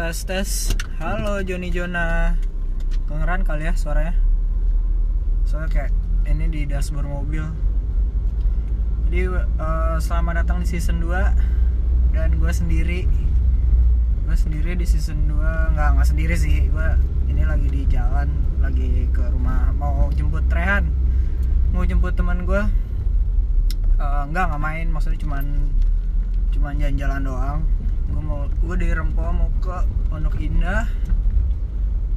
tes 0.00 0.24
tes 0.24 0.72
halo 0.96 1.44
Joni 1.44 1.68
Jona. 1.68 2.32
Kedengeran 3.04 3.44
kali 3.44 3.68
ya 3.68 3.76
suaranya? 3.76 4.16
Soalnya 5.44 5.68
kayak 5.68 5.92
ini 6.24 6.48
di 6.48 6.64
dashboard 6.64 7.04
mobil. 7.04 7.44
Jadi 9.04 9.28
eh, 9.44 9.96
selamat 10.00 10.40
datang 10.40 10.64
di 10.64 10.72
season 10.72 11.04
2 11.04 12.16
dan 12.16 12.32
gue 12.32 12.48
sendiri. 12.48 13.04
Gue 14.24 14.36
sendiri 14.40 14.72
di 14.72 14.88
season 14.88 15.20
2 15.28 15.76
nggak 15.76 15.88
nggak 15.92 16.08
sendiri 16.08 16.32
sih. 16.32 16.72
Gue 16.72 16.96
ini 17.28 17.44
lagi 17.44 17.68
di 17.68 17.84
jalan. 17.84 18.32
Lagi 18.64 19.04
ke 19.12 19.20
rumah. 19.28 19.68
Mau 19.76 20.08
jemput 20.16 20.48
Rehan. 20.48 20.88
Mau 21.76 21.84
jemput 21.84 22.16
teman 22.16 22.48
gue 22.48 22.62
Eh, 24.00 24.22
nggak 24.32 24.44
nggak 24.48 24.62
main. 24.64 24.88
Maksudnya 24.88 25.20
cuman 25.20 25.44
cuman 26.56 26.80
jalan-jalan 26.80 27.20
doang 27.20 27.60
gue 28.10 28.22
mau 28.22 28.50
gue 28.50 28.74
dari 28.74 28.92
Rempo 28.92 29.22
mau 29.30 29.48
ke 29.62 29.86
Pondok 30.10 30.36
Indah. 30.42 30.90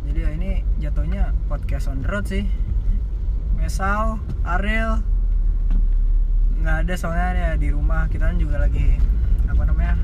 Jadi 0.10 0.20
ya 0.20 0.30
ini 0.36 0.52
jatuhnya 0.82 1.32
podcast 1.48 1.88
on 1.88 2.02
the 2.02 2.10
road 2.10 2.26
sih. 2.26 2.50
Mesau 3.56 4.20
Ariel 4.44 5.00
nggak 6.60 6.78
ada 6.88 6.94
soalnya 6.98 7.30
ya 7.38 7.52
di 7.56 7.70
rumah. 7.70 8.10
Kita 8.10 8.34
kan 8.34 8.38
juga 8.42 8.66
lagi 8.66 8.98
apa 9.46 9.64
namanya 9.70 9.96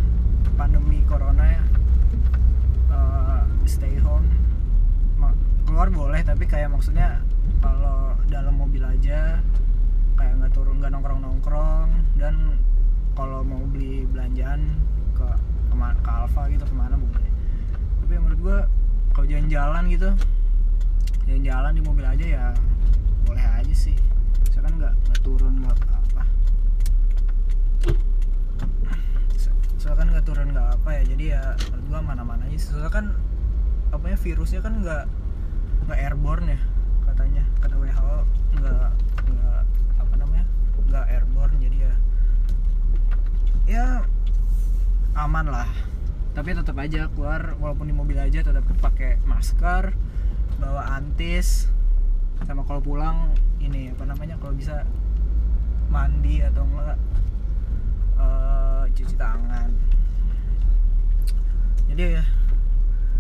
pandemi 0.55 1.02
corona 1.10 1.46
ya. 1.46 1.63
Eh, 2.94 3.41
stay 3.66 3.98
home. 3.99 4.30
Keluar 5.66 5.90
boleh 5.90 6.21
tapi 6.21 6.46
kayak 6.46 6.70
maksudnya 6.74 7.21
kalau 7.60 8.13
dalam 8.30 8.58
mobil 8.58 8.82
aja 8.85 9.41
kayak 10.18 10.34
nggak 10.38 10.54
turun 10.54 10.82
nggak 10.82 10.91
nongkrong 10.94 11.21
nongkrong 11.21 11.90
dan 12.18 12.58
kalau 13.13 13.44
mau 13.44 13.63
beli 13.70 14.08
belanjaan 14.10 14.80
ke 15.13 15.30
kema- 15.70 15.98
ke 16.00 16.09
Alfa 16.09 16.41
gitu 16.50 16.66
ke 16.66 16.76
mana 16.76 16.96
boleh 16.96 17.30
tapi 18.02 18.14
menurut 18.18 18.40
gua 18.41 18.58
kalau 19.14 19.26
jalan-jalan 19.26 19.84
gitu 19.88 20.10
jalan-jalan 21.26 21.71
di 21.71 21.82
mobil 21.82 22.05
aja 22.05 22.26
ya 22.26 22.46
boleh 23.24 23.46
aja 23.46 23.70
sih. 23.71 23.93
Saya 24.49 24.66
kan 24.66 24.74
nggak 24.76 24.93
nggak 25.05 25.20
turun 25.21 25.54
nggak 25.62 25.77
apa 25.77 26.24
saya 29.80 29.93
kan 29.96 30.08
nggak 30.12 30.26
turun 30.26 30.48
nggak 30.52 30.68
apa 30.76 30.90
ya 30.91 31.02
jadi 31.08 31.26
ya 31.38 31.43
menurut 31.71 31.86
gua 31.88 31.99
mana-mana 32.04 32.43
aja 32.46 32.58
soalnya 32.60 32.91
kan 32.91 33.05
apanya 33.90 34.18
virusnya 34.20 34.60
kan 34.60 34.74
nggak 34.82 35.04
nggak 35.88 35.98
airborne 35.98 36.46
ya 36.49 36.60
katanya. 37.08 37.43
Kata 37.60 37.76
WHO 37.76 38.15
nggak 38.60 38.90
nggak 39.26 39.62
apa 39.98 40.13
namanya 40.20 40.46
nggak 40.86 41.05
airborne 41.10 41.55
jadi 41.58 41.77
ya 41.80 41.93
ya 43.70 43.86
aman 45.25 45.51
lah. 45.51 45.70
Tapi 46.31 46.55
tetap 46.55 46.77
aja 46.79 47.12
keluar 47.12 47.59
walaupun 47.59 47.89
di 47.89 47.95
mobil 47.95 48.15
aja 48.15 48.39
tetap 48.39 48.63
pakai 48.79 49.20
masker 49.27 49.91
bawa 50.59 50.99
antis 50.99 51.67
sama 52.48 52.63
kalau 52.63 52.79
pulang 52.79 53.35
ini 53.59 53.91
apa 53.91 54.07
namanya 54.07 54.40
kalau 54.40 54.55
bisa 54.55 54.87
mandi 55.91 56.40
atau 56.40 56.63
enggak 56.63 56.97
eh, 58.15 58.84
cuci 58.95 59.15
tangan. 59.20 59.70
Jadi 61.91 62.03
ya 62.15 62.23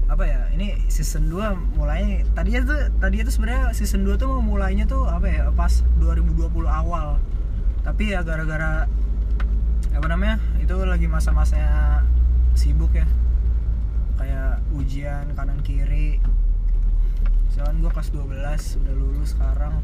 apa 0.09 0.25
ya 0.25 0.41
ini 0.57 0.89
season 0.89 1.29
2 1.29 1.77
mulai 1.77 2.25
tadinya 2.33 2.65
tuh 2.65 2.79
tadinya 2.97 3.29
tuh 3.29 3.35
sebenarnya 3.37 3.63
season 3.77 4.01
2 4.07 4.17
tuh 4.17 4.41
mulainya 4.41 4.89
tuh 4.89 5.05
apa 5.05 5.27
ya 5.27 5.43
pas 5.51 5.83
2020 5.99 6.47
awal. 6.65 7.19
Tapi 7.83 8.15
ya 8.15 8.23
gara-gara 8.23 8.87
apa 9.93 10.07
namanya 10.07 10.37
itu 10.69 10.85
lagi 10.85 11.09
masa-masanya 11.09 12.05
sibuk 12.53 12.93
ya. 12.93 13.09
Kayak 14.21 14.61
ujian 14.77 15.25
kanan 15.33 15.65
kiri. 15.65 16.21
Soalnya 17.49 17.89
gue 17.89 17.91
kelas 17.97 18.13
12 18.13 18.85
udah 18.85 18.93
lulus 18.93 19.33
sekarang. 19.33 19.81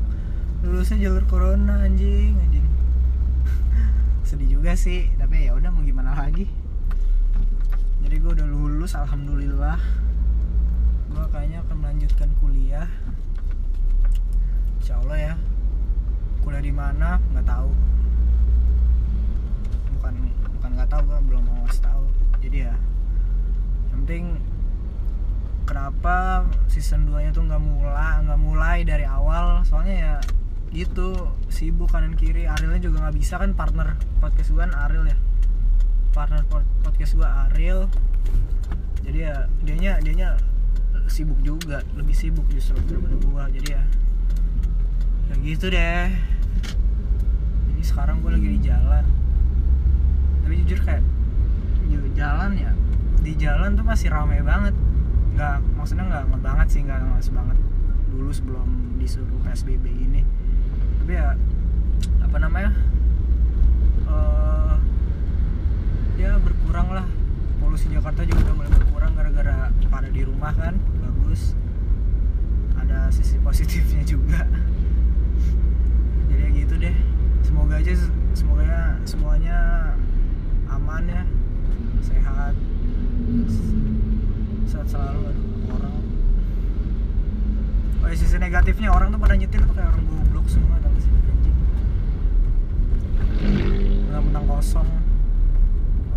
Lulusnya 0.61 1.02
jalur 1.02 1.26
corona 1.26 1.89
anjing 1.89 2.37
anjing. 2.37 2.70
Sedih 4.30 4.61
juga 4.61 4.77
sih 4.77 5.10
tapi 5.17 5.49
ya 5.49 5.58
udah 5.58 5.73
mau 5.73 5.82
gimana 5.82 6.14
lagi? 6.14 6.45
Jadi 8.05 8.21
gue 8.21 8.31
udah 8.37 8.45
lulus 8.45 8.93
alhamdulillah. 8.93 9.81
Gue 11.10 11.26
kayaknya 11.33 11.65
akan 11.65 11.81
melanjutkan 11.81 12.30
kuliah. 12.37 12.86
Insya 14.86 15.02
Allah 15.02 15.17
ya. 15.17 15.36
Kuliah 16.45 16.61
di 16.61 16.70
mana? 16.70 17.17
Nggak 17.33 17.49
tahu 17.49 17.73
nggak 20.75 20.89
tahu 20.91 21.02
gue 21.08 21.19
belum 21.31 21.41
mau 21.47 21.55
ngasih 21.65 21.83
tahu. 21.83 22.05
Jadi 22.43 22.58
ya 22.67 22.73
yang 23.91 24.03
penting 24.03 24.25
kenapa 25.65 26.45
season 26.69 27.09
2 27.09 27.25
nya 27.25 27.31
tuh 27.33 27.47
nggak 27.47 27.61
mulai 27.63 28.21
nggak 28.27 28.39
mulai 28.39 28.77
dari 28.83 29.05
awal? 29.08 29.63
Soalnya 29.65 29.95
ya 29.95 30.15
gitu 30.75 31.31
sibuk 31.47 31.89
kanan 31.89 32.13
kiri. 32.19 32.45
Arielnya 32.45 32.83
juga 32.83 33.08
nggak 33.08 33.15
bisa 33.15 33.39
kan 33.39 33.55
partner 33.55 33.95
podcast 34.19 34.52
gue 34.52 34.61
kan 34.61 34.75
Ariel 34.75 35.08
ya? 35.08 35.17
Partner 36.11 36.43
pod- 36.45 36.69
podcast 36.83 37.15
gue 37.15 37.27
Ariel. 37.49 37.87
Jadi 39.05 39.19
ya 39.23 39.47
dianya 39.63 40.02
dianya 40.03 40.36
sibuk 41.05 41.37
juga 41.45 41.86
lebih 41.93 42.17
sibuk 42.17 42.45
justru 42.52 42.75
daripada 42.89 43.15
gua. 43.23 43.43
Jadi 43.49 43.67
ya 43.71 43.83
ya 45.31 45.36
gitu 45.42 45.65
deh. 45.71 46.09
Jadi 47.71 47.81
sekarang 47.86 48.21
gue 48.21 48.31
lagi 48.33 48.47
di 48.49 48.59
jalan 48.65 49.05
tapi 50.45 50.61
jujur 50.61 50.80
kayak 50.86 51.02
jalan 52.16 52.56
ya 52.56 52.72
di 53.20 53.36
jalan 53.36 53.76
tuh 53.76 53.83
masih 53.83 54.08
ramai 54.08 54.39
banget. 54.39 54.72
Nggak 55.36 55.60
maksudnya 55.76 56.08
nggak 56.08 56.23
nggak 56.32 56.42
banget 56.45 56.67
sih 56.72 56.82
nggak 56.88 57.00
nggak 57.02 57.28
banget. 57.33 57.58
Dulu 58.16 58.32
sebelum 58.32 58.70
disuruh 59.02 59.39
psbb 59.44 59.84
ini. 59.92 60.23
Tapi 61.04 61.11
ya 61.11 61.36
apa 62.23 62.38
namanya 62.39 62.72
eh 64.08 64.78
ya 66.22 66.39
berkurang 66.39 66.88
lah. 66.95 67.04
Polusi 67.60 67.92
Jakarta 67.92 68.23
juga 68.23 68.48
udah 68.48 68.55
mulai 68.55 68.72
berkurang 68.72 69.11
gara-gara 69.17 69.73
pada 69.92 70.08
di 70.08 70.23
rumah 70.23 70.55
kan 70.55 70.80
bagus. 71.04 71.52
Ada 72.80 73.11
sisi 73.11 73.36
positifnya 73.44 74.08
juga 74.08 74.48
jadi 76.30 76.42
ya 76.42 76.48
gitu 76.64 76.73
deh 76.80 76.95
semoga 77.42 77.80
aja 77.80 77.92
semoga 78.36 78.64
ya 78.64 78.84
semuanya 79.08 79.58
aman 80.67 81.08
ya 81.08 81.23
sehat 82.04 82.54
sehat 84.67 84.88
selalu 84.90 85.32
aduh, 85.32 85.48
orang 85.80 85.95
oh 88.04 88.08
ya, 88.11 88.16
sisi 88.17 88.36
negatifnya 88.38 88.90
orang 88.92 89.14
tuh 89.14 89.22
pada 89.22 89.35
nyetir 89.45 89.61
tuh 89.61 89.78
kayak 89.78 89.94
orang 89.94 90.06
goblok 90.10 90.48
semua 90.50 90.82
tau 90.82 90.98
sih? 90.98 91.14
Anjing. 91.14 91.58
Mentang-mentang 94.10 94.45
kosong. 94.50 94.89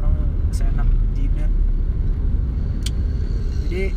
Orang 0.01 0.17
seenak 0.49 0.89
jidat 1.13 1.53
jadi 3.69 3.93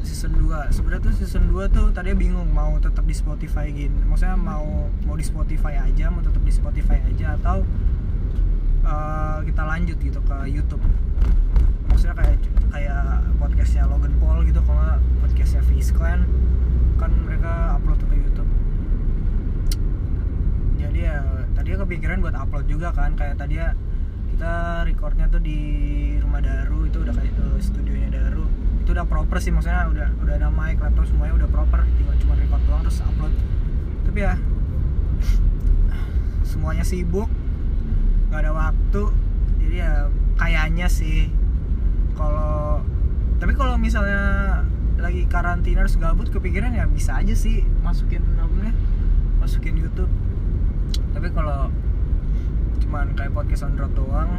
season 0.00 0.32
2 0.40 0.72
sebenarnya 0.72 1.04
tuh 1.04 1.14
season 1.20 1.52
2 1.52 1.68
tuh 1.68 1.92
tadinya 1.92 2.16
bingung 2.16 2.48
mau 2.48 2.80
tetap 2.80 3.04
di 3.04 3.12
Spotify 3.12 3.68
gini. 3.68 3.92
Maksudnya 4.08 4.40
mau 4.40 4.88
mau 5.04 5.20
di 5.20 5.26
Spotify 5.28 5.76
aja 5.76 6.08
mau 6.08 6.24
tetap 6.24 6.40
di 6.40 6.48
Spotify 6.48 7.04
aja 7.04 7.36
atau 7.36 7.60
eh, 8.88 9.38
kita 9.52 9.68
lanjut 9.68 10.00
gitu 10.00 10.16
ke 10.24 10.36
YouTube. 10.48 10.80
Maksudnya 11.92 12.16
kayak 12.16 12.40
kayak 12.72 13.20
podcastnya 13.36 13.84
Logan 13.84 14.16
Paul 14.16 14.48
gitu 14.48 14.64
kalau 14.64 14.96
podcastnya 15.20 15.60
Fish 15.68 15.92
Clan. 15.92 16.24
Kan 16.96 17.12
mereka 17.28 17.76
upload 17.76 18.00
Jadi 20.96 21.12
ya 21.12 21.20
tadinya 21.52 21.84
kepikiran 21.84 22.24
buat 22.24 22.32
upload 22.32 22.72
juga 22.72 22.88
kan 22.96 23.12
kayak 23.20 23.36
tadi 23.36 23.60
ya 23.60 23.76
kita 24.32 24.80
recordnya 24.88 25.28
tuh 25.28 25.44
di 25.44 25.60
rumah 26.24 26.40
Daru 26.40 26.88
itu 26.88 27.04
udah 27.04 27.12
kayak 27.12 27.36
eh, 27.36 27.60
studionya 27.60 28.08
Daru 28.16 28.48
itu 28.80 28.96
udah 28.96 29.04
proper 29.04 29.36
sih 29.36 29.52
maksudnya 29.52 29.92
udah 29.92 30.08
udah 30.24 30.34
ada 30.40 30.48
mic 30.48 30.80
laptop 30.80 31.04
semuanya 31.04 31.36
udah 31.36 31.48
proper 31.52 31.84
tinggal 32.00 32.16
cuma 32.24 32.32
record 32.40 32.62
doang 32.64 32.80
terus 32.80 33.04
upload. 33.04 33.28
Tapi 34.08 34.18
ya 34.24 34.40
semuanya 36.48 36.80
sibuk 36.80 37.28
nggak 38.32 38.40
ada 38.40 38.52
waktu 38.56 39.02
jadi 39.60 39.76
ya 39.76 39.92
kayaknya 40.40 40.88
sih 40.88 41.28
kalau 42.16 42.80
tapi 43.36 43.52
kalau 43.52 43.76
misalnya 43.76 44.64
lagi 44.96 45.28
karantina 45.28 45.84
terus 45.84 46.00
gabut 46.00 46.32
kepikiran 46.32 46.72
ya 46.72 46.88
bisa 46.88 47.20
aja 47.20 47.36
sih 47.36 47.68
masukin 47.84 48.24
namanya 48.40 48.72
masukin 49.44 49.76
YouTube 49.76 50.08
tapi 51.16 51.28
kalau 51.32 51.72
cuman 52.86 53.16
kayak 53.18 53.32
podcast 53.34 53.66
on 53.66 53.74
road 53.74 53.92
doang 53.96 54.30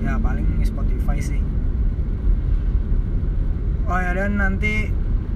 ya 0.00 0.16
paling 0.16 0.46
Spotify 0.64 1.18
sih. 1.20 1.42
Oh 3.84 4.00
ya 4.00 4.16
dan 4.16 4.40
nanti 4.40 4.88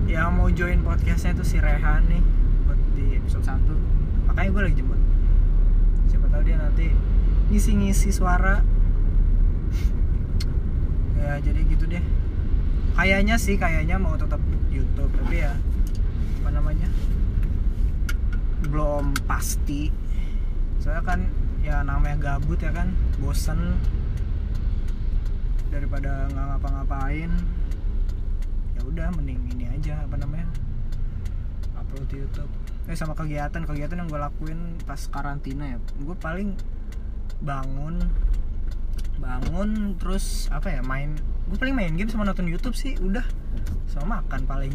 yang 0.09 0.41
mau 0.41 0.49
join 0.49 0.81
podcastnya 0.81 1.37
tuh 1.37 1.45
si 1.45 1.61
Rehan 1.61 2.09
nih 2.09 2.23
buat 2.65 2.81
di 2.97 3.21
episode 3.21 3.45
1 3.45 4.33
makanya 4.33 4.49
gue 4.49 4.63
lagi 4.65 4.77
jemput. 4.81 5.01
Siapa 6.09 6.27
tahu 6.33 6.43
dia 6.49 6.57
nanti 6.57 6.89
ngisi-ngisi 7.53 8.09
suara. 8.09 8.65
Ya 11.21 11.37
jadi 11.45 11.61
gitu 11.69 11.85
deh. 11.85 12.01
Kayaknya 12.97 13.37
sih 13.37 13.61
kayaknya 13.61 14.01
mau 14.01 14.17
tetap 14.17 14.41
YouTube 14.73 15.13
tapi 15.13 15.45
ya 15.45 15.53
apa 16.41 16.49
namanya? 16.55 16.89
Belum 18.73 19.13
pasti 19.29 19.93
soalnya 20.89 21.05
kan 21.05 21.21
ya 21.61 21.85
namanya 21.85 22.17
gabut 22.17 22.57
ya 22.65 22.73
kan 22.73 22.89
bosen. 23.21 23.77
Daripada 25.69 26.33
nggak 26.33 26.47
ngapa-ngapain 26.57 27.29
ya 28.73 28.81
udah 28.89 29.13
mending 29.13 29.37
ini 29.53 29.69
aja 29.69 30.01
apa 30.01 30.17
namanya 30.17 30.49
upload 31.77 32.09
di 32.09 32.25
YouTube. 32.25 32.49
Eh 32.89 32.97
sama 32.97 33.13
kegiatan 33.13 33.69
kegiatan 33.69 34.01
yang 34.01 34.09
gue 34.09 34.17
lakuin 34.17 34.81
pas 34.89 34.97
karantina 35.13 35.77
ya. 35.77 35.79
Gue 36.01 36.17
paling 36.17 36.57
bangun 37.45 38.01
bangun 39.21 39.93
terus 40.01 40.49
apa 40.49 40.73
ya 40.73 40.81
main 40.81 41.21
gue 41.53 41.59
paling 41.61 41.77
main 41.77 41.93
game 42.01 42.09
sama 42.09 42.25
nonton 42.25 42.49
YouTube 42.49 42.73
sih 42.73 42.97
udah. 42.97 43.29
Sama 43.93 44.25
makan 44.25 44.49
paling. 44.49 44.73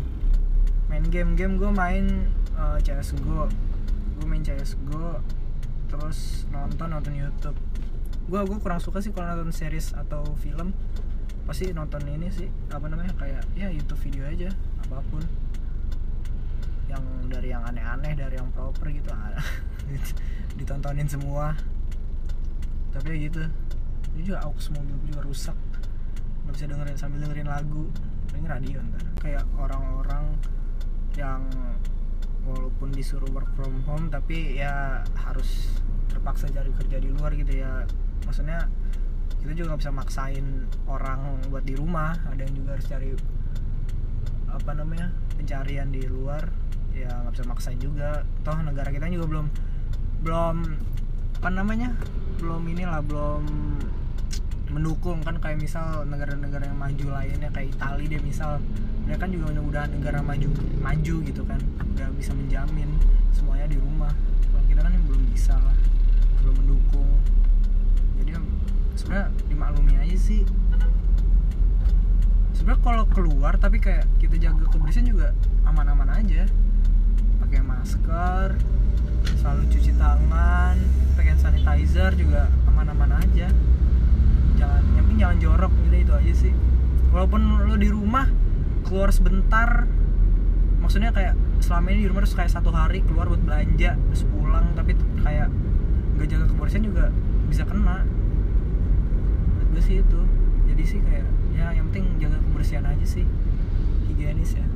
Main 0.93 1.09
game-game 1.09 1.57
gue 1.57 1.73
main 1.73 2.29
uh, 2.53 2.77
CSGO 2.85 3.49
gue 4.13 4.25
main 4.29 4.45
CSGO 4.45 5.41
terus 5.93 6.49
nonton 6.49 6.89
nonton 6.89 7.13
YouTube. 7.13 7.57
Gue 8.25 8.41
gue 8.49 8.57
kurang 8.57 8.81
suka 8.81 8.97
sih 8.97 9.13
kalau 9.13 9.37
nonton 9.37 9.53
series 9.53 9.93
atau 9.93 10.25
film. 10.41 10.73
Pasti 11.45 11.69
nonton 11.69 12.01
ini 12.09 12.33
sih 12.33 12.49
apa 12.73 12.89
namanya 12.89 13.13
kayak 13.13 13.45
ya 13.53 13.69
YouTube 13.69 14.01
video 14.01 14.25
aja 14.25 14.49
apa 14.81 15.05
pun. 15.13 15.21
Yang 16.89 17.03
dari 17.29 17.53
yang 17.53 17.61
aneh-aneh 17.61 18.17
dari 18.17 18.41
yang 18.41 18.49
proper 18.49 18.89
gitu 18.89 19.13
ditontonin 20.57 21.05
semua. 21.05 21.53
Tapi 22.89 23.13
ya 23.13 23.17
gitu. 23.29 23.45
Ini 24.17 24.21
juga 24.25 24.49
aux 24.49 24.65
mobil 24.73 24.97
juga 25.13 25.21
rusak. 25.21 25.57
Nggak 26.45 26.53
bisa 26.57 26.65
dengerin 26.73 26.97
sambil 26.97 27.19
dengerin 27.21 27.49
lagu. 27.53 27.85
Paling 28.33 28.45
radio 28.49 28.77
ntar. 28.81 29.03
Kayak 29.21 29.45
orang-orang 29.61 30.25
yang 31.13 31.45
walaupun 32.43 32.91
disuruh 32.91 33.27
work 33.31 33.47
from 33.55 33.83
home 33.87 34.11
tapi 34.11 34.59
ya 34.59 35.03
harus 35.15 35.79
terpaksa 36.11 36.51
cari 36.51 36.71
kerja 36.75 36.97
di 36.99 37.09
luar 37.09 37.31
gitu 37.33 37.53
ya. 37.55 37.87
Maksudnya 38.27 38.67
kita 39.43 39.51
juga 39.55 39.75
nggak 39.75 39.81
bisa 39.83 39.91
maksain 39.91 40.45
orang 40.87 41.39
buat 41.51 41.63
di 41.63 41.75
rumah. 41.75 42.15
Ada 42.31 42.47
yang 42.47 42.55
juga 42.63 42.69
harus 42.77 42.87
cari 42.87 43.09
apa 44.53 44.71
namanya 44.75 45.11
pencarian 45.35 45.89
di 45.89 46.03
luar. 46.05 46.47
Ya 46.93 47.09
nggak 47.23 47.33
bisa 47.39 47.45
maksain 47.47 47.79
juga. 47.79 48.23
Toh 48.45 48.57
negara 48.61 48.91
kita 48.91 49.09
juga 49.09 49.27
belum 49.27 49.47
belum 50.23 50.55
apa 51.43 51.49
namanya 51.51 51.91
belum 52.39 52.63
inilah 52.71 52.99
belum 53.03 53.43
mendukung. 54.71 55.23
Kan 55.23 55.39
kayak 55.39 55.59
misal 55.59 56.03
negara-negara 56.07 56.67
yang 56.67 56.79
maju 56.79 57.07
lainnya 57.19 57.49
kayak 57.51 57.75
Italia 57.75 58.07
deh 58.15 58.21
misal 58.23 58.59
mereka 59.03 59.27
kan 59.27 59.29
juga 59.35 59.45
udah 59.51 59.83
negara 59.91 60.19
maju 60.23 60.47
maju 60.79 61.15
gitu 61.27 61.41
kan. 61.43 61.59
Udah 61.95 62.07
bisa 62.15 62.31
menjamin 62.31 62.87
semuanya 63.35 63.67
di 63.67 63.77
rumah. 63.77 64.11
Kalau 64.49 64.63
kita 64.69 64.81
kan 64.83 64.93
belum 64.95 65.23
bisa 65.31 65.53
lah. 65.59 65.75
Belum 66.39 66.55
mendukung. 66.63 67.09
Jadi 68.21 68.31
sebenarnya 68.95 69.27
dimaklumi 69.51 69.93
aja 69.99 70.17
sih. 70.17 70.41
Sebenarnya 72.55 72.81
kalau 72.81 73.03
keluar 73.11 73.53
tapi 73.59 73.83
kayak 73.83 74.07
kita 74.23 74.39
jaga 74.39 74.65
kebersihan 74.71 75.07
juga 75.07 75.35
aman-aman 75.67 76.09
aja. 76.23 76.47
Pakai 77.43 77.59
masker 77.59 78.55
selalu 79.39 79.63
cuci 79.67 79.91
tangan 79.99 80.79
pakai 81.19 81.35
sanitizer 81.35 82.15
juga 82.15 82.47
aman-aman 82.71 83.19
aja. 83.19 83.51
Jangan 84.55 84.83
yang 84.95 85.07
jangan 85.19 85.37
jorok 85.43 85.73
gitu 85.91 85.95
itu 86.07 86.13
aja 86.15 86.33
sih. 86.33 86.53
Walaupun 87.11 87.67
lo 87.67 87.75
di 87.75 87.91
rumah 87.91 88.25
keluar 88.93 89.09
sebentar. 89.09 89.89
Maksudnya 90.77 91.09
kayak 91.09 91.33
selama 91.65 91.89
ini 91.89 92.05
di 92.05 92.07
rumah 92.13 92.21
terus 92.21 92.37
kayak 92.37 92.53
satu 92.53 92.69
hari 92.69 93.01
keluar 93.01 93.25
buat 93.25 93.41
belanja 93.41 93.97
terus 93.97 94.21
pulang. 94.29 94.77
Tapi 94.77 94.93
kayak 95.25 95.49
nggak 96.13 96.29
jaga 96.29 96.45
kebersihan 96.45 96.85
juga 96.85 97.09
bisa 97.49 97.65
kena. 97.65 98.05
Menurut 99.49 99.67
gue 99.73 99.81
sih 99.81 100.05
itu. 100.05 100.21
Jadi 100.69 100.83
sih 100.85 100.99
kayak 101.01 101.25
ya 101.57 101.73
yang 101.73 101.89
penting 101.89 102.21
jaga 102.21 102.37
kebersihan 102.37 102.85
aja 102.85 103.01
sih. 103.01 103.25
Higienis 104.13 104.61
ya. 104.61 104.67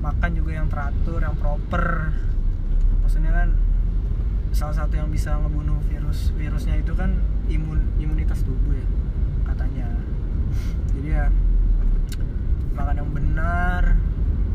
Makan 0.00 0.30
juga 0.32 0.56
yang 0.56 0.72
teratur 0.72 1.20
yang 1.20 1.36
proper. 1.36 2.16
Maksudnya 3.04 3.28
kan 3.28 3.48
salah 4.56 4.72
satu 4.72 4.96
yang 4.96 5.12
bisa 5.12 5.36
ngebunuh 5.36 5.84
virus 5.84 6.32
virusnya 6.32 6.80
itu 6.80 6.96
kan 6.96 7.20
imun 7.52 7.92
imunitas 8.00 8.40
tubuh 8.40 8.72
ya 8.72 8.88
katanya. 9.52 10.00
Jadi 10.96 11.08
ya 11.12 11.28
makan 12.80 12.96
yang 12.96 13.12
benar 13.12 13.82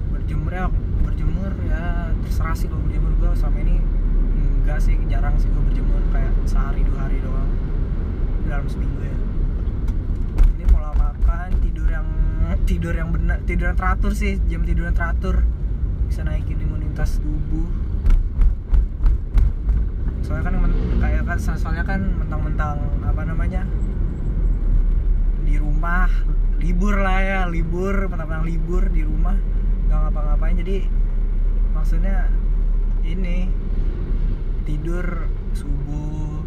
berjemur 0.10 0.50
ya 0.50 0.66
berjemur 1.06 1.54
ya 1.69 2.10
terserah 2.25 2.57
sih 2.57 2.66
kalau 2.66 2.81
berjemur 2.89 3.13
gue 3.22 3.31
selama 3.38 3.60
ini. 3.62 3.77
Enggak 4.66 4.81
sih 4.81 4.98
jarang 5.06 5.38
sih 5.38 5.45
gue 5.54 5.62
berjemur 5.62 6.01
kayak 6.10 6.33
sehari 6.50 6.81
dua 6.81 7.06
hari 7.06 7.22
doang 7.22 7.50
dalam 8.50 8.66
seminggu 8.66 8.98
ya. 8.98 9.18
Ini 10.57 10.66
pola 10.74 10.89
makan 10.98 11.50
tidur 11.62 11.86
yang 11.86 12.07
tidur 12.69 12.94
yang 12.98 13.10
benar 13.13 13.38
tidur 13.45 13.69
yang 13.69 13.77
teratur 13.77 14.12
sih 14.18 14.42
jam 14.50 14.66
tidur 14.66 14.89
yang 14.89 14.98
teratur. 14.98 15.45
Bisa 16.10 16.25
naikin 16.25 16.57
imunitas 16.57 17.22
tubuh. 17.22 17.69
Soalnya 20.25 20.50
kan 20.50 20.56
kayak 20.98 21.22
kan 21.30 21.38
soalnya 21.38 21.86
kan 21.86 22.01
mentang-mentang 22.18 22.81
apa 23.06 23.22
namanya 23.22 23.62
di 25.45 25.62
rumah 25.62 26.10
libur 26.66 26.98
lah 26.98 27.22
ya 27.22 27.40
libur 27.46 28.10
mentang-mentang 28.10 28.50
libur 28.50 28.90
di 28.90 29.06
rumah 29.06 29.38
nggak 29.86 30.00
ngapa-ngapain. 30.02 30.58
Jadi 30.58 30.90
maksudnya 31.78 32.34
ini 33.06 33.54
tidur 34.66 35.30
subuh. 35.54 36.42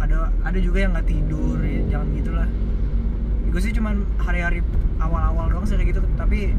Ada 0.00 0.32
ada 0.48 0.58
juga 0.58 0.88
yang 0.88 0.96
nggak 0.96 1.08
tidur 1.12 1.60
ya 1.60 1.80
jangan 1.92 2.08
gitulah. 2.16 2.48
Gue 3.52 3.60
sih 3.60 3.76
cuman 3.76 4.00
hari-hari 4.16 4.64
awal-awal 4.96 5.52
doang 5.52 5.68
sih 5.68 5.76
kayak 5.76 5.92
gitu 5.92 6.00
tapi 6.16 6.56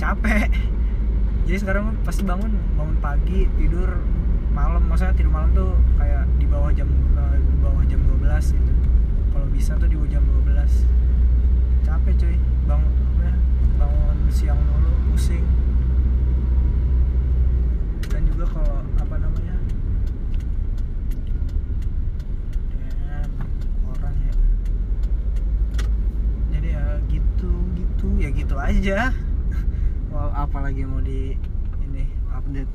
capek. 0.00 0.48
Jadi 1.46 1.58
sekarang 1.60 1.92
pasti 2.08 2.24
bangun 2.24 2.56
bangun 2.72 2.96
pagi 3.04 3.44
tidur 3.60 4.00
malam. 4.56 4.88
Maksudnya 4.88 5.12
tidur 5.12 5.28
malam 5.28 5.52
tuh 5.52 5.76
kayak 6.00 6.24
di 6.40 6.48
bawah 6.48 6.72
jam 6.72 6.88
uh, 7.20 7.36
di 7.36 7.56
bawah 7.60 7.84
jam 7.84 8.00
12 8.00 8.56
gitu. 8.56 8.72
Kalau 9.36 9.46
bisa 9.52 9.76
tuh 9.76 9.92
di 9.92 9.96
bawah 10.00 10.08
jam 10.08 10.24
12 10.24 10.88
capek 11.92 12.12
cuy. 12.16 12.36
Bangun 12.64 12.92
ya, 13.20 13.34
bangun 13.76 14.16
siang 14.32 14.56
dulu 14.56 14.90
pusing. 15.12 15.44
Dan 18.08 18.24
juga 18.32 18.48
kalau 18.48 18.80
apa 18.96 19.14
namanya 19.20 19.56
ya, 22.72 23.20
orang 23.92 24.16
ya. 24.16 24.34
Jadi 26.56 26.68
ya 26.72 26.84
gitu 27.12 27.52
gitu. 27.76 28.06
Ya 28.16 28.28
gitu 28.32 28.56
aja. 28.56 29.12
Wow 30.08 30.32
apalagi 30.32 30.88
mau 30.88 31.04
di 31.04 31.36
ini 31.84 32.08
update. 32.32 32.72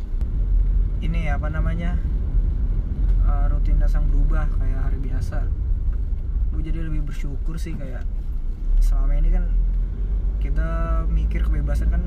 Ini 1.01 1.34
apa 1.34 1.50
namanya 1.50 1.98
uh, 3.25 3.50
rutinitas 3.50 3.98
yang 3.98 4.06
berubah 4.10 4.46
kayak 4.62 4.82
hari 4.89 4.98
biasa. 5.01 5.46
Gue 6.53 6.62
jadi 6.65 6.86
lebih 6.86 7.06
bersyukur 7.06 7.58
sih 7.62 7.77
kayak 7.77 8.01
selama 8.79 9.17
ini 9.17 9.29
kan 9.34 9.46
kita 10.38 10.69
mikir 11.10 11.43
kebebasan 11.43 11.89
kan 11.91 12.03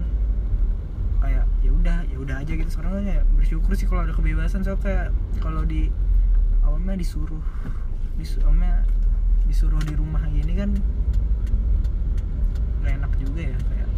kayak 1.21 1.45
ya 1.61 1.71
udah 1.71 1.99
ya 2.09 2.17
udah 2.17 2.37
aja 2.41 2.53
gitu. 2.57 2.71
Sekarang 2.73 3.01
kan 3.01 3.05
ya 3.05 3.21
bersyukur 3.37 3.77
sih 3.77 3.85
kalau 3.85 4.07
ada 4.09 4.15
kebebasan. 4.17 4.65
Soalnya 4.65 4.83
kayak 4.83 5.07
kalau 5.43 5.63
di 5.67 5.93
awalnya 6.65 6.97
disuruh 6.97 7.45
disuruhnya 8.17 8.85
disuruh 9.49 9.81
di 9.83 9.95
rumah 9.99 10.23
gini 10.31 10.53
kan 10.55 10.71
gak 12.81 12.93
enak 12.97 13.13
juga 13.21 13.53
ya. 13.53 13.59
Kayak 13.69 13.91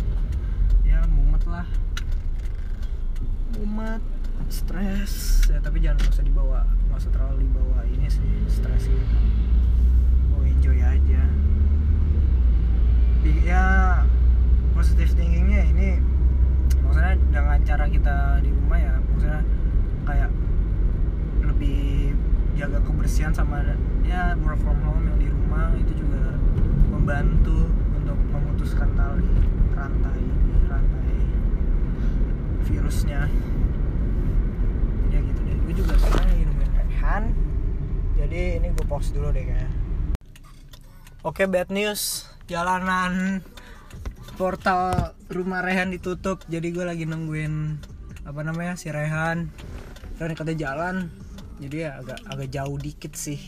ya 0.83 0.99
mumet 1.13 1.45
lah. 1.47 1.69
Mumet 3.61 4.03
stres. 4.51 5.47
Ya 5.47 5.63
tapi 5.63 5.79
jangan 5.85 6.03
usah 6.11 6.25
dibawa 6.27 6.67
nggak 6.89 6.99
usah 6.99 7.13
terlalu 7.15 7.47
dibawa 7.47 7.87
ini 7.89 8.09
sih 8.11 8.29
stres 8.51 8.91
gitu. 8.91 9.17
Oh 10.37 10.43
enjoy 10.45 10.77
aja 10.81 11.25
ya 13.23 14.03
positive 14.75 15.15
thinkingnya 15.15 15.63
ini 15.71 16.03
maksudnya 16.83 17.15
dengan 17.31 17.59
cara 17.63 17.85
kita 17.87 18.43
di 18.43 18.51
rumah 18.51 18.79
ya 18.83 18.95
maksudnya 18.99 19.41
kayak 20.03 20.31
lebih 21.47 22.15
jaga 22.59 22.79
kebersihan 22.83 23.31
sama 23.31 23.63
ya 24.03 24.35
work 24.43 24.59
from 24.61 24.79
home 24.83 25.07
yang 25.07 25.19
di 25.23 25.29
rumah 25.31 25.71
itu 25.79 25.95
juga 26.03 26.35
membantu 26.91 27.71
untuk 27.95 28.19
memutuskan 28.35 28.91
tali 28.99 29.31
rantai 29.73 30.23
rantai 30.67 31.15
virusnya. 32.67 33.31
Ya 35.11 35.19
gitu 35.23 35.41
deh. 35.43 35.57
Gue 35.67 35.75
juga 35.75 35.95
sekarang 35.99 36.47
nungguin 36.47 36.71
Rehan. 36.77 37.25
Jadi 38.19 38.43
ini 38.61 38.69
gue 38.71 38.87
pause 38.87 39.11
dulu 39.15 39.33
deh 39.33 39.45
kayaknya. 39.47 39.71
Oke 41.23 41.47
bad 41.47 41.71
news 41.71 42.32
jalanan 42.51 43.43
portal 44.35 45.15
rumah 45.31 45.63
Rehan 45.63 45.93
ditutup 45.95 46.43
jadi 46.49 46.73
gue 46.73 46.85
lagi 46.85 47.05
nungguin 47.07 47.79
apa 48.27 48.41
namanya 48.43 48.79
si 48.79 48.91
Rehan. 48.91 49.51
Dan 50.19 50.39
katanya 50.39 50.71
jalan 50.71 51.11
jadi 51.59 51.77
ya 51.77 51.91
agak 52.03 52.19
agak 52.27 52.49
jauh 52.51 52.79
dikit 52.79 53.13
sih. 53.15 53.39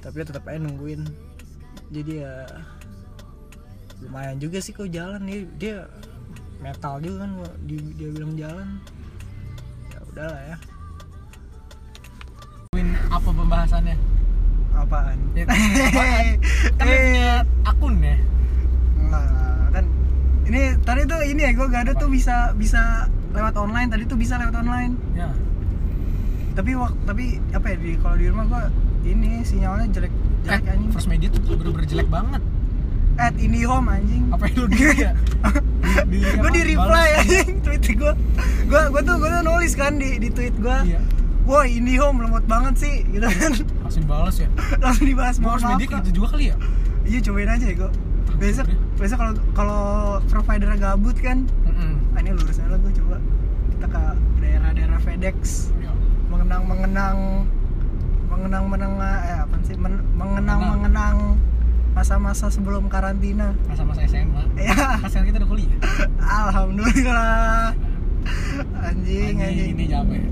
Tapi 0.00 0.20
ya 0.20 0.24
tetap 0.28 0.44
aja 0.48 0.60
nungguin. 0.60 1.04
Jadi 1.92 2.12
ya 2.20 2.44
lumayan 4.04 4.36
juga 4.36 4.60
sih 4.60 4.76
kok 4.76 4.92
jalan 4.92 5.24
nih 5.24 5.48
dia 5.56 5.88
metal 6.60 7.00
juga 7.00 7.24
kan 7.24 7.30
gua- 7.40 7.58
di, 7.64 7.76
dia 7.96 8.08
bilang 8.12 8.32
jalan. 8.36 8.68
Ya 9.92 9.98
udahlah 10.12 10.42
ya. 10.44 10.56
Apa 13.08 13.30
pembahasannya? 13.30 14.13
Apaan 14.76 15.18
Ya, 15.32 15.44
apaan? 15.44 16.24
Kan 16.78 16.86
punya 16.86 17.30
akun 17.64 17.94
ya. 17.98 18.16
Nah, 19.04 19.26
kan 19.70 19.84
ini 20.44 20.60
tadi 20.80 21.02
tuh 21.04 21.20
ini 21.22 21.40
ya 21.40 21.52
gue 21.52 21.66
gak 21.66 21.82
ada 21.82 21.94
tuh 21.94 22.06
bisa 22.06 22.34
bisa 22.52 23.06
lewat 23.30 23.54
online 23.54 23.88
tadi 23.88 24.04
tuh 24.04 24.14
bisa 24.14 24.36
lewat 24.36 24.54
online 24.54 24.94
Ya. 25.12 25.30
tapi 26.52 26.70
waktu 26.72 26.94
tapi 27.02 27.24
apa 27.50 27.66
ya 27.66 27.76
di 27.76 27.90
kalau 27.96 28.14
di 28.14 28.26
rumah 28.26 28.44
gue 28.44 28.62
ini 29.06 29.42
sinyalnya 29.42 29.90
jelek 29.90 30.12
Eh, 30.44 30.50
jelek 30.52 30.64
anjing 30.68 30.90
First 30.90 31.08
Media 31.08 31.26
tuh 31.28 31.40
bener-bener 31.52 31.84
jelek 31.84 32.06
banget. 32.06 32.42
at 33.16 33.34
IndiHome 33.34 33.86
anjing 33.88 34.26
Apa 34.28 34.44
yang 34.44 34.54
lu 34.56 34.66
di 34.68 34.78
ya? 34.96 35.12
Gue 36.36 36.50
di 36.52 36.62
reply 36.68 37.08
anjing 37.16 37.48
tweet 37.60 37.82
gue 37.88 38.12
gue 38.64 38.82
gue 38.84 39.02
tuh 39.02 39.14
gue 39.16 39.28
tuh 39.28 39.42
nulis 39.42 39.72
kan 39.72 39.94
di 39.94 40.18
di 40.18 40.28
tweet 40.28 40.54
gue 40.56 40.78
Iya. 40.84 41.00
wah 41.44 41.62
IndiHome 41.64 42.20
lemot 42.20 42.42
banget 42.44 42.74
sih 42.76 42.94
gitu 43.08 43.22
kan 43.24 43.52
Langsung 43.84 44.04
balas 44.04 44.36
ya. 44.36 44.48
langsung 44.82 45.04
dibahas 45.04 45.36
Mau 45.38 45.54
maaf 45.54 45.76
Media 45.76 45.86
gitu 46.00 46.10
juga 46.14 46.28
kali 46.32 46.44
ya? 46.48 46.56
iya 47.04 47.18
cobain 47.20 47.46
aja 47.46 47.64
ya 47.64 47.76
gue 47.76 47.90
biasa 48.34 48.60
biasa 48.96 49.14
kalau 49.14 49.32
kalau 49.52 49.82
provider 50.24 50.72
gabut 50.74 51.12
kan 51.16 51.44
Mm-mm. 51.62 52.00
ah, 52.10 52.18
ini 52.18 52.32
lurus 52.32 52.56
aja 52.56 52.74
gue 52.74 52.92
coba 52.96 53.20
kita 53.70 53.86
ke 53.86 54.02
daerah-daerah 54.40 54.98
FedEx 54.98 55.68
Ya. 55.78 55.92
mengenang 56.26 56.64
mengenang 56.64 57.16
mengenang 58.26 58.64
menengah 58.66 59.14
eh 59.22 59.38
apa 59.38 59.54
sih 59.62 59.76
Men- 59.76 60.00
mengenang 60.10 60.58
Mengenang. 60.58 60.60
mengenang 60.72 61.16
masa-masa 61.92 62.48
sebelum 62.48 62.88
karantina 62.88 63.52
Masa-masa 63.64 64.00
SMA. 64.02 64.42
ya 64.58 64.72
sekarang 65.04 65.28
kita 65.28 65.38
udah 65.38 65.50
kuliah. 65.50 65.78
alhamdulillah 66.18 67.76
anjing 68.80 69.36
Anjing, 69.36 69.36
anjing 69.38 69.68
ini 69.70 69.84
jamet. 69.86 70.24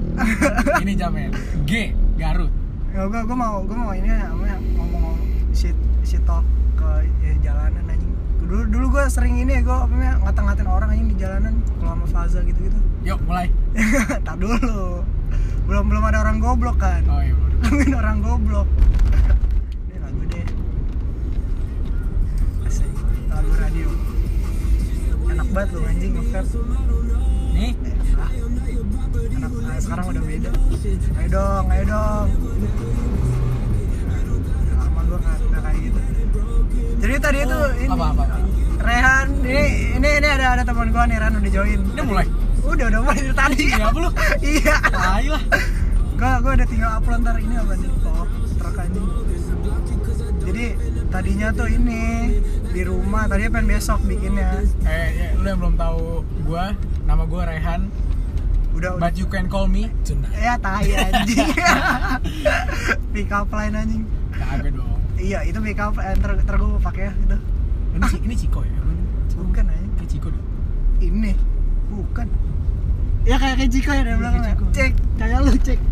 ini 0.80 0.92
jamet. 0.94 1.30
G 1.62 1.92
Garut. 2.14 2.48
Ya 2.92 3.08
gue 3.08 3.20
gue 3.24 3.36
mau 3.36 3.64
gue 3.64 3.72
mau 3.72 3.92
ini 3.96 4.04
namanya 4.04 4.60
ngomong 4.76 5.16
shit 5.56 5.72
shit 6.04 6.20
talk 6.28 6.44
ke 6.76 7.08
ya, 7.24 7.32
jalanan 7.40 7.88
anjing. 7.88 8.12
Dulu 8.44 8.68
dulu 8.68 8.86
gue 9.00 9.04
sering 9.08 9.40
ini 9.40 9.56
ya 9.56 9.60
gue 9.64 9.72
apa 9.72 9.88
namanya 9.88 10.14
ngata-ngatain 10.28 10.68
orang 10.68 10.88
anjing 10.92 11.08
di 11.08 11.16
jalanan 11.16 11.56
kalau 11.80 11.96
sama 11.96 12.06
Faza 12.12 12.44
gitu 12.44 12.60
gitu 12.68 12.78
Yuk 13.08 13.18
mulai. 13.24 13.48
tak 14.28 14.36
dulu. 14.36 15.00
Belum 15.64 15.84
belum 15.88 16.04
ada 16.04 16.20
orang 16.20 16.36
goblok 16.36 16.76
kan? 16.84 17.00
Oh 17.08 17.24
iya. 17.24 17.32
Nungguin 17.64 17.94
orang 17.96 18.16
goblok. 18.20 18.68
Ini 19.88 19.96
lagu 19.96 20.22
deh. 20.28 20.46
Asik. 22.68 22.92
Lagu 23.32 23.52
radio. 23.56 23.88
Enak 25.32 25.48
banget 25.48 25.68
lu 25.72 25.80
anjing 25.88 26.12
nge 26.12 27.31
Nih, 27.62 27.78
Enak 29.38 29.52
nah, 29.54 29.78
sekarang 29.78 30.06
udah 30.10 30.22
beda 30.26 30.50
Ayo 31.14 31.28
dong, 31.30 31.64
ayo 31.70 31.84
dong 31.86 32.26
Udah 34.42 34.74
lama 34.82 35.00
gue 35.06 35.18
gak, 35.22 35.36
gak 35.46 35.62
kayak 35.62 35.80
gitu 35.86 36.00
Jadi 36.98 37.14
tadi 37.22 37.38
itu 37.46 37.60
ini 37.86 37.94
apa 37.94 38.06
apa? 38.10 38.24
apa. 38.26 38.36
Rehan, 38.82 39.26
ini 39.46 39.64
ini 39.94 40.08
ini 40.18 40.26
ada 40.26 40.58
ada 40.58 40.62
teman 40.66 40.90
gue 40.90 41.02
nih 41.06 41.16
Rehan 41.22 41.34
udah 41.38 41.52
join. 41.54 41.80
Ini 41.94 42.02
mulai. 42.02 42.26
Udah 42.66 42.84
udah 42.90 43.00
mulai 43.02 43.18
dari 43.22 43.34
tadi. 43.34 43.64
Apa 43.78 43.98
lu? 43.98 44.10
iya. 44.42 44.76
Lah. 45.30 45.42
Gua 46.18 46.32
gua 46.42 46.52
udah 46.58 46.66
tinggal 46.66 46.90
upload 46.98 47.20
ntar 47.22 47.36
ini 47.38 47.54
apa 47.58 47.74
nih? 47.78 47.90
Power 48.02 48.26
truk. 48.58 48.76
Jadi 50.42 50.64
tadinya 51.10 51.48
tuh 51.54 51.68
ini 51.70 52.02
di 52.74 52.82
rumah, 52.82 53.30
tadinya 53.30 53.50
pengen 53.58 53.68
besok 53.70 54.02
bikinnya. 54.06 54.62
Eh, 54.86 55.08
ya, 55.14 55.28
lu 55.38 55.46
yang 55.46 55.58
belum 55.62 55.74
tahu 55.78 56.26
gua, 56.46 56.74
nama 57.02 57.22
gua 57.24 57.42
Rehan, 57.44 57.90
Udah 58.72 58.94
udah. 58.94 59.02
but 59.02 59.14
you 59.14 59.26
can 59.26 59.46
call 59.46 59.66
me 59.66 59.90
tonight. 60.02 60.32
Ya 60.34 60.54
tai 60.56 60.90
anjing. 60.92 61.48
pick 63.12 63.28
up 63.28 63.50
line 63.50 63.74
anjing. 63.74 64.04
Kagak 64.30 64.72
dong. 64.72 64.88
Iya, 65.14 65.44
itu 65.44 65.58
pick 65.58 65.78
up 65.78 65.94
line 65.94 66.16
ntar, 66.16 66.34
ntar 66.38 66.56
gua 66.56 66.78
pakai 66.78 67.02
ya 67.04 67.14
gitu. 67.16 67.36
Ini 67.92 68.06
ini 68.22 68.34
Ciko 68.34 68.60
ya? 68.62 68.72
Bukan 69.34 69.64
anjing. 69.66 69.92
Kayak 69.96 70.10
Ciko 70.10 70.28
dong. 70.28 70.46
Ini 70.98 71.32
bukan. 71.88 72.26
Ya 73.22 73.36
kayak 73.36 73.54
kayak 73.56 73.70
Jiko 73.70 73.90
ya 73.90 74.02
dari 74.02 74.10
Iya, 74.10 74.18
belakang. 74.18 74.42
ya. 74.42 74.54
Cek, 74.72 74.92
kayak 75.16 75.38
lu 75.40 75.52
cek. 75.56 75.78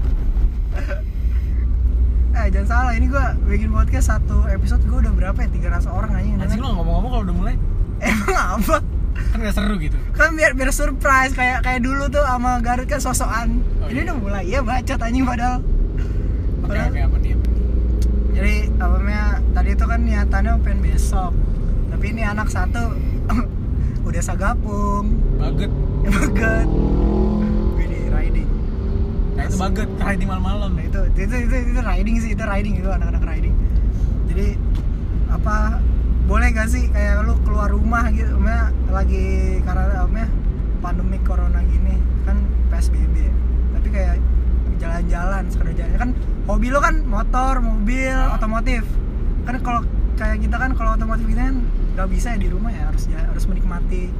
eh 2.30 2.46
jangan 2.48 2.68
salah, 2.68 2.92
ini 2.94 3.06
gua 3.06 3.34
bikin 3.42 3.68
podcast 3.68 4.06
satu 4.08 4.46
episode 4.46 4.80
gua 4.86 4.98
udah 5.00 5.12
berapa 5.12 5.38
ya? 5.40 5.48
300 5.76 5.86
orang 5.86 6.10
aja 6.12 6.22
Anjing 6.22 6.38
denger. 6.40 6.62
lu 6.62 6.68
ngomong-ngomong 6.72 7.10
kalau 7.10 7.24
udah 7.26 7.36
mulai 7.36 7.54
Emang 8.06 8.38
apa? 8.56 8.76
Kan 9.30 9.38
gak 9.40 9.54
seru 9.54 9.74
gitu. 9.78 9.94
Kan 10.12 10.34
biar 10.34 10.52
biar 10.52 10.70
surprise 10.70 11.32
kayak 11.32 11.62
kayak 11.62 11.80
dulu 11.80 12.06
tuh 12.06 12.22
sama 12.22 12.58
Garut 12.58 12.84
kan 12.84 12.98
sosokan. 12.98 13.62
Oh, 13.78 13.86
ini 13.86 13.94
iya. 13.96 14.04
udah 14.04 14.16
mulai 14.16 14.42
ya 14.44 14.60
bacot 14.60 14.98
anjing 14.98 15.22
padahal. 15.22 15.58
Oke, 15.58 16.66
Padahal- 16.66 16.90
oke 16.90 17.00
apa 17.00 17.16
nih? 17.18 17.34
Jadi 18.30 18.54
apa 18.76 18.94
namanya? 18.96 19.24
Tadi 19.50 19.70
itu 19.70 19.84
kan 19.84 20.00
niatannya 20.00 20.52
pengen 20.60 20.80
besok. 20.80 21.32
Tapi 21.90 22.04
ini 22.08 22.22
anak 22.22 22.48
satu 22.48 22.82
udah 24.08 24.22
sagapung. 24.22 25.04
Baget. 25.36 25.70
Baget. 26.10 26.68
Ini 27.76 27.98
riding. 28.08 28.48
Nah 29.36 29.42
itu 29.44 29.56
baget, 29.56 29.88
riding 29.96 30.28
malam-malam. 30.28 30.70
Nah, 30.74 30.84
itu, 30.84 31.00
itu 31.16 31.34
itu 31.38 31.54
itu 31.70 31.80
riding 31.80 32.16
sih, 32.18 32.30
itu 32.32 32.42
riding 32.42 32.74
itu 32.76 32.88
anak-anak 32.88 33.22
riding. 33.24 33.54
Jadi 34.26 34.46
apa 35.28 35.78
boleh 36.30 36.54
gak 36.54 36.70
sih 36.70 36.86
kayak 36.94 37.26
lu 37.26 37.34
keluar 37.42 37.66
rumah 37.74 38.06
gitu, 38.14 38.38
maksudnya 38.38 38.70
lagi 38.94 39.58
karena 39.66 40.06
apa 40.06 40.14
ya, 40.14 40.28
pandemi 40.78 41.18
corona 41.26 41.58
gini 41.66 41.98
kan 42.22 42.38
PSBB. 42.70 43.26
Tapi 43.74 43.88
kayak 43.90 44.22
jalan-jalan, 44.78 45.42
sekedar 45.50 45.74
jalan 45.74 45.96
kan 45.98 46.10
hobi 46.46 46.70
lu 46.70 46.78
kan 46.78 47.02
motor, 47.02 47.58
mobil, 47.58 48.14
otomotif. 48.30 48.86
Kan 49.42 49.58
kalau 49.66 49.82
kayak 50.14 50.38
kita 50.38 50.54
kan 50.54 50.70
kalau 50.78 50.94
otomotif 50.94 51.26
kita 51.26 51.50
kan 51.50 51.66
nggak 51.98 52.08
bisa 52.14 52.38
ya 52.38 52.38
di 52.38 52.46
rumah 52.46 52.70
ya 52.70 52.86
harus 52.86 53.10
harus 53.10 53.44
menikmati 53.50 54.14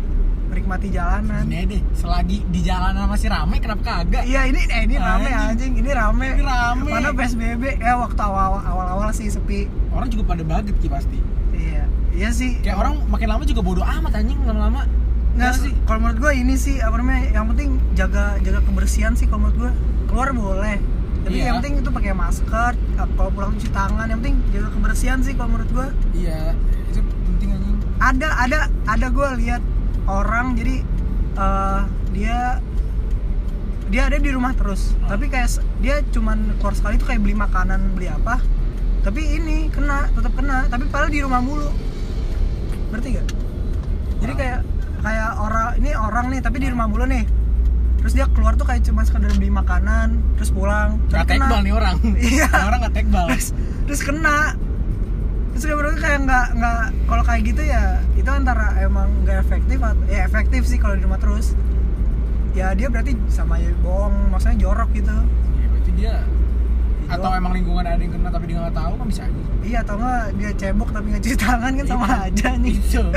menikmati 0.50 0.90
jalanan. 0.90 1.46
Ini 1.46 1.62
deh, 1.62 1.82
selagi 1.94 2.42
di 2.50 2.60
jalanan 2.66 3.06
masih 3.06 3.30
rame 3.30 3.62
kenapa 3.62 4.02
kagak? 4.02 4.26
Iya 4.26 4.50
ini 4.50 4.66
eh, 4.66 4.82
ini 4.82 4.98
rame 4.98 5.30
Anjing. 5.30 5.46
anjing, 5.54 5.72
ini 5.78 5.90
rame. 5.94 6.28
Ini 6.34 6.42
rame. 6.42 6.90
Mana 6.90 7.14
PSBB? 7.14 7.78
Ya 7.78 7.94
waktu 7.94 8.18
awal 8.18 8.58
awal 8.66 8.86
awal 8.98 9.08
sih 9.14 9.30
sepi. 9.30 9.70
Orang 9.94 10.10
juga 10.10 10.34
pada 10.34 10.42
baget 10.42 10.74
ki 10.82 10.90
pasti. 10.90 11.39
Iya, 12.20 12.30
sih. 12.30 12.50
Kayak 12.60 12.76
orang 12.78 12.94
makin 13.08 13.28
lama 13.28 13.42
juga 13.42 13.60
bodoh 13.60 13.80
amat 13.82 14.12
anjing 14.14 14.36
lama-lama. 14.44 14.84
nggak 15.30 15.40
Iya 15.46 15.56
sih. 15.56 15.72
Kalau 15.86 15.98
menurut 15.98 16.18
gua 16.20 16.32
ini 16.34 16.54
sih 16.54 16.76
apa 16.78 16.94
namanya? 16.94 17.32
Yang 17.32 17.46
penting 17.50 17.68
jaga 17.94 18.24
jaga 18.38 18.60
kebersihan 18.60 19.12
sih 19.14 19.24
kalau 19.24 19.48
menurut 19.48 19.56
gua. 19.58 19.72
Keluar 20.04 20.28
boleh. 20.30 20.76
Tapi 21.20 21.36
Iya. 21.36 21.44
yang 21.48 21.56
penting 21.58 21.74
itu 21.80 21.90
pakai 21.90 22.12
masker. 22.12 22.72
Kalau 22.96 23.30
pulang 23.30 23.52
cuci 23.54 23.70
tangan, 23.70 24.04
yang 24.04 24.18
penting 24.20 24.36
jaga 24.50 24.68
kebersihan 24.68 25.18
sih 25.20 25.32
kalau 25.32 25.48
menurut 25.50 25.70
gua. 25.70 25.88
Iya, 26.12 26.52
itu 26.86 27.00
penting 27.00 27.48
anjing. 27.50 27.76
Ada 27.96 28.28
ada 28.36 28.58
ada 28.84 29.06
gua 29.08 29.32
lihat 29.34 29.62
orang 30.04 30.56
jadi 30.56 30.76
eh, 31.32 31.80
dia 32.10 32.60
dia 33.86 34.02
ada 34.06 34.18
di 34.18 34.30
rumah 34.30 34.54
terus 34.54 34.94
Oh. 34.98 35.08
tapi 35.08 35.26
kayak 35.26 35.50
dia 35.78 35.98
cuman 36.10 36.54
keluar 36.58 36.74
sekali 36.74 36.94
tuh 36.94 37.06
kayak 37.06 37.22
beli 37.22 37.34
makanan 37.34 37.90
beli 37.92 38.06
apa 38.06 38.38
tapi 39.02 39.18
ini 39.34 39.66
kena 39.66 40.06
tetap 40.10 40.30
kena 40.32 40.66
tapi 40.66 40.86
padahal 40.86 41.10
di 41.10 41.18
rumah 41.18 41.42
mulu 41.42 41.66
berarti 42.90 43.09
gak 43.12 43.26
jadi 44.20 44.32
kayak 44.35 44.61
kayak 45.00 45.30
orang 45.38 45.66
ini 45.78 45.90
orang 45.92 46.25
nih 46.28 46.40
tapi 46.40 46.56
di 46.59 46.68
rumah 46.68 46.85
mulu 46.85 47.04
nih 47.04 47.25
terus 47.97 48.12
dia 48.12 48.26
keluar 48.28 48.52
tuh 48.54 48.64
kayak 48.64 48.80
cuma 48.82 49.00
sekedar 49.02 49.32
beli 49.32 49.49
makanan 49.49 50.20
terus 50.35 50.49
pulang 50.50 50.97
Gak 51.09 51.25
tapi 51.25 51.37
kena. 51.37 51.47
tekbal 51.47 51.61
nih 51.61 51.75
orang. 51.75 51.97
Iya. 52.32 52.49
Orang 52.62 52.78
gak 52.82 52.94
tekbal. 52.94 53.26
terus 53.28 53.49
terus 53.85 54.00
kena 54.00 54.56
terus 55.50 55.64
kayak 55.66 55.76
gue 55.76 55.94
kayak 55.99 56.18
nggak 56.23 56.47
nggak 56.54 56.78
kalau 57.04 57.23
kayak 57.23 57.42
gitu 57.44 57.62
ya 57.62 57.85
itu 58.14 58.30
antara 58.30 58.73
emang 58.78 59.11
nggak 59.20 59.42
efektif 59.42 59.78
atau 59.78 60.04
ya 60.06 60.20
efektif 60.23 60.62
sih 60.64 60.78
kalau 60.78 60.94
di 60.94 61.02
rumah 61.02 61.18
terus 61.18 61.52
ya 62.50 62.73
dia 62.73 62.87
berarti 62.87 63.12
sama 63.28 63.59
ya 63.59 63.68
bohong 63.78 64.30
maksudnya 64.30 64.56
jorok 64.61 64.88
gitu 64.92 65.11
Iya, 65.52 65.66
berarti 65.68 65.90
dia 65.92 66.14
atau 67.10 67.32
emang 67.32 67.52
lingkungan 67.52 67.82
ada 67.82 67.96
yang 67.96 68.12
kena 68.12 68.28
tapi 68.28 68.44
dia 68.46 68.60
nggak 68.60 68.72
tahu 68.72 68.92
kan 68.94 69.04
bisa 69.04 69.22
aja. 69.22 69.40
iya 69.60 69.80
atau 69.80 69.96
enggak 69.96 70.32
dia 70.32 70.50
cebok 70.56 70.88
tapi 70.90 71.08
nggak 71.08 71.20
cuci 71.20 71.36
tangan 71.36 71.70
kan 71.74 71.84
sama 71.84 72.06
Iya. 72.06 72.16
aja 72.24 72.48
nih 72.56 72.72
Itu. 72.72 73.02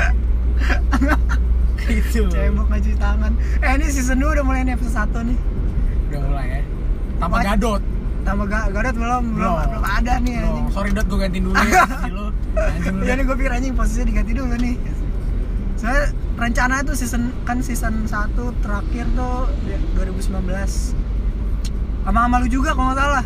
itu. 1.90 2.22
cebok 2.26 2.66
nggak 2.66 2.82
cuci 2.82 2.96
tangan 2.96 3.32
eh 3.60 3.72
ini 3.72 3.84
season 3.86 4.18
2 4.18 4.30
udah 4.30 4.42
mulai 4.42 4.62
nih 4.62 4.74
episode 4.74 5.10
1 5.14 5.24
nih 5.24 5.38
Udah 6.06 6.20
mulai 6.22 6.46
ya. 6.48 6.60
Apa- 7.18 7.44
gadot. 7.44 7.80
tambah 8.20 8.44
gak 8.46 8.70
Garut 8.70 8.94
belum 8.94 9.22
belum 9.32 9.52
Belum. 9.52 9.82
ada 9.84 10.12
nih 10.18 10.40
anjing 10.40 10.66
sorry 10.70 10.90
dot 10.90 11.04
gue 11.04 11.18
gantiin 11.18 11.44
dulu 11.44 11.60
ya 11.60 11.84
lu. 12.10 12.24
Anjing. 12.56 12.94
Iya 12.98 13.12
nih 13.14 13.22
gue 13.22 13.34
pikir 13.36 13.52
anjing 13.52 13.72
posisinya 13.74 14.06
diganti 14.06 14.32
dulu 14.32 14.54
nih 14.56 14.74
Soalnya 15.74 16.02
rencana 16.34 16.80
itu 16.80 16.92
season 16.94 17.30
kan 17.42 17.58
season 17.60 18.02
1 18.02 18.58
terakhir 18.58 19.04
tuh 19.12 19.44
di- 19.60 19.84
2019 19.94 20.96
sama 22.00 22.18
sama 22.20 22.36
lu 22.38 22.46
juga 22.46 22.70
kalau 22.72 22.86
nggak 22.86 22.98
salah 22.98 23.24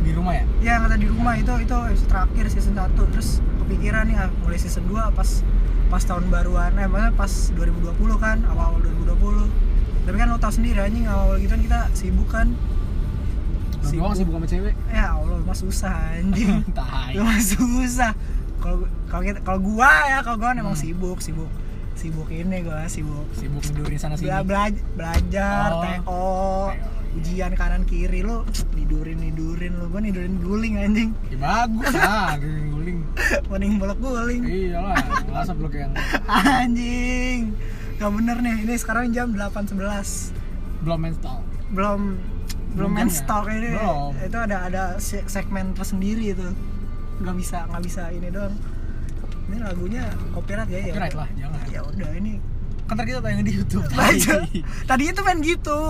Di 0.00 0.10
rumah 0.10 0.32
ya? 0.32 0.44
ya 0.58 0.70
yang 0.72 0.82
kata 0.82 0.96
di 0.96 1.06
rumah 1.06 1.34
itu 1.34 1.52
itu 1.58 1.76
episode 1.86 2.08
terakhir 2.08 2.44
season 2.48 2.74
1 2.74 2.96
terus 3.10 3.28
kepikiran 3.58 4.04
nih 4.04 4.16
ah, 4.16 4.28
mulai 4.38 4.56
season 4.56 4.84
2 4.84 4.96
pas 5.10 5.30
pas 5.86 6.00
tahun 6.00 6.24
baruan 6.26 6.72
eh 6.74 6.84
maksudnya 6.84 7.12
pas 7.12 7.32
2020 7.52 7.94
kan 8.16 8.36
awal-awal 8.46 8.80
2020 8.80 9.50
tapi 10.02 10.16
kan 10.16 10.26
lo 10.26 10.36
tau 10.36 10.48
sendiri 10.48 10.78
anjing 10.78 11.04
awal 11.04 11.36
gitu 11.36 11.50
kan 11.50 11.60
kita 11.60 11.80
sibuk 11.92 12.28
kan 12.28 12.48
Lu 13.82 13.88
doang 13.94 14.12
sibuk 14.12 14.32
sama 14.32 14.44
cewek. 14.44 14.74
ya 14.88 15.14
Allah 15.14 15.40
mah 15.40 15.54
susah 15.54 15.92
anjing 16.14 16.62
mah 17.18 17.40
susah 17.40 18.12
kalau 18.58 18.76
kalau 19.06 19.22
kita 19.22 19.40
kalau 19.40 19.58
gua 19.58 19.88
ya 20.06 20.18
kalau 20.20 20.36
gua 20.36 20.52
kan 20.52 20.58
emang 20.58 20.72
Hmm. 20.72 20.84
sibuk 20.84 21.18
sibuk 21.18 21.48
sibuk 21.92 22.28
ini 22.28 22.60
gua 22.60 22.84
sibuk 22.86 23.24
Sibuk 23.32 23.60
tidurin 23.62 23.96
sana 23.96 24.14
sini. 24.14 24.28
Bela 24.28 24.40
bela- 24.42 24.84
belajar 24.94 25.68
Oh. 25.70 25.82
TO 25.82 26.28
iya. 26.70 26.88
Ujian 27.12 27.52
kanan 27.52 27.82
kiri 27.84 28.20
lu 28.20 28.46
nidurin 28.72 29.18
nidurin 29.18 29.74
lu 29.74 29.86
gua 29.86 29.98
nidurin 29.98 30.38
guling 30.38 30.74
anjing 30.76 31.10
Ya 31.26 31.36
bagus 31.38 31.90
lah, 31.92 32.38
guling. 32.38 32.98
mending 33.46 33.72
bolak 33.76 33.98
guling 33.98 34.42
Iyalah, 34.42 34.94
masa 35.26 35.52
belum 35.52 35.72
yang 35.72 35.90
anjing 36.28 37.54
gak 37.96 38.10
bener 38.10 38.36
nih 38.38 38.56
ini 38.62 38.74
sekarang 38.74 39.10
jam 39.10 39.34
8.11 39.34 39.74
belum 40.80 41.00
install. 41.04 41.38
belum 41.70 42.00
belum 42.70 42.90
main 42.92 43.06
ya? 43.06 43.14
stock 43.16 43.44
ini 43.46 43.74
Belum. 43.74 44.14
itu 44.16 44.38
ada 44.38 44.56
ada 44.64 44.82
se- 44.96 45.26
segmen 45.26 45.74
tersendiri 45.74 46.30
itu 46.30 46.46
nggak 47.18 47.36
bisa 47.36 47.66
nggak 47.66 47.82
bisa 47.82 48.02
ini 48.08 48.28
doang 48.28 48.54
ini 49.44 49.58
lagunya 49.58 50.06
copyright 50.30 50.66
ya 50.66 50.78
ya 50.78 50.84
Copyright 50.88 51.10
udah. 51.10 51.20
lah, 51.20 51.28
jangan. 51.34 51.60
ya 51.66 51.80
udah 51.82 52.10
ini 52.14 52.34
Kan 52.86 52.98
kita 52.98 53.18
tayang 53.20 53.42
di 53.42 53.54
YouTube. 53.54 53.86
aja 53.88 54.34
tai. 54.42 54.66
tadi 54.82 55.02
itu 55.06 55.20
pengen 55.20 55.40
gitu 55.44 55.80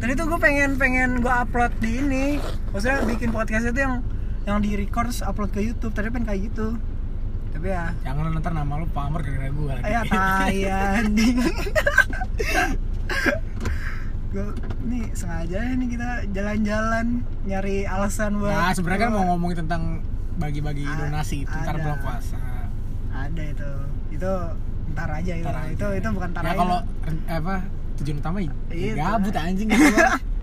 tadi 0.00 0.12
tuh 0.16 0.26
gue 0.26 0.40
pengen 0.40 0.70
pengen 0.74 1.20
gue 1.20 1.30
upload 1.30 1.72
di 1.78 2.00
ini. 2.00 2.24
Maksudnya 2.72 3.04
bikin 3.04 3.30
podcast 3.30 3.68
itu 3.68 3.78
yang 3.78 4.00
yang 4.48 4.58
di 4.58 4.72
record 4.74 5.12
upload 5.20 5.52
ke 5.52 5.60
YouTube. 5.60 5.92
Tadi 5.92 6.08
pengen 6.08 6.26
kayak 6.26 6.40
gitu. 6.50 6.74
Tapi 7.52 7.66
ya. 7.68 7.92
Jangan 8.02 8.32
ntar 8.40 8.52
nama 8.54 8.80
lu 8.80 8.86
pamer 8.88 9.20
gara-gara 9.20 9.50
gua 9.52 9.72
lagi. 9.76 9.84
ya 9.94 10.00
tai 10.08 10.60
anjing. 10.66 11.36
Gue 14.30 14.46
nih 14.86 15.04
sengaja 15.12 15.58
nih 15.74 15.88
kita 15.90 16.08
jalan-jalan 16.30 17.06
nyari 17.42 17.82
alasan 17.82 18.38
buat 18.38 18.54
Nah, 18.54 18.72
sebenarnya 18.72 19.00
kan 19.04 19.12
mau 19.12 19.24
ngomongin 19.34 19.66
tentang 19.66 19.82
bagi-bagi 20.38 20.86
donasi 20.86 21.44
itu 21.44 21.52
ntar 21.52 21.76
bulan 21.76 21.98
puasa. 22.00 22.38
ada 23.10 23.42
itu. 23.42 23.70
Itu 24.14 24.32
ntar 24.94 25.10
aja 25.10 25.32
itu. 25.34 25.44
Ntar 25.44 25.58
aja. 25.66 25.70
itu 25.74 25.86
itu 25.98 26.06
bukan 26.14 26.28
ntar 26.30 26.42
ya 26.46 26.50
aja. 26.54 26.58
kalau 26.62 26.78
ren- 27.04 27.26
apa 27.28 27.54
tujuan 28.00 28.18
utama 28.18 28.38
ya 28.40 28.52
Iya, 28.68 28.92
gabut 28.96 29.34
anjing 29.34 29.68
gitu 29.68 29.84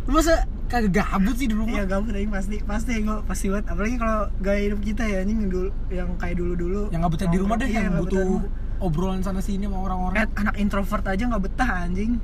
lu 0.07 0.11
masa 0.13 0.33
kagak 0.67 0.91
gabut 0.99 1.35
sih 1.35 1.47
di 1.47 1.55
rumah? 1.55 1.73
Iya 1.73 1.83
gabut 1.83 2.11
aja 2.11 2.27
pasti 2.29 2.59
pasti 2.61 2.91
gue 2.99 3.17
pasti 3.23 3.45
banget. 3.47 3.65
Apalagi 3.67 3.95
kalau 3.95 4.19
gaya 4.39 4.61
hidup 4.63 4.79
kita 4.79 5.03
ya 5.03 5.19
anjing 5.19 5.37
yang 5.43 5.51
dulu 5.51 5.69
yang 5.87 6.09
kayak 6.15 6.35
dulu 6.35 6.53
dulu 6.55 6.81
yang 6.91 6.99
nggak 7.01 7.13
betah 7.15 7.27
di 7.27 7.37
rumah 7.37 7.55
deh 7.55 7.67
yang 7.67 7.91
butuh 7.93 8.23
Eh, 8.39 8.83
obrolan 8.83 9.19
sana 9.19 9.39
sini 9.39 9.65
sama 9.65 9.81
orang-orang. 9.81 10.27
Anak 10.33 10.55
introvert 10.55 11.03
aja 11.03 11.23
nggak 11.23 11.43
betah 11.43 11.71
anjing. 11.81 12.19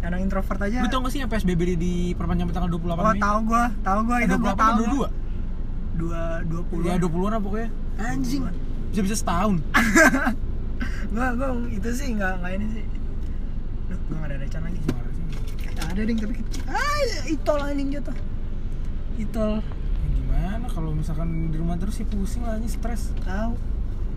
Anak 0.00 0.20
introvert 0.20 0.60
aja. 0.60 0.78
Lu 0.80 0.88
tau 0.88 1.00
gak 1.00 1.12
sih 1.12 1.20
yang 1.20 1.28
PSBB 1.28 1.60
di, 1.64 1.76
di 1.76 1.92
perpanjang 2.12 2.50
tanggal 2.50 2.68
28 2.68 2.82
oh 2.82 2.96
Mei? 3.06 3.18
tahu 3.18 3.38
gua 3.44 3.64
tahu 3.80 3.98
gua 4.04 4.16
Eh, 4.16 4.24
itu 4.24 4.36
gua 4.36 4.52
28 4.52 4.54
tahu 4.54 4.70
atau 4.70 4.84
22? 4.84 5.08
dua 5.94 6.20
dua 6.44 6.62
puluh. 6.66 6.84
Ya 6.84 6.94
20 6.98 7.26
an 7.26 7.34
pokoknya. 7.40 7.68
Anjing. 7.96 8.42
Bisa-bisa 8.90 9.16
setahun. 9.16 9.54
Gua 11.14 11.26
gua 11.32 11.48
itu 11.68 11.88
sih 11.90 12.08
nggak 12.12 12.32
nggak 12.38 12.52
ini 12.54 12.66
sih 12.72 12.84
Duh, 14.10 14.20
ada 14.20 14.36
recan 14.36 14.62
lagi 14.64 14.80
ada 15.94 16.00
ding 16.10 16.18
tapi 16.18 16.34
kecil 16.42 16.62
ah 16.66 16.98
itol 17.30 17.60
anjing 17.62 17.94
jatuh 17.94 18.16
itol. 19.18 19.62
Ya 19.62 20.58
Gimana 20.58 20.66
kalau 20.66 20.90
misalkan 20.90 21.54
di 21.54 21.56
rumah 21.58 21.78
terus 21.78 22.02
sih 22.02 22.06
pusing 22.06 22.42
lah 22.42 22.58
anjing 22.58 22.72
stres. 22.72 23.14
Tahu. 23.22 23.54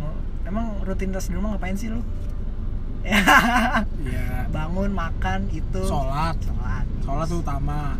Oh, 0.02 0.18
emang 0.50 0.82
rutinitas 0.82 1.30
di 1.30 1.38
rumah 1.38 1.54
ngapain 1.54 1.78
sih 1.78 1.94
lu? 1.94 2.02
Ya 4.10 4.50
bangun 4.52 4.92
makan 4.92 5.48
itu. 5.54 5.82
Sholat. 5.86 6.36
Sholat. 6.42 6.86
Sholat 7.06 7.28
tuh 7.30 7.40
utama. 7.46 7.96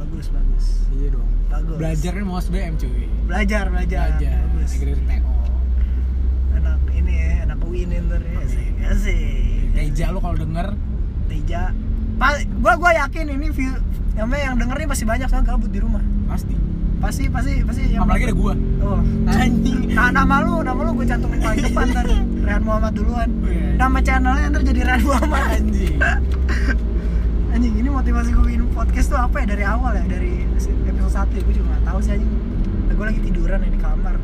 Bagus 0.00 0.32
bagus. 0.32 0.66
Iya 0.96 1.08
dong. 1.14 1.30
Bagus. 1.52 1.76
Belajarnya 1.78 2.24
mau 2.24 2.40
SBM 2.40 2.74
cuy. 2.80 3.06
Belajar 3.28 3.64
belajar, 3.68 4.06
Belajar. 4.18 4.40
Bagus. 4.56 4.70
Akhirnya 4.72 4.96
TO 5.20 5.36
anak 6.52 6.80
ini 6.96 7.12
ya 7.12 7.30
anak 7.44 7.58
UIN 7.60 7.92
ntar 8.08 8.22
ya. 8.24 8.40
Sih 8.48 8.66
ya 8.80 8.92
sih 8.96 9.24
Teja 9.72 10.12
lu 10.12 10.18
kalau 10.20 10.36
denger 10.36 10.72
Teja 11.32 11.72
gua 12.62 12.72
gua 12.78 12.90
yakin 12.94 13.34
ini 13.34 13.48
view 13.50 13.72
yang 14.14 14.28
yang 14.28 14.54
denger 14.60 14.76
nih 14.76 14.88
pasti 14.88 15.04
banyak 15.08 15.26
soalnya 15.26 15.56
gabut 15.56 15.72
di 15.72 15.80
rumah. 15.80 16.04
Pasti. 16.28 16.54
Pasti 17.02 17.26
pasti 17.26 17.64
pasti 17.66 17.82
yang 17.90 18.06
Apalagi 18.06 18.30
ada 18.30 18.36
gua. 18.36 18.54
Oh. 18.84 19.00
Anjing. 19.42 19.96
Nah, 19.96 20.12
nama 20.12 20.44
lu 20.44 20.62
nama 20.62 20.80
lu 20.86 20.90
gue 20.94 21.06
cantumin 21.08 21.40
paling 21.40 21.60
depan 21.66 21.86
ntar 21.90 22.06
Rehan 22.44 22.62
Muhammad 22.62 22.92
duluan. 22.94 23.28
Oh, 23.42 23.50
iya. 23.50 23.74
nama 23.80 23.98
channelnya 24.04 24.46
ntar 24.52 24.62
jadi 24.62 24.80
Rehan 24.86 25.02
Muhammad. 25.02 25.42
Anjing. 25.58 25.96
Anjing 27.56 27.74
ini 27.80 27.88
motivasi 27.88 28.28
gue 28.36 28.44
bikin 28.44 28.62
podcast 28.70 29.08
tuh 29.10 29.18
apa 29.18 29.36
ya? 29.42 29.46
Dari 29.56 29.64
awal 29.66 29.92
ya? 29.98 30.04
Dari 30.06 30.32
episode 30.62 31.26
1 31.26 31.36
ya? 31.36 31.40
Gue 31.42 31.54
juga 31.56 31.66
gak 31.74 31.84
tahu 31.90 31.98
sih 32.04 32.10
anjing. 32.14 32.32
Nah, 32.86 32.92
gue 32.94 33.06
lagi 33.08 33.20
tiduran 33.24 33.58
ya 33.64 33.70
di 33.72 33.80
kamar. 33.80 34.14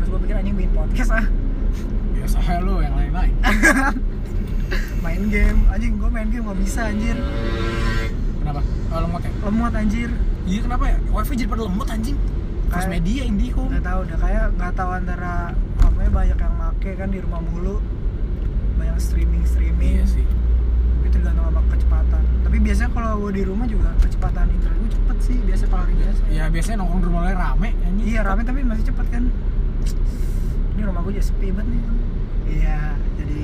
Terus 0.00 0.08
gue 0.10 0.20
pikir 0.26 0.34
anjing 0.40 0.56
bikin 0.58 0.72
podcast 0.74 1.10
ah. 1.14 1.26
Biasa 2.16 2.38
lu 2.64 2.74
yang 2.82 2.94
lain-lain 2.98 3.32
main 5.00 5.22
game. 5.28 5.58
Anjing 5.68 5.92
gue 5.96 6.08
main 6.08 6.28
game 6.28 6.44
gak 6.44 6.58
bisa 6.58 6.80
anjir. 6.86 7.16
Kenapa? 8.38 8.60
Oh 8.90 8.98
lemot 9.00 9.22
ya? 9.22 9.32
lemot 9.42 9.72
anjir. 9.72 10.10
Iya 10.42 10.60
kenapa 10.62 10.84
ya? 10.86 10.96
Wifi 11.08 11.32
jadi 11.34 11.48
pada 11.48 11.62
lemot 11.64 11.88
anjing. 11.88 12.16
Kayak- 12.72 12.88
Media, 12.88 13.22
Indihome 13.22 13.68
nggak 13.68 13.84
tahu 13.84 13.98
udah 14.02 14.18
kayak 14.18 14.44
nggak 14.56 14.72
tahu 14.72 14.90
antara 14.90 15.32
apa 15.78 15.98
ya 15.98 16.10
banyak 16.10 16.38
yang 16.40 16.54
make 16.56 16.90
kan 16.94 17.08
di 17.08 17.18
rumah 17.20 17.40
mulu. 17.40 17.76
Banyak 18.74 18.96
streaming 18.96 19.44
streaming. 19.44 20.00
Iya 20.00 20.06
sih. 20.08 20.24
Tapi 20.24 21.08
tergantung 21.10 21.44
sama 21.46 21.60
kecepatan. 21.68 22.22
Tapi 22.42 22.56
biasanya 22.58 22.90
kalau 22.90 23.10
gue 23.20 23.32
di 23.34 23.42
rumah 23.44 23.66
juga 23.66 23.92
kecepatan 23.98 24.48
internet 24.48 24.78
gue 24.78 24.90
cepet 24.90 25.16
sih 25.20 25.36
biasa 25.42 25.64
kalau 25.68 25.82
hari 25.84 25.94
biasa. 25.94 26.20
Ya 26.26 26.44
biasanya 26.48 26.76
nongkrong 26.80 27.00
di 27.00 27.06
rumah 27.06 27.22
rame 27.28 27.68
anjing. 27.78 28.04
Iya 28.08 28.20
rame 28.22 28.42
tapi 28.42 28.58
masih 28.62 28.84
cepet 28.88 29.06
kan. 29.08 29.24
Ini 30.72 30.82
rumah 30.82 31.00
gue 31.02 31.12
jadi 31.12 31.26
sepi 31.26 31.48
banget 31.52 31.68
nih. 31.68 31.82
Iya 32.52 32.80
jadi 33.14 33.42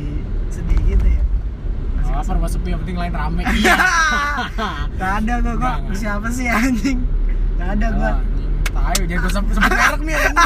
sedih 0.50 0.80
gitu 0.86 1.06
ya. 1.06 1.22
Masih 1.98 2.12
Oh, 2.14 2.22
apa 2.34 2.48
sepi 2.48 2.68
yang 2.70 2.80
penting 2.82 2.98
lain 2.98 3.12
rame. 3.12 3.42
Iya. 3.58 3.76
Gak 4.96 5.12
ada 5.22 5.34
gue 5.38 5.54
kok 5.54 5.76
nggak. 5.84 5.94
siapa 5.94 6.28
sih 6.28 6.46
anjing? 6.46 6.98
Gak 7.56 7.68
ada 7.76 7.86
gue 7.90 8.10
anjing. 8.16 8.50
Tahu, 8.68 9.00
jangan 9.04 9.20
gue 9.20 9.32
sebut 9.32 9.52
sebut 9.54 9.70
merek 9.70 10.00
nih 10.02 10.16
anjing. 10.16 10.36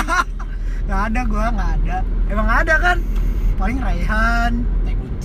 Gak 0.90 1.00
ada 1.08 1.20
gue 1.22 1.44
gak 1.52 1.70
ada. 1.78 1.96
Emang 2.26 2.48
ada 2.48 2.74
kan? 2.76 2.98
Paling 3.54 3.78
Raihan. 3.78 4.52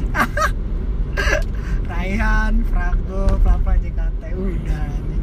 Raihan, 1.89 2.53
Frago, 2.67 3.25
Papa 3.41 3.73
JKT 3.75 4.21
Udah 4.33 4.81
anjing. 4.85 5.21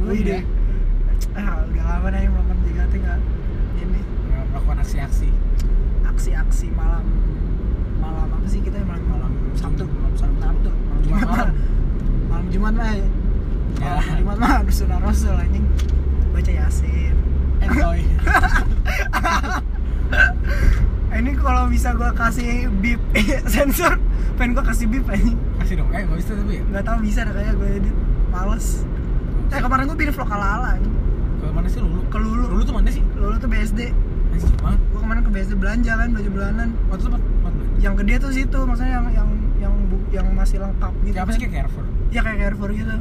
Udah. 0.00 0.12
Udah. 0.12 0.40
ah, 1.34 1.56
Udah 1.66 1.84
lama 1.88 2.08
nih 2.10 2.28
melakukan 2.28 2.58
JKT 2.62 2.92
gak 3.00 3.18
Ini. 3.76 4.00
Melakukan 4.52 4.78
aksi-aksi. 4.80 5.28
Aksi-aksi 6.04 6.66
malam 6.72 7.04
Malam 8.02 8.26
apa 8.28 8.46
sih 8.46 8.58
kita 8.58 8.82
malam 8.82 9.04
Malam 9.06 9.32
Sabtu? 9.54 9.84
Malam 9.86 10.14
Sabtu. 10.18 10.70
Malam 10.74 11.00
Jumat 11.06 11.22
malam. 11.24 11.54
Malam 12.28 12.46
Jumat 12.50 12.74
mah 12.74 12.90
Ya. 12.92 13.94
Malam 13.96 14.16
Jumat 14.18 14.36
mah 14.36 14.50
harus 14.60 14.74
sunah 14.76 14.98
rasul 15.00 15.32
anjing. 15.32 15.64
Baca 16.32 16.52
Yasin. 16.52 17.14
Enjoy 17.62 18.00
Eh, 21.12 21.18
ini 21.20 21.32
kalau 21.36 21.68
bisa 21.68 21.92
gua 21.92 22.10
kasih 22.10 22.66
bip 22.80 22.98
sensor 23.54 24.00
pengen 24.34 24.56
gua 24.56 24.64
kasih 24.64 24.88
bip 24.88 25.06
anjing. 25.06 25.38
Kasih 25.60 25.74
dong, 25.78 25.88
eh 25.92 26.02
gak 26.02 26.18
bisa 26.18 26.32
tapi 26.34 26.52
ya? 26.58 26.62
Nggak 26.66 26.84
tahu 26.84 26.98
bisa 27.00 27.20
dah 27.22 27.32
kayak 27.32 27.54
gue 27.54 27.68
edit. 27.78 27.94
Males. 28.28 28.66
Eh 29.48 29.60
kemarin 29.60 29.84
gue 29.84 29.94
bikin 29.94 30.10
vlog 30.10 30.32
ala 30.32 30.48
ala 30.58 30.70
Ke 31.38 31.44
mana 31.52 31.68
sih? 31.68 31.78
Lulu? 31.78 32.00
ke 32.08 32.16
Lulu. 32.16 32.44
Lulu 32.48 32.62
tuh 32.64 32.74
mana 32.74 32.88
sih? 32.88 33.04
Lulu 33.14 33.36
tuh 33.36 33.46
BSD 33.46 33.92
Anjing 34.32 34.56
banget 34.58 34.80
gue 34.80 35.00
kemarin 35.00 35.20
ke 35.20 35.30
BSD 35.30 35.52
belanja 35.54 35.92
kan 35.92 36.08
baju 36.08 36.28
bulanan. 36.32 36.68
Waktu 36.88 37.02
itu 37.04 37.10
tempat 37.12 37.20
belanja. 37.20 37.41
Yang 37.82 37.94
gede 37.98 38.14
tuh 38.16 38.30
situ 38.30 38.58
maksudnya 38.62 38.92
yang 38.96 39.06
yang 39.10 39.28
yang 39.58 39.74
bu- 39.90 40.06
yang 40.10 40.26
masih 40.32 40.62
lengkap 40.62 40.92
gitu. 41.02 41.12
Kayak 41.12 41.24
apa 41.26 41.30
sih 41.32 41.40
kayak 41.40 41.52
Carrefour? 41.58 41.84
ya 42.08 42.20
kayak 42.22 42.38
Carrefour 42.40 42.70
gitu. 42.70 42.94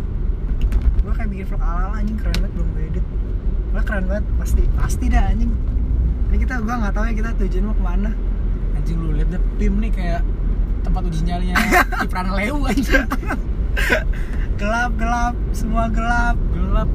Gue 1.02 1.14
kayak 1.14 1.30
bikin 1.30 1.46
vlog 1.48 1.62
ala 1.62 1.82
ala 1.86 1.96
anjing 1.98 2.18
keren 2.18 2.36
banget 2.36 2.52
belum 2.54 2.68
gue 2.72 2.84
edit. 2.90 3.06
Gue 3.72 3.82
keren 3.82 4.06
banget 4.06 4.26
pasti 4.36 4.62
pasti 4.74 5.06
dah 5.08 5.24
anjing. 5.30 5.52
Ini 6.28 6.38
kita 6.40 6.54
gue 6.60 6.74
nggak 6.74 6.94
tahu 6.94 7.06
ya 7.06 7.14
kita 7.14 7.30
tujuan 7.38 7.64
mau 7.64 7.76
ke 7.76 7.84
mana. 7.84 8.12
Anjing 8.74 8.98
lu 8.98 9.10
liat 9.14 9.30
deh 9.30 9.42
PIM 9.56 9.74
nih 9.78 9.92
kayak 9.92 10.22
tempat 10.82 11.02
uji 11.06 11.20
nyalinya 11.22 11.56
Kiprana 12.02 12.32
Leu 12.34 12.58
anjing. 12.66 13.06
Gelap 14.58 14.92
gelap 14.96 15.36
semua 15.52 15.90
gelap. 15.90 16.38
Gelap. 16.52 16.90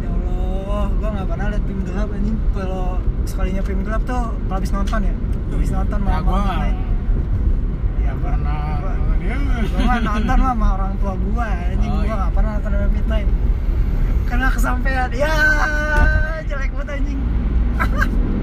Ya 0.00 0.08
Allah 0.08 0.84
gue 0.90 1.08
nggak 1.12 1.26
pernah 1.28 1.46
liat 1.52 1.62
film 1.64 1.80
gelap 1.84 2.08
anjing. 2.08 2.36
Kalau 2.52 2.84
sekalinya 3.28 3.60
film 3.60 3.80
gelap 3.84 4.02
tuh 4.04 4.32
habis 4.48 4.72
nonton 4.72 5.04
ya 5.04 5.14
habis 5.52 5.70
nonton 5.70 5.98
Ya 5.98 6.04
malam 6.04 6.22
gua 6.22 6.38
nggak. 6.40 6.72
ya 8.00 8.12
gua 8.12 8.30
pernah 8.30 8.56
nonton 10.00 10.36
mah 10.36 10.50
sama 10.50 10.68
orang 10.74 10.92
tua 10.96 11.14
gua. 11.16 11.48
Anjing 11.66 11.90
Oh, 11.90 11.96
gua 11.96 12.04
iya. 12.04 12.14
nggak 12.16 12.32
pernah 12.32 12.50
nonton 12.52 12.70
Happy 12.72 12.90
Midnight. 12.92 13.28
Karena 14.24 14.46
kesampean 14.48 15.08
ya 15.12 15.32
jelek 16.44 16.70
banget 16.72 16.88
anjing. 16.94 17.20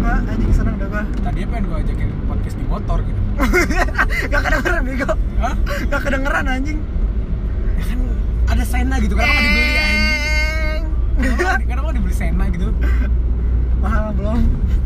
Gua 0.00 0.14
anjing 0.22 0.50
seneng 0.50 0.74
dah 0.76 0.88
gua. 0.88 1.02
Tadinya 1.20 1.46
pengen 1.46 1.64
gue 1.66 1.78
ajakin 1.78 2.08
podcast 2.24 2.56
di 2.56 2.64
motor 2.64 2.98
gitu. 3.00 3.20
Gak 4.30 4.40
kedengeran 4.42 4.82
bego. 4.82 5.10
Hah? 5.38 5.54
gak 5.86 6.00
kedengeran 6.02 6.44
anjing. 6.46 6.78
Ya 7.74 7.84
kan 7.86 7.98
ada 8.50 8.64
Sena 8.64 8.96
gitu, 8.98 9.14
kenapa 9.14 9.30
nggak 9.30 9.44
dibeli 9.44 9.72
anjing? 9.76 10.82
Kenapa 11.16 11.50
Kenapa 11.68 11.84
nggak 11.84 11.96
dibeli 11.96 12.14
Sena 12.14 12.44
gitu? 12.48 12.66
Mahal 13.80 14.12
belum 14.14 14.38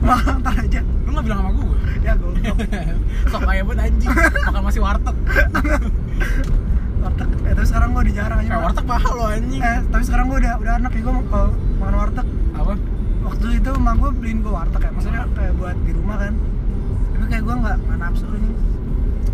mahal 0.03 0.35
ntar 0.41 0.55
aja. 0.59 0.81
Lu 1.05 1.09
nggak 1.13 1.25
bilang 1.27 1.39
sama 1.43 1.51
gue? 1.55 1.79
ya 2.05 2.13
goblok. 2.21 2.57
Sok 3.33 3.43
kaya 3.49 3.63
banget 3.65 3.81
anjing, 3.89 4.13
makan 4.45 4.63
masih 4.69 4.81
warteg. 4.85 5.17
Warteg. 7.01 7.29
Eh 7.49 7.53
tapi 7.57 7.67
sekarang 7.69 7.89
gua 7.97 8.03
udah 8.05 8.15
jarang 8.15 8.39
aja 8.45 8.51
Mak. 8.53 8.63
warteg 8.69 8.87
mahal 8.87 9.13
loh 9.17 9.29
anjing. 9.33 9.61
Eh 9.65 9.79
tapi 9.89 10.03
sekarang 10.05 10.25
gua 10.29 10.39
udah 10.39 10.53
udah 10.61 10.73
anak 10.77 10.93
ya. 10.93 11.01
Gua 11.01 11.13
mau 11.17 11.25
kalau 11.33 11.49
makan 11.81 11.95
warteg. 11.97 12.27
Apa? 12.55 12.75
waktu 13.25 13.57
itu 13.57 13.71
emak 13.73 13.95
gue 13.97 14.11
beliin 14.21 14.39
gue 14.45 14.53
warteg 14.53 14.85
ya 14.85 14.91
maksudnya 14.93 15.25
kayak 15.33 15.53
buat 15.57 15.77
di 15.81 15.93
rumah 15.97 16.17
kan. 16.21 16.35
Tapi 17.17 17.25
kayak 17.33 17.43
gue 17.49 17.55
nggak 17.57 17.77
nggak 17.89 17.99
nafsu 18.05 18.27
nih 18.29 18.53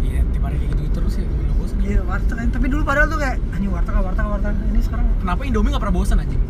Iya, 0.01 0.21
tiap 0.31 0.43
hari 0.47 0.57
kayak 0.63 0.71
gitu 0.79 0.83
terus 0.95 1.13
ya, 1.19 1.27
udah 1.27 1.55
bosan. 1.59 1.79
Iya 1.83 2.01
warteg 2.07 2.49
tapi 2.55 2.67
dulu 2.71 2.83
padahal 2.87 3.07
tuh 3.11 3.19
kayak 3.19 3.37
anjing 3.51 3.73
warteg 3.75 3.95
warteg 3.99 4.27
warteg. 4.31 4.55
Ini 4.71 4.81
sekarang 4.87 5.07
Kenapa 5.19 5.41
Indomie 5.43 5.71
nggak 5.75 5.83
pernah 5.83 5.97
bosan 5.99 6.17
anjing? 6.23 6.43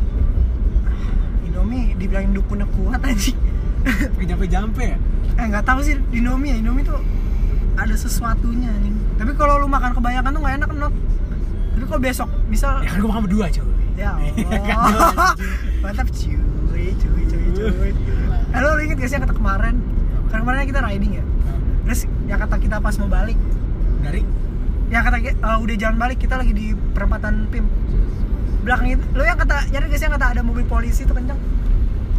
Indomie 1.50 1.98
dibilangin 1.98 2.32
dukunnya 2.32 2.66
kuat 2.78 3.02
anjing. 3.02 3.36
Pakai 4.14 4.26
jampe-jampe 4.26 4.84
ya? 4.86 4.98
eh 5.40 5.44
nggak 5.46 5.64
tahu 5.66 5.80
sih 5.82 5.98
di 6.14 6.22
Indomie 6.22 6.54
ya. 6.54 6.56
Indomie 6.62 6.86
tuh 6.86 7.02
ada 7.74 7.94
sesuatunya 7.98 8.70
anjing. 8.70 8.96
Tapi 9.18 9.32
kalau 9.34 9.58
lu 9.58 9.66
makan 9.66 9.90
kebanyakan 9.98 10.30
tuh 10.30 10.40
nggak 10.40 10.56
enak 10.62 10.70
enak 10.70 10.92
tapi 11.70 11.84
kalau 11.86 12.02
besok 12.02 12.28
misal 12.52 12.82
Ya 12.84 12.92
kan 12.92 12.98
gue 13.00 13.10
makan 13.10 13.22
berdua 13.24 13.46
cuy. 13.48 13.66
Ya 13.96 14.12
Iya 14.36 14.58
kan, 14.62 14.76
Allah. 14.78 15.32
Mantap 15.82 16.08
cuy 16.14 16.36
cuy 16.94 17.22
cuy 17.26 17.44
cuy. 17.56 17.90
Eh 18.50 18.58
lu 18.58 18.68
inget 18.84 18.96
gak 19.00 19.08
sih 19.10 19.16
yang 19.18 19.24
kata 19.26 19.34
kemarin? 19.34 19.74
Karena 20.30 20.42
kemarin 20.44 20.68
kita 20.68 20.80
riding 20.84 21.12
ya? 21.18 21.24
Terus 21.88 22.00
yang 22.30 22.38
kata 22.38 22.56
kita 22.62 22.76
pas 22.78 22.94
mau 23.00 23.10
balik. 23.10 23.38
Dari? 24.00 24.22
yang 24.90 25.06
kata 25.06 25.22
eh, 25.22 25.34
udah 25.38 25.74
jalan 25.78 25.96
balik 26.02 26.18
kita 26.18 26.34
lagi 26.34 26.50
di 26.50 26.74
perempatan 26.74 27.46
PIM 27.46 27.62
belakang 28.60 28.88
itu. 28.90 29.04
Lo 29.10 29.22
yang 29.22 29.36
kata 29.36 29.56
nyari 29.68 29.86
sih 29.90 30.04
yang 30.04 30.14
kata 30.14 30.26
ada 30.30 30.42
mobil 30.42 30.64
polisi 30.64 31.02
tuh 31.02 31.12
kencang 31.12 31.40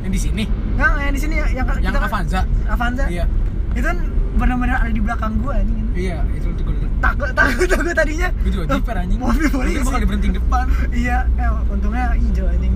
Yang 0.01 0.11
di 0.11 0.19
sini? 0.19 0.43
nggak 0.71 0.89
yang 0.99 1.13
di 1.13 1.21
sini 1.21 1.35
ya 1.35 1.45
yang, 1.51 1.65
Yang 1.77 1.81
kita 1.87 1.99
kan- 1.99 2.09
Avanza? 2.09 2.41
Avanza? 2.67 3.05
Iya. 3.07 3.25
Itu 3.71 3.85
kan 3.85 3.97
benar-benar 4.33 4.77
ada 4.79 4.89
di 4.89 4.99
belakang 4.99 5.33
gua 5.37 5.53
anjing. 5.55 5.79
Iya, 5.91 6.17
itu 6.31 6.47
tuh 6.55 6.63
gue 6.63 6.87
takut 6.97 7.29
takut 7.31 7.67
takut 7.67 7.91
tadinya. 7.91 8.29
Gue 8.39 8.51
juga 8.51 8.65
jiper 8.71 8.95
anjing. 8.97 9.19
mobil 9.19 9.47
polisi. 9.47 9.75
Mungkin 9.75 9.85
bakal 9.85 9.99
diberhentiin 10.01 10.33
depan. 10.35 10.65
Iya 10.89 11.17
eh 11.35 11.49
untungnya 11.67 12.05
hijau 12.15 12.45
anjing. 12.47 12.73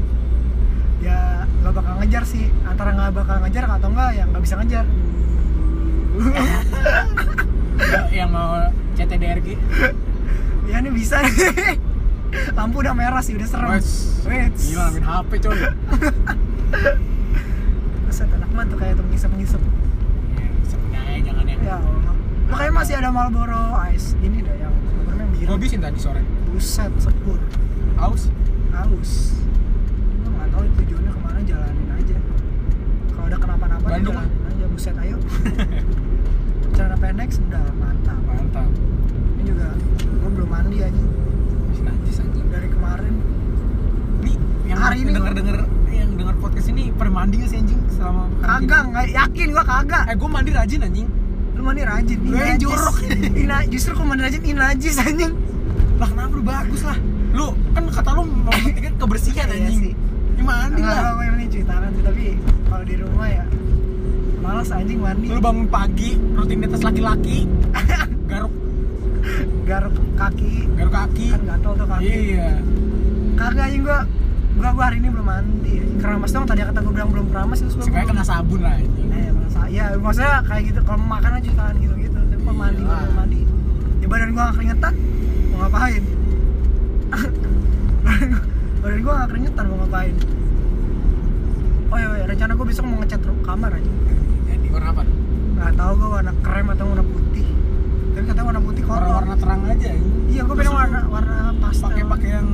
Ya 1.00 1.18
nggak 1.62 1.74
bakal 1.74 1.94
ngejar 2.00 2.24
sih. 2.24 2.46
Antara 2.64 2.90
nggak 2.92 3.12
bakal 3.14 3.36
ngejar 3.42 3.64
atau 3.68 3.90
enggak 3.90 4.10
yang 4.14 4.28
nggak 4.30 4.44
bisa 4.44 4.56
ngejar. 4.58 4.86
Yang 8.10 8.30
mau 8.32 8.56
CTDRG 8.96 9.48
ya 10.72 10.80
ini 10.80 10.90
bisa 10.90 11.20
lampu 12.56 12.76
udah 12.84 12.94
merah 12.94 13.22
sih 13.22 13.34
udah 13.36 13.48
serem 13.48 13.70
Wes. 13.72 13.90
Gila 14.26 14.86
main 14.92 15.06
HP 15.06 15.32
coy 15.40 15.56
Buset, 18.06 18.30
enak 18.32 18.50
banget 18.52 18.68
tuh 18.72 18.78
kayak 18.80 18.94
tuh 18.96 19.06
ngisep-ngisep 19.12 19.62
Ya, 20.36 20.48
Sepunya 20.66 21.00
aja 21.04 21.20
jangan 21.32 21.46
yang 21.48 21.62
Ya 21.62 21.76
Allah. 21.80 22.16
Makanya 22.46 22.72
masih 22.74 22.94
ada 22.96 23.10
Marlboro 23.10 23.64
Ice. 23.92 24.14
Ini 24.22 24.38
dah 24.46 24.56
yang 24.56 24.74
sebenarnya 24.86 25.26
biru. 25.34 25.48
Gue 25.50 25.56
habisin 25.60 25.80
tadi 25.82 25.98
sore 26.00 26.22
Buset, 26.50 26.92
sepur. 27.00 27.40
Aus 28.00 28.30
Aus. 28.76 29.12
Gue 30.24 30.30
nggak 30.32 30.50
tahu 30.52 30.64
tujuannya 30.84 31.12
ke 31.12 31.20
mana 31.24 31.40
jalanin 31.44 31.90
aja. 31.92 32.18
Kalau 33.12 33.26
ada 33.28 33.38
kenapa-napa 33.40 33.86
Bandung, 33.88 34.16
jalanin 34.16 34.48
aja. 34.52 34.66
Buset, 34.72 34.96
ayo. 35.00 35.18
Celana 36.76 36.98
pendek 37.00 37.30
sendal, 37.32 37.68
mantap. 37.80 38.20
Mantap 38.28 38.68
Ini 39.40 39.44
juga 39.48 39.68
gue 40.02 40.30
belum 40.32 40.50
mandi 40.50 40.78
aja 40.84 41.02
Masih 41.76 41.92
najis 41.92 42.24
anjing 42.24 42.48
dari 42.48 42.68
kemarin. 42.72 43.14
Nih 44.24 44.36
yang 44.66 44.80
Hari 44.80 44.98
ini 44.98 45.12
denger 45.12 45.34
denger 45.36 45.58
yang 45.92 46.12
denger 46.16 46.36
podcast 46.40 46.68
ini 46.70 46.84
pernah 46.90 47.14
mandi 47.20 47.36
gak 47.38 47.50
sih 47.52 47.60
anjing 47.60 47.80
selama? 47.92 48.24
Kagak, 48.40 48.84
nggak 48.90 49.08
yakin 49.12 49.48
gua 49.52 49.66
kagak. 49.66 50.04
Eh 50.08 50.16
gue 50.16 50.30
mandi 50.30 50.52
rajin 50.52 50.80
anjing 50.82 51.08
Lu 51.52 51.62
mandi 51.62 51.84
rajin. 51.84 52.18
Lu 52.18 52.32
Ini 52.32 52.40
yang 52.40 52.48
najis. 52.48 52.64
jorok. 52.64 52.96
Ina, 53.44 53.58
justru 53.68 53.92
kok 53.92 54.06
mandi 54.06 54.24
rajin 54.24 54.42
ini 54.42 54.56
najis 54.56 54.96
anjing. 54.98 55.34
Lah 55.96 56.08
kenapa 56.08 56.32
lu 56.32 56.44
bagus 56.44 56.82
lah 56.82 56.98
Lu 57.32 57.48
kan 57.72 57.84
kata 57.88 58.10
lu 58.14 58.24
mau 58.24 58.52
pentingnya 58.52 58.92
kebersihan 58.96 59.46
Iya 59.52 59.56
anjing 59.60 59.78
sih. 59.82 59.94
Ya 60.36 60.44
mandi 60.44 60.80
lah 60.80 61.12
gue 61.12 61.26
ini 61.30 61.46
cuci 61.46 61.66
tangan 61.66 61.90
sih, 61.92 62.04
tapi 62.04 62.26
kalau 62.66 62.84
di 62.84 62.96
rumah 62.96 63.28
ya 63.28 63.44
malas 64.40 64.72
anjing 64.72 65.00
mandi. 65.04 65.28
Lu 65.28 65.44
bangun 65.44 65.68
pagi 65.68 66.16
rutinitas 66.32 66.80
laki-laki 66.80 67.44
Garuk 69.66 69.94
kaki. 70.16 70.54
Garuk 70.72 70.94
kaki? 70.94 71.28
Kan 71.34 71.42
gatel 71.44 71.72
tuh 71.74 71.88
kaki. 71.88 72.06
Iya. 72.06 72.50
Kagak 73.36 73.66
anjing 73.66 73.82
gua 73.82 74.00
gua 74.56 74.70
gua 74.72 74.84
hari 74.88 74.98
ini 75.00 75.10
belum 75.10 75.26
mandi. 75.26 75.74
Anjing. 75.76 75.98
keramas 75.98 76.30
dong 76.30 76.46
tadi 76.46 76.62
kata 76.62 76.80
gua 76.80 76.94
bilang 76.94 77.10
belum 77.10 77.28
keramas 77.30 77.58
terus 77.60 77.74
gua 77.74 78.06
kena 78.06 78.22
sabun 78.22 78.62
lah 78.62 78.78
anjing 78.78 79.10
eh 79.10 79.28
merasa 79.28 79.62
ya 79.68 79.86
maksudnya 79.98 80.44
kayak 80.44 80.64
gitu 80.70 80.80
kalau 80.82 81.02
makan 81.02 81.32
aja 81.34 81.50
tangan 81.52 81.76
gitu 81.78 81.94
gitu 81.98 82.14
tapi 82.22 82.38
kalau 82.38 82.56
mandi 82.56 82.82
gua 82.82 82.98
belum 83.00 83.16
mandi. 83.16 83.40
Ya 83.98 84.08
badan 84.08 84.30
gua 84.30 84.44
nggak 84.44 84.56
keringetan 84.56 84.94
mau 85.50 85.58
ngapain? 85.62 86.04
Badan 88.86 89.00
gua- 89.02 89.16
nggak 89.16 89.30
keringetan 89.32 89.64
mau 89.66 89.78
ngapain? 89.82 90.16
Oh 91.86 91.98
iya, 91.98 92.08
iya 92.14 92.26
rencana 92.28 92.52
gua 92.54 92.66
besok 92.66 92.84
mau 92.86 92.98
ngecat 93.00 93.22
kamar 93.42 93.72
aja 93.72 93.92
Jadi 94.46 94.68
warna 94.70 94.90
apa? 94.92 95.04
nggak 95.56 95.74
tahu 95.74 95.92
gua 95.96 96.10
warna 96.14 96.34
krem 96.40 96.68
atau 96.70 96.86
warna 96.86 97.04
putih 97.04 97.48
tapi 98.16 98.32
katanya 98.32 98.48
warna 98.48 98.62
putih 98.64 98.84
kotor 98.88 99.04
Warna-warna 99.04 99.36
terang 99.36 99.62
aja 99.68 99.88
anjing 99.92 100.16
iya 100.32 100.42
gua 100.48 100.56
pengen 100.56 100.72
warna 100.72 101.00
warna 101.12 101.36
pastel 101.60 101.84
pakai 101.92 102.04
pakai 102.08 102.30
yang 102.32 102.48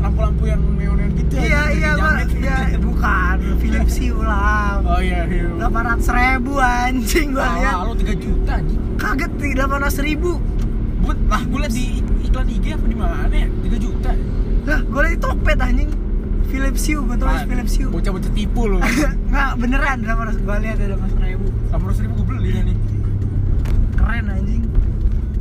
lampu-lampu 0.00 0.42
yang 0.46 0.62
neon-neon 0.78 1.12
gitu 1.18 1.34
Iya 1.34 1.62
iya 1.74 1.90
gua 1.98 2.12
iya 2.22 2.78
bukan 2.78 3.36
Philips 3.60 3.94
Hue 4.00 4.14
ulang. 4.14 4.78
Oh 4.86 5.00
iya 5.02 5.26
iya 5.26 5.50
Delapan 5.50 5.82
ratus 5.92 6.08
ribu 6.14 6.52
anjing 6.56 7.26
gua 7.34 7.48
lihat. 7.58 7.74
Ah, 7.74 7.82
lu 7.84 7.94
3 7.98 8.16
juta 8.16 8.52
anjing 8.56 8.80
Kaget 8.96 9.32
nih 9.34 9.52
delapan 9.58 9.78
ratus 9.82 9.98
ribu. 10.00 10.30
Buat 11.00 11.18
lah 11.26 11.42
gue 11.42 11.58
liat 11.64 11.72
di 11.72 11.86
iklan 12.28 12.46
IG 12.48 12.66
apa 12.76 12.86
di 12.86 12.96
mana 12.96 13.34
ya? 13.34 13.48
3 13.50 13.76
juta. 13.82 14.10
Lah 14.70 14.80
gua 14.86 15.00
lihat 15.04 15.12
di 15.12 15.20
Tokped 15.20 15.58
anjing. 15.58 15.90
Philips 16.50 16.82
Hue 16.86 17.02
gua 17.02 17.16
tulis? 17.18 17.42
Philips 17.50 17.74
Hue. 17.76 17.90
Bocah-bocah 17.90 18.32
tipu 18.32 18.62
lu. 18.70 18.78
Nggak 19.30 19.50
beneran 19.58 19.96
delapan 20.06 20.24
ratus 20.30 20.40
gua 20.46 20.56
lihat 20.62 20.76
ada 20.78 20.86
delapan 20.94 21.06
ratus 21.10 21.18
ribu. 21.18 21.46
800 21.74 22.04
ribu 22.06 22.12
gue 22.14 22.26
beli 22.30 22.50
nih. 22.72 22.76
Keren 23.98 24.26
anjing. 24.30 24.62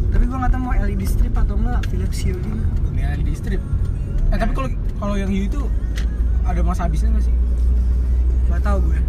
Tapi 0.09 0.23
gua 0.25 0.37
nggak 0.45 0.51
tahu 0.53 0.61
mau 0.61 0.73
LED 0.73 1.03
strip 1.05 1.33
atau 1.37 1.55
enggak 1.57 1.81
Philips 1.89 2.19
Hue 2.25 2.37
gitu. 2.37 2.63
Ini 2.93 3.23
di 3.23 3.33
strip. 3.37 3.61
Eh 4.29 4.37
tapi 4.37 4.51
kalau 4.53 4.69
kalau 4.99 5.15
yang 5.17 5.31
hiu 5.31 5.45
itu 5.49 5.61
ada 6.45 6.61
masa 6.65 6.85
habisnya 6.85 7.13
nggak 7.13 7.25
sih? 7.25 7.35
Nggak 8.49 8.61
tahu 8.65 8.77
gue. 8.89 8.99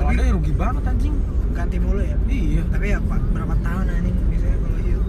Kalau 0.00 0.08
ada 0.16 0.22
ya 0.24 0.32
rugi 0.32 0.52
banget 0.56 0.84
anjing. 0.88 1.16
ganti 1.50 1.82
mulu 1.82 1.98
ya. 1.98 2.14
Iya. 2.30 2.62
Tapi 2.70 2.86
ya 2.94 2.98
pak 3.02 3.20
berapa 3.34 3.54
tahun 3.58 3.84
anjing 3.90 4.16
biasanya 4.30 4.58
kalau 4.62 4.78
Hue. 4.80 5.02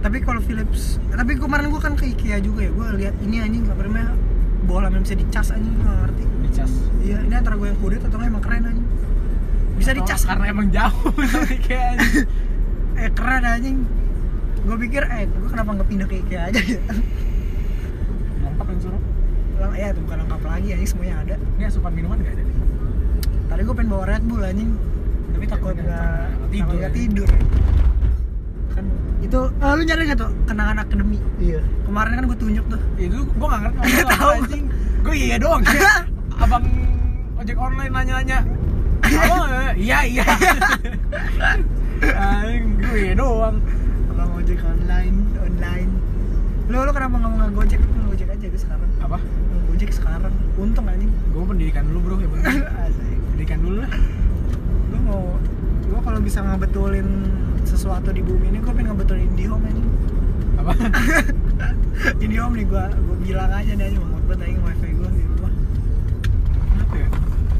Tapi 0.00 0.16
kalau 0.24 0.40
Philips, 0.40 0.96
tapi 1.12 1.32
kemarin 1.36 1.68
gua 1.68 1.82
kan 1.84 1.94
ke 1.94 2.04
IKEA 2.16 2.40
juga 2.40 2.64
ya. 2.64 2.70
Gua 2.72 2.88
lihat 2.96 3.14
ini 3.20 3.36
anjing 3.44 3.68
apa 3.68 3.82
namanya 3.84 4.16
bola 4.64 4.88
yang 4.88 5.02
bisa 5.04 5.16
dicas 5.18 5.52
anjing 5.52 5.74
nggak 5.78 5.96
ngerti. 6.08 6.24
Dicas. 6.48 6.72
Iya, 7.00 7.16
ini 7.24 7.34
antara 7.34 7.54
gue 7.56 7.68
yang 7.68 7.78
kudet 7.80 8.00
atau 8.04 8.16
nggak 8.20 8.30
emang 8.30 8.44
keren 8.44 8.64
aja. 8.68 8.82
Bisa 9.80 9.90
dicas 9.96 10.22
karena 10.28 10.44
emang 10.48 10.68
jauh 10.68 11.10
kayak 11.66 11.84
anjing. 11.96 12.26
Eh 12.96 13.10
keren 13.12 13.44
anjing. 13.44 13.78
Gue 14.60 14.76
pikir 14.78 15.02
eh 15.04 15.24
gue 15.26 15.48
kenapa 15.48 15.70
nggak 15.72 15.88
pindah 15.88 16.06
ke 16.06 16.14
IKEA 16.20 16.40
aja 16.46 16.60
ya? 16.60 16.80
Lengkap 18.40 18.66
yang 18.66 18.80
suruh. 18.80 19.02
Lang, 19.56 19.72
ya 19.74 19.86
itu 19.92 20.00
bukan 20.00 20.18
lengkap 20.24 20.40
lagi 20.42 20.68
anjing 20.72 20.88
semuanya 20.88 21.14
ada. 21.20 21.34
Ini 21.36 21.64
asupan 21.66 21.92
minuman 21.92 22.16
nggak 22.18 22.34
ada 22.34 22.42
nih? 22.42 22.56
Tadi 23.46 23.60
gue 23.60 23.74
pengen 23.74 23.90
bawa 23.90 24.04
Red 24.06 24.24
Bull 24.24 24.42
anjing. 24.42 24.70
Tapi 25.30 25.44
takut 25.46 25.74
Nggak 25.74 26.50
tidur, 26.50 26.76
ya. 26.76 26.88
tidur. 26.90 27.28
Kan 28.70 28.84
itu 29.20 29.40
ah, 29.58 29.72
lu 29.74 29.82
nyari 29.82 30.02
nggak 30.06 30.18
tuh 30.18 30.30
kenangan 30.44 30.76
akademi? 30.78 31.18
Iya. 31.38 31.60
Kemarin 31.82 32.12
kan 32.14 32.24
gue 32.26 32.38
tunjuk 32.38 32.64
tuh. 32.68 32.80
Itu 32.96 33.18
gue 33.24 33.46
nggak 33.46 33.62
ngerti 33.64 33.88
Tahu. 34.12 34.30
anjing. 34.36 34.64
Gue 35.00 35.14
iya 35.16 35.36
doang. 35.36 35.62
Kayak 35.62 36.04
Abang 36.42 36.64
ojek 37.36 37.56
online 37.56 37.92
nanya-nanya. 37.92 38.38
Abang 39.24 39.48
eh, 39.50 39.72
iya 39.76 39.98
iya. 40.04 40.24
Anjing 42.00 42.64
gue 42.78 42.96
iya 43.02 43.14
doang. 43.14 43.56
Abang 44.20 44.36
ojek 44.36 44.60
online, 44.60 45.16
online. 45.40 45.90
Lu 46.68 46.76
lu 46.84 46.92
kenapa 46.92 47.16
nggak 47.16 47.30
mau 47.32 47.40
ngegojek? 47.40 47.80
Lu 47.80 48.12
ngojek 48.12 48.28
aja 48.28 48.46
gue 48.52 48.60
sekarang. 48.60 48.90
Apa? 49.00 49.16
Ngojek 49.64 49.90
sekarang. 49.96 50.34
Untung 50.60 50.84
anjing. 50.92 51.08
Gue 51.32 51.40
pendidikan 51.48 51.88
dulu 51.88 51.98
bro 52.04 52.16
ya. 52.20 52.28
Pendidikan 53.32 53.58
dulu 53.64 53.80
lah. 53.80 53.92
lu 54.92 54.98
mau 55.06 55.40
gua 55.88 56.00
kalau 56.04 56.20
bisa 56.20 56.44
ngebetulin 56.44 57.08
sesuatu 57.64 58.12
di 58.12 58.20
bumi 58.20 58.52
ini 58.52 58.58
gue 58.58 58.74
pengen 58.74 58.90
ngebetulin 58.90 59.22
IndiHome 59.32 59.70
aja 59.70 59.82
apa 60.58 60.72
IndiHome 62.26 62.54
nih 62.58 62.66
gue 62.66 62.84
gue 62.90 63.16
bilang 63.22 63.54
aja 63.54 63.70
nih 63.70 63.86
aja 63.86 63.98
mau 64.02 64.18
aja 64.18 64.60
wifi 64.66 64.88
gue 64.98 65.08
di 65.14 65.22
rumah 65.30 65.52
kenapa 66.74 66.94
ya 66.98 67.08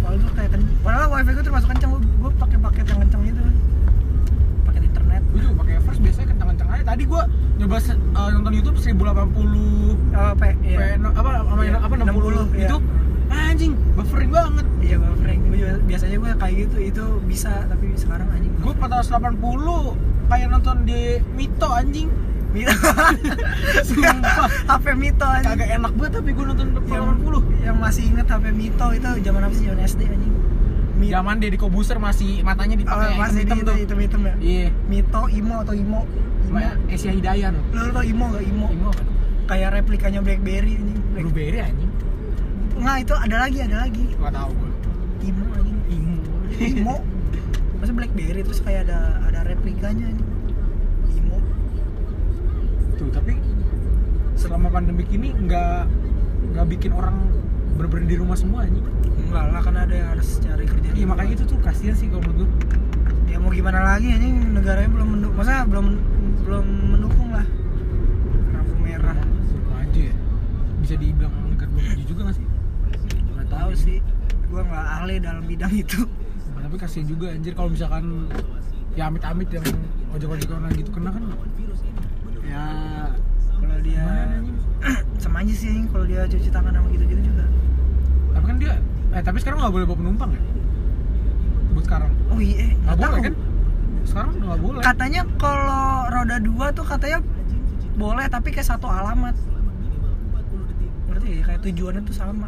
Padahal 0.02 0.26
tuh 0.26 0.30
kayak. 0.34 0.50
Padahal 0.82 1.06
wifi 1.14 1.30
gue 1.38 1.44
termasuk 1.46 1.68
kencang 1.70 1.90
gue, 1.94 2.02
gue 2.02 2.30
pakai 2.34 2.58
paket 2.58 2.84
yang 2.90 2.98
kencang 3.06 3.22
gitu 3.30 3.38
internet 3.38 3.69
gue 5.30 5.40
juga 5.40 5.54
pakai 5.62 5.74
Everest 5.78 6.00
biasanya 6.02 6.26
kencang-kencang 6.34 6.68
aja. 6.70 6.84
Tadi 6.84 7.02
gue 7.06 7.22
nyoba 7.60 7.76
eh, 7.78 7.96
nonton 8.30 8.52
YouTube 8.52 8.76
1080 8.76 9.00
oh, 9.00 10.32
P, 10.34 10.42
iya. 10.64 10.76
P- 10.78 10.98
no- 10.98 11.14
apa 11.14 11.30
apa 11.44 11.60
Iya, 11.60 11.78
apa 11.78 11.94
60, 11.94 12.08
60, 12.08 12.56
iya. 12.56 12.66
itu 12.66 12.76
anjing 13.30 13.72
buffering 13.94 14.30
banget. 14.30 14.66
Iya 14.80 14.96
buffering. 14.98 15.40
Gue 15.46 15.56
juga 15.60 15.74
biasanya 15.86 16.16
gue 16.18 16.30
kayak 16.34 16.54
gitu 16.58 16.76
itu 16.80 17.04
bisa 17.24 17.52
tapi 17.66 17.86
sekarang 17.94 18.26
anjing. 18.30 18.52
Gue 18.58 18.72
480 18.74 19.38
kayak 20.30 20.46
nonton 20.50 20.76
di 20.82 21.00
Mito 21.34 21.68
anjing. 21.70 22.08
Mito. 22.50 22.74
Sumpah. 23.86 24.50
HP 24.66 24.86
Mito 24.98 25.26
anjing. 25.26 25.54
Kagak 25.54 25.70
enak 25.78 25.92
banget 25.94 26.12
tapi 26.18 26.30
gue 26.34 26.44
nonton 26.44 26.66
yang, 26.90 27.06
480 27.22 27.66
yang 27.66 27.76
masih 27.78 28.02
inget 28.10 28.26
HP 28.26 28.44
Mito 28.50 28.86
itu 28.90 29.08
zaman 29.22 29.40
apa 29.46 29.54
sih 29.54 29.64
zaman 29.70 29.80
SD 29.86 30.00
anjing 30.10 30.34
Mito 31.00 31.16
zaman 31.16 31.34
Deddy 31.40 31.56
Kobuser 31.56 31.96
masih 31.96 32.44
matanya 32.44 32.76
oh, 32.76 32.80
dipakai 32.84 33.16
masih 33.16 33.42
hitam 33.48 33.58
tuh. 33.64 33.76
hitam 33.80 33.98
hitam 33.98 34.20
ya? 34.28 34.34
Iya. 34.36 34.66
Mito 34.86 35.22
Imo 35.32 35.56
atau 35.64 35.74
Imo? 35.74 36.00
Imo. 36.46 36.58
Asia 36.92 37.12
Hidayah 37.16 37.48
tuh. 37.56 37.64
Lu 37.72 37.88
tau 37.88 38.04
Imo 38.04 38.24
gak 38.28 38.44
Imo. 38.44 38.66
Imo 38.68 38.88
apa? 38.92 39.02
kayak 39.50 39.82
replikanya 39.82 40.22
BlackBerry 40.22 40.78
anjing 40.78 41.00
Black... 41.10 41.24
Blueberry 41.26 41.58
anjing. 41.58 41.90
Nggak 42.78 42.96
itu 43.02 43.14
ada 43.18 43.36
lagi 43.42 43.58
ada 43.66 43.76
lagi. 43.82 44.04
Gak 44.14 44.32
tau 44.36 44.50
gue 44.54 44.70
Imo 45.26 45.44
anjing. 45.56 45.78
Imo. 45.90 46.16
Imo. 46.54 46.96
Masa 47.82 47.92
BlackBerry 47.96 48.40
terus 48.46 48.60
kayak 48.62 48.86
ada 48.86 49.24
ada 49.26 49.40
replikanya 49.48 50.06
anjing 50.06 50.30
Imo. 51.18 51.38
Tuh 52.94 53.08
tapi 53.10 53.34
selama 54.38 54.70
pandemi 54.70 55.04
ini 55.10 55.34
nggak 55.34 55.84
nggak 56.54 56.66
bikin 56.78 56.92
orang 56.94 57.16
bener-bener 57.76 58.06
di 58.08 58.16
rumah 58.16 58.36
semua 58.36 58.64
anjing 58.64 58.86
enggak 59.30 59.46
lah 59.54 59.62
kan 59.62 59.76
ada 59.78 59.94
yang 59.94 60.08
harus 60.10 60.28
cari 60.42 60.64
kerja. 60.66 60.88
Iya 60.90 61.06
makanya 61.06 61.32
itu 61.38 61.44
tuh 61.46 61.58
kasihan 61.62 61.94
sih 61.94 62.10
kalau 62.10 62.26
menurut 62.26 62.50
gue 62.50 63.30
ya 63.30 63.38
mau 63.38 63.54
gimana 63.54 63.78
lagi 63.94 64.10
anjing? 64.10 64.58
Negaranya 64.58 64.90
belum 64.90 65.08
mendukung. 65.14 65.36
Masa 65.38 65.62
belum 65.70 65.86
belum 66.42 66.66
mendukung 66.66 67.28
lah. 67.30 67.46
Lampu 68.50 68.74
merah. 68.82 69.14
Maju 69.70 70.00
ya. 70.02 70.14
Bisa 70.82 70.94
dibilang 70.98 71.30
negara 71.46 71.70
belum 71.70 71.84
maju 71.94 72.04
juga 72.10 72.20
gak 72.26 72.36
sih? 72.42 72.46
Nggak 73.38 73.48
tahu 73.54 73.70
sih. 73.78 73.98
Gua 74.50 74.66
nggak 74.66 74.86
ahli 74.98 75.14
dalam 75.22 75.44
bidang 75.46 75.72
itu. 75.78 76.02
Nah, 76.50 76.60
tapi 76.66 76.76
kasihan 76.82 77.06
juga 77.06 77.26
anjir 77.30 77.54
kalau 77.54 77.70
misalkan 77.70 78.26
ya 78.98 79.06
amit-amit 79.06 79.46
yang 79.54 79.62
ojek-ojek 80.10 80.50
online 80.50 80.74
gitu 80.74 80.90
kena 80.90 81.14
kan? 81.14 81.22
Ya 82.42 82.64
kalau 83.62 83.78
dia 83.78 84.06
sama 85.22 85.46
aja 85.46 85.54
sih 85.54 85.86
kalau 85.94 86.02
dia 86.02 86.26
cuci 86.26 86.50
tangan 86.50 86.74
sama 86.74 86.90
gitu-gitu 86.90 87.22
juga. 87.30 87.46
Tapi 88.34 88.46
kan 88.50 88.58
dia 88.58 88.74
eh 89.10 89.20
tapi 89.20 89.38
sekarang 89.38 89.58
nggak 89.58 89.72
boleh 89.72 89.84
bawa 89.84 89.98
penumpang 89.98 90.30
ya? 90.30 90.42
Buat 91.70 91.84
sekarang. 91.84 92.10
Oh 92.28 92.38
iya 92.38 92.56
eh, 92.60 92.72
nggak 92.78 92.96
boleh 92.96 93.10
tahu. 93.10 93.26
kan? 93.26 93.34
Sekarang 94.02 94.32
nggak 94.36 94.60
boleh. 94.60 94.80
Katanya 94.80 95.22
kalau 95.36 95.84
roda 96.06 96.36
dua 96.38 96.66
tuh 96.70 96.84
katanya 96.84 97.18
boleh 97.94 98.26
tapi 98.26 98.48
kayak 98.50 98.68
satu 98.68 98.86
alamat. 98.86 99.34
Berarti 101.06 101.28
ya 101.28 101.42
kayak 101.44 101.60
tujuannya 101.60 102.02
tuh 102.02 102.14
sama. 102.14 102.46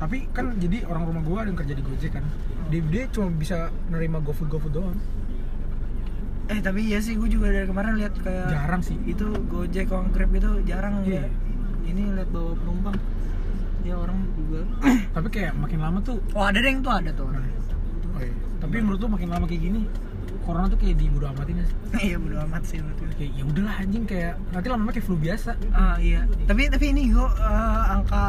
Tapi 0.00 0.24
kan 0.32 0.56
jadi 0.56 0.88
orang 0.88 1.04
rumah 1.04 1.22
gua 1.22 1.36
ada 1.42 1.48
yang 1.48 1.58
kerja 1.58 1.74
di 1.76 1.82
Gojek 1.82 2.10
kan? 2.10 2.24
Dia, 2.70 2.80
dia 2.82 3.04
cuma 3.10 3.28
bisa 3.30 3.56
nerima 3.86 4.16
GoFood 4.18 4.48
GoFood 4.48 4.72
doang. 4.72 4.96
Eh 6.46 6.58
tapi 6.58 6.82
iya 6.82 6.98
sih 6.98 7.14
gue 7.14 7.28
juga 7.28 7.46
dari 7.46 7.62
kemarin 7.62 7.94
lihat 7.94 8.14
kayak 8.16 8.48
jarang 8.48 8.80
sih. 8.80 8.96
itu 9.04 9.22
Gojek 9.44 9.86
Grab 9.86 10.30
itu 10.32 10.50
jarang 10.64 11.04
Iya. 11.04 11.26
lihat. 11.26 11.30
Ini 11.84 12.02
lihat 12.16 12.28
bawa 12.30 12.54
penumpang 12.56 12.96
ya 13.82 13.94
orang 13.96 14.18
juga. 14.36 14.60
Tapi 15.16 15.28
kayak 15.32 15.52
makin 15.56 15.78
lama 15.80 15.98
tuh 16.00 16.16
oh 16.34 16.44
ada 16.44 16.58
deh 16.60 16.70
yang 16.70 16.82
tuh 16.82 16.92
ada 16.92 17.10
tuh 17.12 17.26
orang 17.28 17.42
oh 18.10 18.20
iya. 18.20 18.34
tapi 18.60 18.74
menurut 18.84 19.00
lu 19.00 19.08
makin 19.08 19.28
lama 19.32 19.44
kayak 19.48 19.62
gini 19.64 19.88
corona 20.44 20.66
tuh 20.68 20.78
kayak 20.80 20.96
dibodo 20.98 21.26
amatin 21.30 21.54
gak 21.62 21.68
sih? 21.68 21.76
Iya 22.10 22.16
bodo 22.20 22.36
amat 22.48 22.62
sih 22.64 22.76
menurut 22.80 22.98
gue 23.00 23.08
kayak 23.16 23.32
ya 23.36 23.42
udahlah 23.44 23.74
anjing 23.80 24.04
kayak 24.08 24.34
nanti 24.50 24.66
lama-lama 24.68 24.92
kayak 24.92 25.06
flu 25.06 25.16
biasa. 25.16 25.50
Ah 25.72 25.96
iya. 26.00 26.20
Tapi 26.48 26.62
tapi 26.72 26.84
ini 26.92 27.02
gue 27.12 27.22
eh, 27.22 27.82
angka 27.92 28.24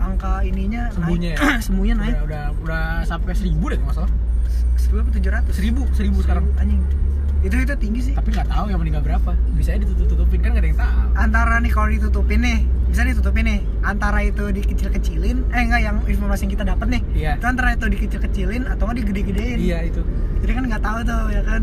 angka 0.00 0.32
ininya 0.44 0.92
Sembuhnya 0.92 1.30
naik. 1.36 1.40
ya? 1.40 1.60
sembuhnya 1.66 1.94
naik. 2.00 2.14
Udah, 2.16 2.24
udah 2.26 2.44
udah 2.64 2.84
sampai 3.06 3.32
seribu 3.36 3.64
deh 3.72 3.76
kalau 3.80 3.88
nggak 3.88 3.98
salah. 4.02 4.12
Seribu 4.76 4.96
apa 5.00 5.10
tujuh 5.14 5.30
ratus? 5.32 5.52
Seribu 5.56 5.82
seribu 5.94 6.18
sekarang. 6.24 6.44
anjing 6.60 6.80
itu 7.44 7.56
itu 7.60 7.74
tinggi 7.76 8.00
sih. 8.00 8.14
Tapi 8.16 8.32
nggak 8.32 8.48
tahu 8.48 8.72
yang 8.72 8.80
meninggal 8.80 9.04
berapa. 9.04 9.30
Bisa 9.52 9.76
ditutup 9.76 10.08
tutupin 10.08 10.40
kan 10.40 10.56
nggak 10.56 10.64
ada 10.64 10.68
yang 10.72 10.80
tahu. 10.80 10.96
Antara 11.14 11.54
nih 11.60 11.70
kalau 11.70 11.88
ditutupin 11.92 12.40
nih 12.40 12.58
bisa 12.88 13.02
ditutupin 13.02 13.44
nih 13.44 13.58
antara 13.82 14.22
itu 14.22 14.54
dikecil-kecilin 14.54 15.50
eh 15.50 15.60
enggak 15.66 15.82
yang 15.82 15.96
informasi 16.06 16.46
yang 16.46 16.52
kita 16.54 16.62
dapat 16.62 16.86
nih 16.94 17.02
Iya. 17.10 17.32
itu 17.42 17.46
antara 17.50 17.74
itu 17.74 17.86
dikecil-kecilin 17.90 18.62
atau 18.70 18.86
nggak 18.86 18.96
digede-gedein. 19.02 19.58
Iya 19.58 19.78
itu. 19.90 20.02
Jadi 20.46 20.52
kan 20.54 20.62
nggak 20.70 20.82
tahu 20.82 20.98
tuh 21.02 21.22
ya 21.28 21.42
kan. 21.42 21.62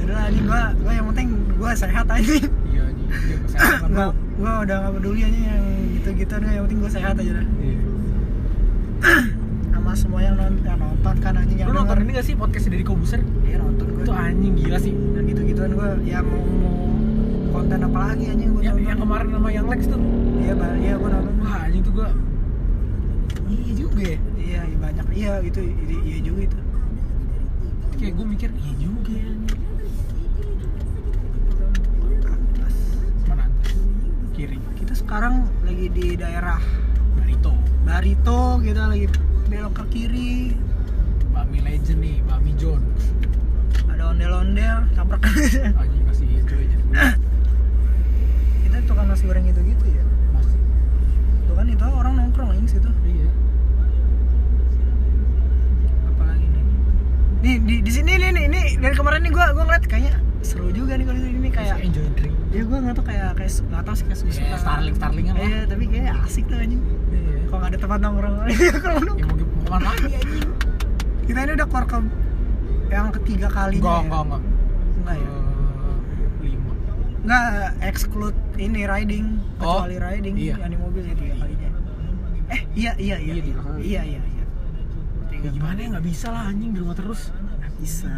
Udah 0.00 0.16
anjing 0.26 0.44
gua 0.48 0.62
gua 0.80 0.92
yang 0.96 1.06
penting 1.12 1.28
gua 1.60 1.70
sehat 1.76 2.06
aja. 2.08 2.34
Iya 2.72 2.84
dia 3.20 3.36
kesehatan 3.44 3.88
gua, 3.92 4.08
gua 4.40 4.52
udah 4.64 4.76
nggak 4.80 4.92
peduli 4.96 5.20
aja 5.28 5.40
yang 5.54 5.64
gitu-gitu 6.00 6.34
nih 6.40 6.50
yang 6.56 6.64
penting 6.66 6.80
gua 6.80 6.90
sehat 6.90 7.14
aja 7.14 7.32
dah. 7.36 7.46
Iya. 7.60 7.78
Sama 9.90 10.06
semua 10.06 10.22
yang 10.22 10.38
nonton, 10.38 10.62
yang 10.62 10.78
nonton 10.78 11.14
kan 11.18 11.34
anjing 11.34 11.58
yang 11.58 11.74
lu 11.74 11.82
nonton 11.82 11.98
ini 12.06 12.14
gak 12.14 12.22
sih 12.22 12.38
podcast 12.38 12.70
dari 12.70 12.86
Kobuser? 12.86 13.26
Iya 13.42 13.58
nonton 13.58 13.90
gua. 13.90 14.02
Itu 14.06 14.14
anjing 14.14 14.54
gila 14.54 14.78
sih. 14.78 14.94
Yang 14.94 15.24
gitu-gituan 15.34 15.70
gua 15.74 15.98
ya 16.06 16.22
mau, 16.22 16.38
mau 16.46 16.78
konten 17.50 17.78
apa 17.82 17.98
lagi 17.98 18.24
anjing 18.30 18.54
gua 18.54 18.62
yang, 18.62 18.78
tonton. 18.78 18.86
yang 18.86 18.98
kemarin 19.02 19.28
sama 19.34 19.48
yang 19.50 19.66
Lex 19.66 19.80
tuh. 19.90 19.98
Iya 20.38 20.52
bah, 20.54 20.70
iya 20.78 20.94
gua 20.94 21.10
nonton. 21.10 21.34
Wah 21.42 21.58
anjing 21.66 21.82
tuh 21.82 21.92
gua 21.98 22.08
iya 23.50 23.72
juga 23.74 24.00
ya? 24.06 24.18
Iya 24.38 24.60
banyak 24.78 25.06
iya 25.10 25.32
itu 25.42 25.58
iya, 25.58 25.98
iya 26.06 26.18
juga 26.22 26.40
itu. 26.46 26.58
Kayak 27.98 28.12
gue 28.14 28.26
mikir 28.30 28.50
iya 28.62 28.72
juga 28.78 29.10
ya 29.10 29.30
atas. 32.30 32.74
Mana 33.26 33.42
atas? 33.42 33.74
Kiri. 34.38 34.58
Kita 34.78 34.94
sekarang 34.94 35.50
lagi 35.66 35.90
di 35.90 36.14
daerah 36.14 36.62
Barito. 37.18 37.58
Barito 37.82 38.62
kita 38.62 38.86
lagi 38.86 39.29
belok 39.50 39.82
ke 39.82 39.84
kiri. 39.90 40.54
Bami 41.34 41.58
Legend 41.58 41.98
nih 41.98 42.16
Bami 42.22 42.54
John. 42.54 42.82
Ada 43.90 44.14
ondel-ondel 44.14 44.86
tabrak 44.94 45.26
anjing 45.26 46.06
kasih 46.08 46.26
itu 46.38 46.54
aja 46.54 46.78
kita 48.62 48.76
tukang 48.86 49.10
nasi 49.10 49.26
goreng 49.26 49.42
gitu 49.50 49.58
gitu 49.66 49.84
ya? 49.90 50.04
Masih. 50.30 50.58
Tuh 51.50 51.54
kan 51.58 51.66
itu 51.66 51.82
orang 51.82 52.14
nongkrong 52.14 52.54
lagi 52.54 52.78
situ. 52.78 52.90
Iya. 53.02 53.30
Apalagi 56.14 56.46
nih? 56.46 56.64
Nih 57.42 57.56
di, 57.66 57.74
di 57.82 57.90
sini 57.90 58.12
nih 58.22 58.30
nih 58.30 58.44
ini 58.46 58.60
dari 58.78 58.94
kemarin 58.94 59.26
nih 59.26 59.32
gua 59.34 59.50
gua 59.50 59.66
ngeliat 59.66 59.84
kayaknya 59.90 60.14
seru 60.46 60.70
juga 60.70 60.94
nih 60.94 61.04
kalau 61.10 61.18
di 61.18 61.26
sini 61.26 61.50
kayak 61.50 61.74
Masih 61.74 61.86
enjoy 61.90 62.06
drink. 62.14 62.34
Ya 62.54 62.62
gua 62.62 62.78
nggak 62.86 62.94
tahu 63.02 63.06
kayak 63.10 63.28
kayak 63.34 63.52
nggak 63.66 63.82
tahu 63.82 63.94
sih 63.98 64.04
kayak 64.06 64.18
ya 64.46 64.58
Starling 64.62 64.94
Starlingan 64.94 65.34
lah 65.34 65.42
iya 65.42 65.60
tapi 65.66 65.84
kayak 65.90 66.14
asik 66.22 66.46
tuh 66.46 66.58
anjing. 66.62 66.82
Iya 67.10 67.39
kalau 67.50 67.58
nggak 67.58 67.70
ada 67.70 67.78
tempat 67.78 67.98
nongkrong 68.00 68.34
kalau 68.84 68.94
ya 68.94 69.02
nongkrong 69.02 69.36
mau 69.36 69.46
mau 69.50 69.60
ke 69.60 69.68
mana 69.68 69.84
lagi 69.90 70.06
anjing 70.14 70.48
kita 71.26 71.38
ini 71.40 71.52
udah 71.52 71.66
keluar 71.66 71.84
ke 71.84 71.96
yang 72.90 73.08
ketiga 73.12 73.48
kali 73.48 73.76
enggak 73.76 74.00
enggak 74.02 74.22
enggak 74.24 74.40
enggak 74.96 75.16
ya 75.16 75.30
Eh, 76.40 76.46
lima 76.46 76.72
Nggak 77.20 77.46
exclude 77.82 78.38
ini 78.56 78.80
riding, 78.82 79.26
Oh, 79.58 79.78
kecuali 79.78 79.96
riding 79.98 80.34
iya. 80.36 80.54
yang 80.56 80.70
di 80.70 80.78
mobil 80.78 81.02
ya 81.02 81.14
tiga 81.14 81.34
kalinya. 81.36 81.68
Eh 82.48 82.60
iya 82.74 82.92
iya 82.96 83.16
iya 83.16 83.34
Iya, 83.36 83.44
iya 83.44 83.52
iya 83.78 84.02
iya. 84.02 84.20
iya. 84.24 84.44
Ya 85.38 85.50
gimana 85.50 85.76
ya 85.76 85.88
nggak 85.92 86.06
bisa 86.06 86.26
lah 86.28 86.48
anjing 86.48 86.72
di 86.72 86.80
rumah 86.80 86.92
terus 86.92 87.28
Nggak 87.30 87.72
bisa. 87.78 88.12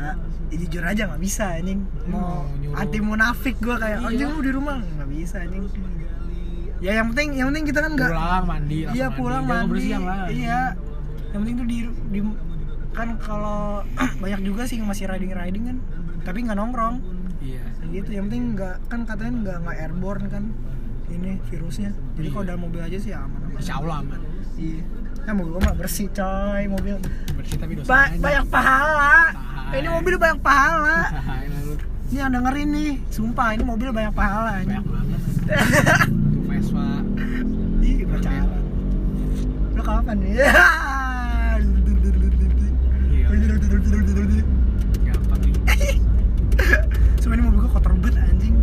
Ya, 0.49 0.57
jujur 0.57 0.83
aja 0.83 1.03
nggak 1.07 1.21
bisa 1.21 1.45
anjing. 1.53 1.81
Mau 2.07 2.47
Mau 2.47 2.73
anti 2.75 2.99
munafik 2.99 3.57
gua 3.59 3.77
kayak 3.77 3.99
Iya. 3.99 4.09
anjing 4.09 4.29
lu 4.29 4.41
di 4.41 4.53
rumah 4.53 4.77
nggak 4.79 5.09
bisa 5.11 5.37
anjing. 5.39 5.65
Ya 6.83 6.99
yang 6.99 7.07
penting 7.09 7.29
yang 7.33 7.47
penting 7.49 7.65
kita 7.65 7.79
kan 7.81 7.93
nggak 7.95 8.11
pulang 8.11 8.45
mandi 8.45 8.79
Iya 8.91 9.07
pulang 9.09 9.45
mandi. 9.47 9.87
lah 9.95 10.27
Iya. 10.27 10.61
Yang 11.31 11.39
penting 11.41 11.57
tuh 11.57 11.67
di, 11.67 11.79
di 12.11 12.21
kan 12.93 13.09
kalau 13.17 13.87
banyak 14.23 14.41
juga 14.43 14.67
sih 14.67 14.77
yang 14.77 14.91
masih 14.91 15.07
riding 15.07 15.33
riding 15.33 15.65
kan, 15.65 15.77
tapi 16.21 16.43
nggak 16.43 16.59
nongkrong. 16.59 16.99
iya. 17.41 17.63
Gitu 17.89 18.11
yang 18.13 18.27
penting 18.27 18.53
nggak 18.53 18.77
kan 18.87 19.01
katanya 19.03 19.33
nggak 19.41 19.57
nggak 19.63 19.77
airborne 19.79 20.27
kan 20.27 20.45
ini 21.09 21.39
virusnya. 21.47 21.95
Jadi 22.13 22.29
kalau 22.29 22.43
Iya. 22.43 22.51
dalam 22.51 22.63
mobil 22.63 22.81
aja 22.83 22.99
sih 22.99 23.13
aman 23.13 23.41
aman. 23.43 23.57
Insya 23.57 23.75
Allah 23.79 23.97
aman. 24.03 24.21
Iya. 24.55 24.83
Nah 25.23 25.33
mobil 25.33 25.51
gua 25.55 25.63
mah 25.63 25.75
bersih 25.79 26.09
coy 26.11 26.63
mobil. 26.67 26.97
Bersih 27.33 27.57
tapi 27.57 27.73
dosa 27.79 27.87
ba 27.87 28.01
banyak 28.11 28.45
pahala. 28.51 29.17
Ini 29.71 29.89
mobil 29.89 30.15
banyak 30.19 30.41
pahala. 30.41 30.99
Lalu 31.55 31.73
ini 32.11 32.19
yang 32.19 32.29
dengerin 32.29 32.69
nih 32.69 32.93
sumpah 33.09 33.55
ini 33.55 33.63
mobil 33.63 33.89
banyak 33.89 34.13
pahala 34.13 34.61
banyak 34.61 34.85
banget 34.85 35.21
lu 39.83 39.91
kapan 39.91 40.17
nih? 40.23 40.35
Iya. 43.13 43.27
Gampang 45.03 45.41
ya. 45.43 45.55
nih 45.83 45.97
cuma 47.23 47.33
ini 47.35 47.43
mobil 47.43 47.59
gue 47.65 47.71
kotor 47.71 47.93
banget 47.99 48.23
anjing. 48.23 48.55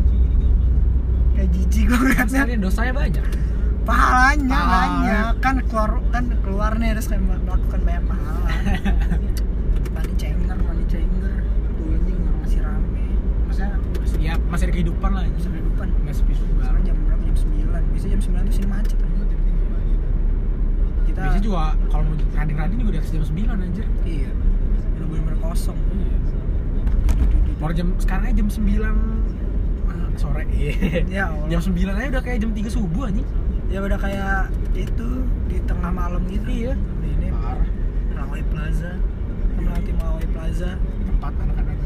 Kayak 1.36 1.50
jijik 1.52 1.84
gue 1.90 1.98
ngeliatnya. 2.00 2.56
Dosanya 2.62 2.94
banyak. 2.96 3.26
Pahalanya 3.84 4.60
ah. 4.60 4.68
banyak. 4.70 5.34
Kan 5.44 5.56
keluar 5.68 5.92
kan 6.14 6.26
keluar 6.46 6.72
nih 6.78 6.96
harus 6.96 7.10
kayak 7.10 7.24
melakukan 7.26 7.82
banyak 7.84 8.04
pahala. 8.08 8.52
Money 9.96 10.14
changer 10.16 10.58
money 10.64 10.86
changer 10.88 11.34
tuh 11.76 11.88
anjing 11.90 12.20
masih 12.46 12.60
rame. 12.64 13.06
Maksudnya 13.50 13.70
masih 14.00 14.18
ya 14.22 14.34
masih 14.48 14.64
ada 14.70 14.74
kehidupan 14.78 15.10
lah 15.12 15.24
masih 15.28 15.52
juga 21.50 21.74
kalau 21.90 22.04
mau 22.06 22.16
running-running 22.38 22.80
juga 22.86 23.02
atas 23.02 23.10
jam 23.10 23.26
9 23.26 23.66
anjir. 23.66 23.86
Iya. 24.06 24.30
Udah 25.02 25.06
bener-bener 25.10 25.40
kosong. 25.42 25.80
Baru 27.58 27.74
jam 27.74 27.88
sekarang 27.98 28.24
aja 28.30 28.36
jam 28.38 28.50
9 28.54 28.62
ah, 29.90 30.10
sore. 30.14 30.44
Iya 30.54 30.74
ya 31.18 31.26
jam 31.50 31.62
9 31.66 31.74
aja 31.74 32.08
udah 32.14 32.24
kayak 32.24 32.38
jam 32.46 32.52
3 32.54 32.70
subuh 32.70 33.10
anjing. 33.10 33.26
Ya 33.74 33.82
udah 33.82 33.98
kayak 33.98 34.54
itu 34.78 35.08
di 35.50 35.58
tengah 35.66 35.90
malam 35.90 36.22
gitu 36.30 36.50
Iya. 36.50 36.74
ini 37.02 37.34
parah. 37.34 37.70
Melawai 38.14 38.44
Plaza. 38.54 38.92
Melewati 39.58 39.92
Melawai 39.98 40.28
Plaza. 40.30 40.72
Tempat 41.10 41.34
anak-anak 41.34 41.78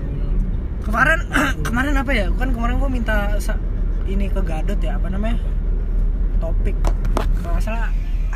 kemarin 0.83 1.19
kemarin 1.67 1.93
apa 1.95 2.11
ya? 2.11 2.27
Kan 2.35 2.51
kemarin 2.51 2.75
gua 2.75 2.91
minta 2.91 3.39
ini 4.03 4.27
ke 4.27 4.43
Gadot 4.43 4.79
ya 4.83 4.99
apa 4.99 5.07
namanya? 5.07 5.39
Topik. 6.43 6.75
Kalau 7.39 7.59
salah 7.63 7.87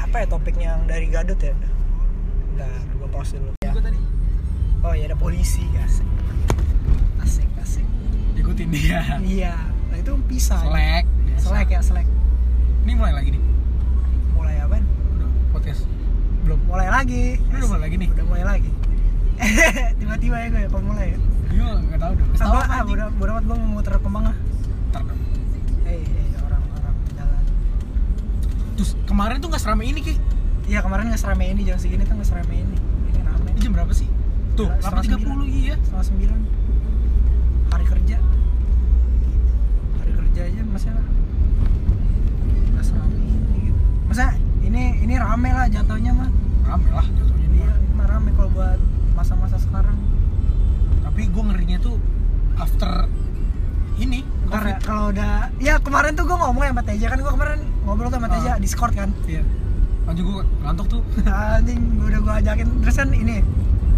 apa 0.08 0.24
ya 0.24 0.28
topiknya 0.28 0.68
yang 0.74 0.82
dari 0.88 1.08
Gadot 1.12 1.36
ya? 1.38 1.52
Bentar, 1.52 2.72
gua 2.96 3.08
pause 3.12 3.36
dulu. 3.36 3.52
Ya. 3.60 3.72
Oh 4.82 4.94
ya 4.96 5.12
ada 5.12 5.18
polisi 5.18 5.68
asik 5.84 6.08
asik 7.20 7.50
asik. 7.60 7.86
Ikutin 8.36 8.72
dia. 8.72 9.20
Iya. 9.20 9.54
Nah 9.92 9.98
itu 10.00 10.16
pisah. 10.26 10.64
Selek. 10.64 11.04
Biasa. 11.28 11.44
selek 11.44 11.68
ya 11.70 11.82
selek. 11.84 12.08
Ini 12.88 12.94
mulai 12.96 13.14
lagi 13.14 13.30
nih. 13.36 13.44
Mulai 14.32 14.56
apa? 14.64 14.80
Udah 14.80 15.30
podcast. 15.52 15.84
Belum. 16.48 16.60
Mulai 16.66 16.88
lagi. 16.88 17.36
Udah 17.52 17.68
mulai 17.68 17.82
lagi 17.84 17.96
nih. 18.00 18.10
Udah 18.16 18.26
mulai 18.26 18.44
lagi. 18.48 18.72
Tiba-tiba 20.00 20.36
ya 20.40 20.48
gue 20.50 20.62
ya 20.66 20.70
mulai 20.72 21.08
ya? 21.14 21.20
Iya 21.48 21.68
nggak 21.80 22.00
tahu 22.00 22.14
dong. 22.16 22.30
ah, 22.32 22.38
Tahu 22.38 22.56
apa 22.58 22.74
ah, 22.74 22.82
bodo 23.14 23.32
amat 23.38 23.44
gue 23.46 23.56
mau 23.56 23.70
muter 23.76 23.94
kembang 24.02 24.26
ah 24.34 24.38
Ntar 24.92 25.02
dong. 25.06 25.20
hei 25.88 26.02
hei 26.04 26.28
orang-orang 26.42 26.96
jalan 27.14 27.44
Terus 28.78 28.94
kemarin 29.10 29.42
tuh 29.42 29.50
nggak 29.50 29.62
seramai 29.62 29.90
ini 29.90 30.00
ki. 30.06 30.14
iya 30.68 30.84
kemarin 30.84 31.10
nggak 31.10 31.18
serame 31.18 31.48
ini 31.48 31.64
jam 31.66 31.80
segini 31.82 32.06
tuh 32.06 32.14
nggak 32.14 32.30
serame 32.30 32.56
ini. 32.62 32.78
Ini 33.10 33.20
rame. 33.26 33.50
Ini 33.56 33.60
jam 33.60 33.72
berapa 33.74 33.90
sih? 33.90 34.06
Tuh, 34.54 34.70
Setengah 34.78 35.18
8.30 35.18 35.50
iya. 35.50 35.76
setengah 35.82 36.06
sembilan. 36.06 36.40
Hari 37.74 37.86
kerja. 37.90 38.18
Hari 39.98 40.12
kerja 40.14 40.42
aja 40.46 40.62
masa 40.70 40.92
nggak 42.70 42.86
serame 42.86 43.18
ini 43.18 43.56
gitu. 43.72 43.82
Masa 44.06 44.26
ini 44.62 44.84
ini 45.02 45.14
rame 45.18 45.50
lah 45.50 45.66
jatuhnya 45.68 46.12
mah 46.14 46.30
Rame 46.68 46.90
lah 46.92 47.08
jatuhnya 47.08 47.48
iya 47.58 47.66
dia. 47.66 47.76
ini 47.82 47.92
mah 47.96 48.08
rame 48.12 48.30
kalau 48.38 48.50
buat 48.54 48.80
masa-masa 49.18 49.58
sekarang. 49.58 49.98
Tapi 51.02 51.26
gue 51.26 51.44
ngerinya 51.50 51.78
tuh 51.82 51.98
after 52.60 53.10
ini 53.98 54.22
Ya, 54.48 54.80
kalau 54.80 55.06
udah 55.10 55.34
ya 55.58 55.76
kemarin 55.78 56.12
tuh 56.14 56.24
gue 56.24 56.38
ngomong 56.38 56.64
sama 56.66 56.82
Teja 56.82 57.06
kan 57.08 57.18
gue 57.18 57.30
kemarin 57.30 57.60
ngobrol 57.84 58.08
tuh 58.08 58.18
sama 58.18 58.30
Teja 58.30 58.50
Ah. 58.50 58.58
Discord 58.58 58.94
kan. 58.94 59.10
Iya. 59.24 59.44
Anjir 60.04 60.24
gue 60.24 60.36
ngantuk 60.62 60.88
tuh. 60.90 61.02
anjing 61.54 61.80
udah 62.00 62.20
gue 62.20 62.34
ajakin. 62.42 62.68
Terus 62.82 62.96
kan 62.96 63.10
ini 63.12 63.44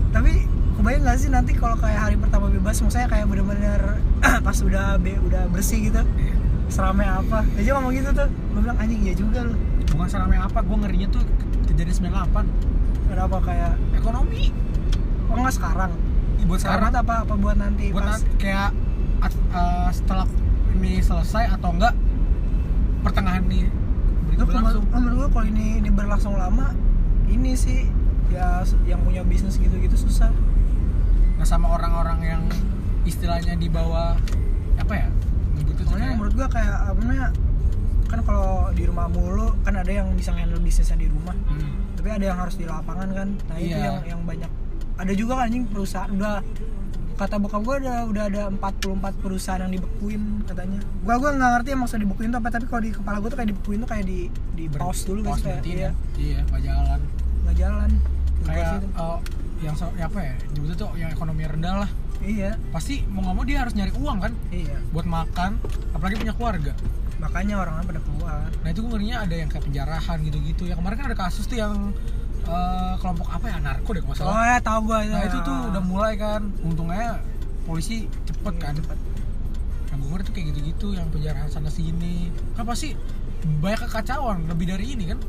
tapi 0.10 0.32
kebayang 0.74 1.04
gak 1.04 1.18
sih 1.18 1.30
nanti 1.30 1.52
kalau 1.54 1.76
kayak 1.76 2.02
hari 2.02 2.16
pertama 2.16 2.50
bebas 2.50 2.80
maksudnya 2.80 3.06
kayak 3.06 3.26
bener-bener 3.26 3.82
pas 4.42 4.58
udah 4.58 4.98
be, 4.98 5.14
udah 5.22 5.46
bersih 5.48 5.86
gitu 5.86 6.02
Iya. 6.18 6.34
seramai 6.68 7.06
apa. 7.06 7.46
Teja 7.54 7.70
ngomong 7.74 7.94
gitu 7.94 8.10
tuh 8.10 8.26
gue 8.26 8.60
bilang 8.60 8.78
anjing 8.78 9.02
iya 9.02 9.14
juga 9.14 9.42
loh 9.44 9.58
Bukan 9.90 10.06
seramai 10.08 10.38
apa, 10.38 10.62
gue 10.62 10.78
ngerinya 10.78 11.08
tuh 11.10 11.22
kejadian 11.64 12.14
98 12.14 12.46
kenapa 13.08 13.38
kayak 13.42 13.74
Ekonomi. 13.92 14.54
Oh 15.26 15.36
nggak 15.36 15.56
sekarang. 15.56 15.92
Ih, 16.38 16.46
Buat 16.46 16.60
sekarang 16.60 16.90
sekarang. 16.90 17.06
apa 17.06 17.14
apa 17.22 17.34
buat 17.36 17.56
nanti 17.56 17.86
Buat 17.90 18.02
pas 18.04 18.12
nanti 18.16 18.30
kayak 18.40 18.70
uh, 19.22 19.90
setelah 19.90 20.26
ini 20.74 21.00
selesai 21.00 21.52
atau 21.52 21.72
enggak 21.72 21.94
Pertengahan 23.00 23.44
Lu 24.30 24.44
berlangsung 24.46 24.84
menurut 24.88 25.16
gue 25.18 25.30
kalau 25.30 25.46
ini 25.48 25.66
ini 25.78 25.90
berlangsung 25.90 26.34
lama 26.34 26.72
ini 27.26 27.54
sih 27.54 27.88
ya 28.30 28.62
yang 28.86 29.02
punya 29.02 29.22
bisnis 29.22 29.56
gitu-gitu 29.56 29.96
susah 30.00 30.32
Nah 31.36 31.44
sama 31.44 31.72
orang-orang 31.72 32.20
yang 32.22 32.44
istilahnya 33.02 33.56
di 33.56 33.68
bawah 33.68 34.16
apa 34.76 34.94
ya? 34.94 35.08
Soalnya 35.82 35.96
kayak- 36.06 36.16
menurut 36.16 36.34
gua 36.36 36.48
kayak 36.48 36.76
apa 36.86 37.00
namanya 37.00 37.28
kan 38.06 38.20
kalau 38.22 38.48
di 38.70 38.84
rumah 38.84 39.08
mulu 39.08 39.54
kan 39.62 39.74
ada 39.74 39.88
yang 39.88 40.12
bisa 40.14 40.32
handle 40.32 40.60
bisnisnya 40.60 40.98
di 40.98 41.08
rumah 41.08 41.36
Hmm. 41.46 41.94
tapi 41.94 42.10
ada 42.10 42.26
yang 42.26 42.38
harus 42.38 42.56
di 42.56 42.66
lapangan 42.66 43.10
kan 43.10 43.28
nah 43.46 43.56
itu 43.56 43.70
Iya. 43.72 43.86
yang 43.86 43.98
yang 44.04 44.22
banyak 44.24 44.52
ada 44.96 45.14
juga 45.14 45.34
kan 45.36 45.46
anjing 45.46 45.64
perusahaan 45.66 46.10
udah 46.10 46.42
kata 47.20 47.36
bokap 47.36 47.62
gua 47.62 47.76
udah 47.78 47.98
udah 48.08 48.24
ada 48.32 48.42
44 48.48 49.20
perusahaan 49.20 49.60
yang 49.60 49.74
dibekuin 49.76 50.22
katanya 50.48 50.80
gua 51.04 51.16
gua 51.20 51.30
nggak 51.36 51.52
ngerti 51.54 51.70
yang 51.76 51.82
maksud 51.84 52.00
dibekuin 52.00 52.30
tuh 52.32 52.40
apa 52.40 52.50
tapi 52.50 52.66
kalau 52.66 52.82
di 52.82 52.92
kepala 52.96 53.18
gua 53.20 53.30
tuh 53.30 53.38
kayak 53.38 53.50
dibekuin 53.52 53.78
tuh 53.84 53.90
kayak 53.92 54.06
di 54.08 54.20
di 54.56 54.64
Ber- 54.72 54.80
pause 54.80 55.04
dulu 55.04 55.20
guys 55.28 55.44
kayak 55.44 55.60
berarti 55.60 55.70
iya 55.70 55.80
ya. 55.80 55.92
Iya, 56.16 56.40
nggak 56.48 56.62
jalan. 56.64 57.00
nggak 57.44 57.56
jalan 57.58 57.92
Kayak 58.40 58.72
uh, 58.96 59.20
yang 59.60 59.76
so, 59.76 59.92
ya 60.00 60.08
apa 60.08 60.20
ya? 60.24 60.34
Nyebutnya 60.56 60.76
tuh 60.80 60.90
yang 60.96 61.12
ekonomi 61.12 61.44
rendah 61.44 61.76
lah. 61.84 61.90
iya 62.24 62.56
Pasti 62.72 63.04
mau 63.12 63.20
nggak 63.20 63.36
mau 63.36 63.44
dia 63.44 63.58
harus 63.60 63.76
nyari 63.76 63.92
uang 63.92 64.18
kan 64.20 64.32
iya 64.50 64.80
buat 64.90 65.04
makan, 65.04 65.60
apalagi 65.92 66.16
punya 66.18 66.34
keluarga. 66.34 66.74
makanya 67.20 67.60
orang 67.60 67.84
pada 67.84 68.00
keluar 68.00 68.48
Nah 68.64 68.70
itu 68.72 68.80
gue 68.80 68.92
ngerinya 68.96 69.28
ada 69.28 69.36
yang 69.36 69.52
kayak 69.52 69.68
penjarahan 69.68 70.18
gitu-gitu. 70.24 70.64
Ya 70.72 70.80
kemarin 70.80 70.96
kan 70.96 71.06
ada 71.12 71.20
kasus 71.20 71.52
tuh 71.52 71.60
yang 71.60 71.92
uh, 72.48 72.94
kelompok 73.02 73.28
apa 73.28 73.46
ya 73.50 73.58
narko 73.60 73.90
deh 73.92 74.04
nggak 74.04 74.24
oh 74.24 74.44
ya 74.46 74.58
tahu 74.64 74.80
gua 74.88 74.98
Nah 75.04 75.22
itu 75.28 75.38
tuh 75.44 75.58
udah 75.74 75.84
mulai 75.84 76.14
kan. 76.16 76.42
Untungnya 76.64 77.20
polisi 77.68 78.06
cepet 78.24 78.54
Iya, 78.56 78.64
kan. 78.64 78.74
cepet. 78.80 78.98
Yang 79.90 79.98
gue 80.00 80.10
ngerti 80.14 80.26
tuh 80.26 80.34
kayak 80.34 80.48
gitu-gitu, 80.54 80.88
yang 80.96 81.08
penjarahan 81.10 81.50
sana 81.50 81.70
sini. 81.74 82.30
Kan 82.54 82.64
pasti 82.64 82.94
banyak 83.60 83.90
kekacauan 83.90 84.46
lebih 84.48 84.66
dari 84.70 84.86
ini 84.94 85.06
kan. 85.12 85.20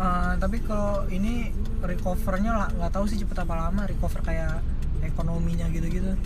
Eh, 0.00 0.32
tapi 0.40 0.64
kalau 0.64 1.04
ini 1.12 1.52
recovernya 1.84 2.52
lah 2.56 2.68
nggak 2.72 2.92
tahu 2.96 3.04
sih 3.04 3.20
cepet 3.20 3.36
apa 3.36 3.52
lama 3.52 3.84
recover 3.84 4.24
kayak 4.24 4.64
ekonominya 5.04 5.68
gitu-gitu 5.68 6.16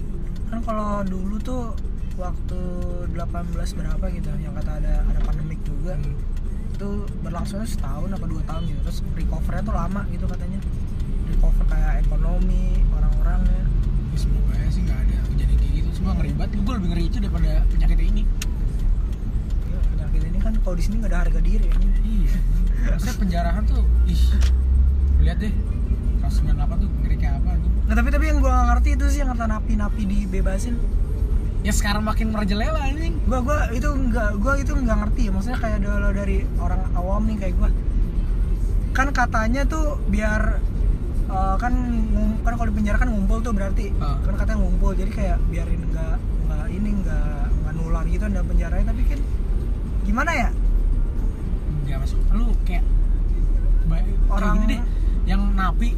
kan 0.47 0.63
kalau 0.63 1.03
dulu 1.03 1.43
tuh 1.43 1.75
waktu 2.15 2.61
18 3.11 3.19
berapa 3.75 4.05
gitu 4.15 4.31
yang 4.39 4.55
kata 4.55 4.79
ada 4.79 5.03
ada 5.03 5.21
pandemik 5.27 5.59
juga 5.67 5.99
Hmm. 5.99 6.15
Itu 6.75 6.91
berlangsungnya 7.23 7.69
setahun 7.71 8.11
apa 8.11 8.27
dua 8.27 8.43
tahun 8.45 8.63
gitu 8.67 8.81
terus 8.83 8.99
recovernya 9.15 9.63
tuh 9.63 9.75
lama 9.75 10.03
gitu 10.11 10.27
katanya 10.27 10.59
recover 11.31 11.65
kayak 11.71 11.93
ekonomi 12.03 12.83
orang-orangnya 12.91 13.63
Ya, 14.15 14.23
semoga 14.23 14.55
ya 14.55 14.71
sih 14.71 14.83
nggak 14.87 14.95
ada 14.95 15.19
kejadian 15.27 15.59
kayak 15.59 15.73
gitu. 15.75 15.89
Semua 15.91 16.15
ngeri 16.15 16.31
banget. 16.39 16.51
Gue 16.63 16.75
lebih 16.79 16.89
ngeri 16.95 17.05
itu 17.11 17.19
daripada 17.19 17.51
penyakit 17.67 17.99
ini. 17.99 18.23
ya, 19.67 19.79
penyakit 19.91 20.23
ini 20.31 20.39
kan 20.39 20.53
kalau 20.63 20.77
di 20.79 20.83
sini 20.87 20.95
nggak 21.03 21.11
ada 21.11 21.19
harga 21.27 21.41
diri 21.43 21.67
ini 21.67 21.87
Iya. 22.07 22.35
Maksudnya 22.95 23.17
penjarahan 23.19 23.63
tuh, 23.67 23.83
ih, 24.07 24.23
lihat 25.19 25.43
deh. 25.43 25.51
Kasus 26.23 26.47
98 26.47 26.79
tuh 26.79 26.89
ngeri 27.03 27.17
kayak 27.19 27.43
apa 27.43 27.51
nih? 27.59 27.71
nah 27.85 27.95
tapi 27.99 28.09
tapi 28.15 28.25
yang 28.31 28.39
gua 28.41 28.49
nggak 28.55 28.67
ngerti 28.71 28.89
itu 28.97 29.07
sih 29.13 29.19
yang 29.21 29.29
kata 29.37 29.45
napi-napi 29.45 30.03
dibebasin 30.09 30.75
Ya 31.65 31.73
sekarang 31.73 32.05
makin 32.05 32.29
merajalela 32.29 32.77
anjing. 32.79 33.17
gua 33.25 33.41
gua 33.41 33.59
itu 33.73 33.89
nggak 33.89 34.31
gua 34.37 34.55
itu 34.61 34.71
nggak 34.71 34.99
ngerti. 35.01 35.33
Maksudnya 35.33 35.59
kayak 35.59 35.79
kalau 35.81 36.13
dari 36.13 36.45
orang 36.61 36.81
awam 36.93 37.25
nih 37.25 37.37
kayak 37.41 37.55
gua. 37.57 37.71
Kan 38.93 39.09
katanya 39.11 39.65
tuh 39.65 39.97
biar 40.07 40.61
eh, 41.25 41.55
kan 41.57 41.73
kan 42.45 42.53
kalau 42.53 42.69
di 42.69 42.77
penjara 42.77 43.01
kan 43.01 43.09
ngumpul 43.09 43.41
tuh 43.41 43.57
berarti. 43.57 43.97
Ah. 43.97 44.21
kan 44.21 44.37
katanya 44.37 44.61
ngumpul 44.61 44.93
jadi 44.93 45.09
kayak 45.09 45.39
biarin 45.49 45.81
nggak 45.89 46.17
nggak 46.45 46.67
ini 46.69 46.91
nggak 47.01 47.33
nggak 47.65 47.73
nular 47.75 48.05
gitu 48.07 48.25
ada 48.29 48.45
penjaranya. 48.45 48.85
Tapi 48.93 49.03
kan 49.09 49.21
gimana 50.05 50.31
ya? 50.37 50.49
Enggak 51.81 51.99
masuk. 52.05 52.21
Lu 52.31 52.53
kayak 52.69 52.85
Orang- 53.85 54.11
orang 54.29 54.53
gini 54.61 54.67
deh, 54.69 54.81
yang 55.25 55.43
napi 55.53 55.97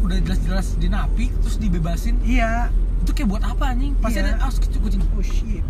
udah 0.00 0.18
jelas-jelas 0.20 0.76
di 0.76 0.88
napi 0.88 1.32
terus 1.40 1.56
dibebasin. 1.56 2.20
Iya 2.20 2.68
itu 3.06 3.12
kayak 3.14 3.28
buat 3.30 3.42
apa 3.46 3.64
anjing? 3.70 3.94
Pasti 4.02 4.18
Iya. 4.18 4.34
ada 4.34 4.42
ah 4.42 4.50
kucing 4.50 4.82
kucing. 4.82 5.00
oh 5.06 5.22
shit 5.22 5.62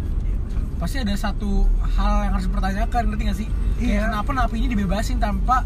Pasti 0.76 0.97
ada 1.01 1.12
satu 1.16 1.64
hal 1.97 2.28
yang 2.28 2.32
harus 2.37 2.49
dipertanyakan, 2.49 3.03
ngerti 3.09 3.22
gak 3.28 3.39
sih? 3.45 3.49
Kayak 3.76 3.89
Iya. 3.89 4.01
kenapa 4.09 4.30
napi 4.32 4.55
ini 4.57 4.68
dibebasin 4.72 5.16
tanpa 5.16 5.64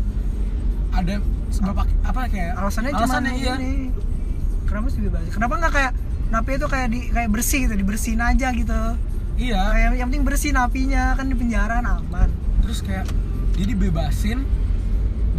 ada 0.91 1.15
sebab 1.51 1.75
apa 1.83 2.21
kayak 2.31 2.59
alasannya, 2.59 2.91
cuma 2.95 3.07
alasannya 3.07 3.33
iya. 3.39 3.55
ini 3.59 3.91
kenapa 4.67 4.87
sih 4.91 4.99
dibebasin 5.03 5.31
kenapa 5.35 5.55
nggak 5.59 5.73
kayak 5.75 5.93
napi 6.31 6.51
itu 6.55 6.67
kayak 6.71 6.89
di 6.95 7.01
kayak 7.11 7.31
bersih 7.31 7.59
gitu 7.67 7.75
dibersihin 7.75 8.23
aja 8.23 8.49
gitu 8.55 8.81
Iya. 9.35 9.61
kayak 9.75 9.89
yang 9.99 10.07
penting 10.15 10.25
bersih 10.27 10.51
napinya 10.55 11.19
kan 11.19 11.27
di 11.27 11.35
penjara 11.35 11.83
aman 11.83 12.31
terus 12.63 12.87
kayak 12.87 13.07
dia 13.59 13.67
dibebasin 13.67 14.47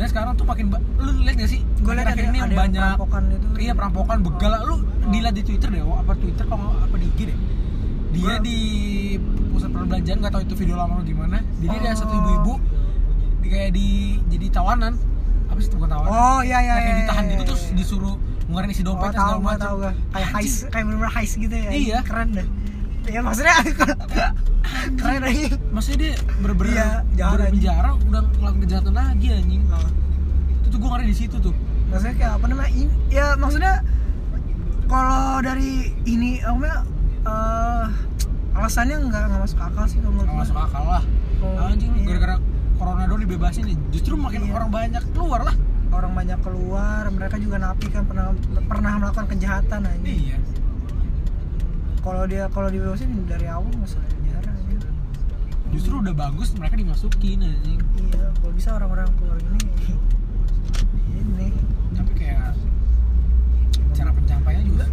dan 0.02 0.10
sekarang 0.10 0.34
tuh 0.34 0.50
makin 0.50 0.74
lu 0.98 1.12
lihat 1.22 1.38
gak 1.38 1.52
sih? 1.54 1.62
Gue 1.78 1.94
lihat 1.94 2.10
akhir 2.10 2.34
ini 2.34 2.42
yang 2.42 2.50
ada 2.50 2.58
banyak 2.58 2.82
perampokan 2.82 3.24
itu. 3.30 3.48
Iya 3.62 3.74
perampokan 3.78 4.18
begal. 4.26 4.52
Lu 4.66 4.76
dilihat 5.14 5.36
di 5.38 5.44
twitter 5.46 5.70
deh 5.70 5.82
apa 5.86 6.14
twitter 6.18 6.46
kalau 6.50 6.66
nggak- 6.66 6.90
apa 6.90 6.96
di 6.98 7.06
IG 7.14 7.20
deh? 7.30 7.38
Dia 8.12 8.34
di 8.42 8.58
pusat 9.54 9.70
perbelanjaan 9.70 10.18
nggak 10.26 10.34
tahu 10.34 10.42
itu 10.42 10.56
video 10.58 10.76
lama 10.82 10.98
atau 10.98 11.06
gimana. 11.06 11.38
Jadi 11.62 11.76
ada 11.78 11.90
Oh. 11.94 12.00
satu 12.02 12.14
ibu-ibu 12.18 12.54
di, 13.46 13.48
kayak 13.54 13.72
di 13.78 13.88
jadi 14.26 14.46
tawanan. 14.50 14.94
Apa 15.54 15.60
sih 15.62 15.70
bukan 15.70 15.90
tawanan? 15.94 16.10
Oh 16.10 16.40
iya 16.42 16.58
iya 16.66 16.74
kayak 16.74 16.82
iya, 16.82 16.98
ditahan 17.06 17.22
iya, 17.22 17.32
gitu 17.38 17.44
terus 17.46 17.64
iya. 17.70 17.76
disuruh 17.78 18.16
ngeluarin 18.50 18.70
isi 18.74 18.82
oh, 18.82 18.86
dompet 18.90 19.14
gua 19.14 19.54
tahu 19.62 19.76
gua. 19.86 19.92
Kayak 20.18 20.30
heist 20.34 20.58
kayak 20.74 20.86
bener 20.90 21.10
heist 21.14 21.34
gitu 21.38 21.54
ya. 21.54 21.70
Iya. 21.70 22.00
keren 22.02 22.30
deh 22.34 22.48
ya 23.08 23.20
maksudnya 23.20 23.56
keren 25.00 25.24
aja 25.24 25.48
maksudnya 25.74 26.00
dia 26.00 26.14
bener-bener 26.40 26.72
Iya, 26.72 26.90
jahat 27.18 27.40
penjara 27.50 27.90
udah 27.98 28.22
ngelakuin 28.38 28.62
kejahatan 28.62 28.94
lagi 28.94 29.28
anjing. 29.32 29.64
Oh. 29.70 29.90
itu 30.62 30.68
tuh 30.70 30.78
gue 30.80 30.90
ngeri 30.90 31.06
di 31.06 31.16
situ 31.18 31.36
tuh. 31.38 31.54
Maksudnya 31.90 32.16
kayak 32.16 32.34
apa 32.40 32.46
namanya 32.48 32.72
ini 32.72 32.94
ya 33.10 33.36
maksudnya 33.36 33.74
kalau 34.86 35.40
dari 35.40 35.72
ini 36.06 36.40
apa 36.40 36.56
namanya 36.56 36.78
eh, 37.24 37.86
alasannya 38.52 38.98
nggak 39.08 39.24
nggak 39.28 39.42
masuk 39.42 39.60
akal 39.60 39.86
sih 39.88 39.98
kalau 40.00 40.14
nggak 40.18 40.38
masuk 40.38 40.58
akal 40.58 40.84
lah. 40.86 41.04
Oh, 41.42 41.58
anjing 41.66 41.92
iya. 41.98 42.06
gara-gara 42.06 42.36
corona 42.78 43.04
doang 43.06 43.22
dibebasin 43.22 43.66
nih 43.66 43.78
justru 43.90 44.14
makin 44.14 44.46
Iya. 44.46 44.54
orang 44.56 44.70
banyak 44.70 45.04
keluar 45.12 45.42
lah. 45.44 45.56
Orang 45.92 46.16
banyak 46.16 46.40
keluar 46.40 47.04
mereka 47.12 47.36
juga 47.36 47.60
napi 47.60 47.92
kan 47.92 48.08
pernah 48.08 48.32
pernah 48.64 48.92
melakukan 48.96 49.28
kejahatan 49.28 49.84
aja 49.84 50.08
iya 50.08 50.38
kalau 52.02 52.24
dia 52.26 52.50
kalau 52.50 52.70
dibebasin 52.74 53.10
dari 53.30 53.46
awal 53.46 53.70
masalah 53.78 54.06
penjara 54.10 54.50
aja 54.50 54.90
justru 55.70 55.94
udah 56.02 56.14
bagus 56.18 56.50
mereka 56.58 56.76
dimasukin 56.76 57.46
anjing. 57.46 57.80
Iya 58.10 58.34
kalau 58.42 58.54
bisa 58.58 58.70
orang-orang 58.74 59.08
keluar 59.22 59.38
ini 59.38 59.62
ini. 61.14 61.50
Tapi 61.94 62.12
kayak 62.18 62.58
cara 63.94 64.10
pencampainya 64.10 64.64
juga 64.66 64.86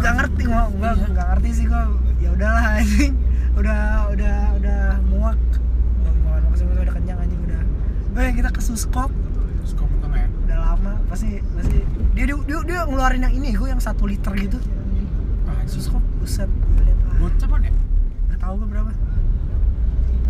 nggak 0.00 0.12
ngerti 0.16 0.42
gua 0.48 0.62
gua 0.76 0.90
Iya. 0.92 1.06
nggak 1.12 1.26
ngerti 1.34 1.48
sih 1.56 1.64
gua. 1.66 1.82
Ya 2.20 2.28
udahlah 2.36 2.64
anjing. 2.76 3.14
Udah 3.56 3.80
udah 4.12 4.36
udah 4.60 4.80
muak. 5.08 5.40
Nggak 6.04 6.14
mau 6.22 6.36
maksud 6.44 6.64
gua 6.68 6.82
udah 6.84 6.94
kenyang 7.00 7.18
anjing 7.24 7.40
udah. 7.48 7.62
Ya 8.20 8.30
kita 8.36 8.48
ke 8.52 8.60
suskop. 8.60 9.10
Skop 9.64 9.88
bukan 9.96 10.12
ya? 10.12 10.28
Udah 10.44 10.58
lama 10.60 10.92
pasti 11.08 11.40
pasti. 11.56 11.80
Dia 12.12 12.24
dia 12.28 12.36
dia, 12.36 12.58
dia 12.68 12.78
ngeluarin 12.84 13.24
yang 13.24 13.34
ini 13.34 13.56
gua 13.56 13.72
yang 13.72 13.80
satu 13.80 14.04
liter 14.04 14.36
gitu 14.36 14.60
anjing 15.70 15.86
suskop 15.86 16.02
buset. 16.18 16.50
Ah 16.50 17.14
buat 17.22 17.38
apa 17.46 17.56
ya? 17.62 17.70
Nggak 18.26 18.38
tahu 18.42 18.54
gua 18.58 18.68
berapa. 18.74 18.90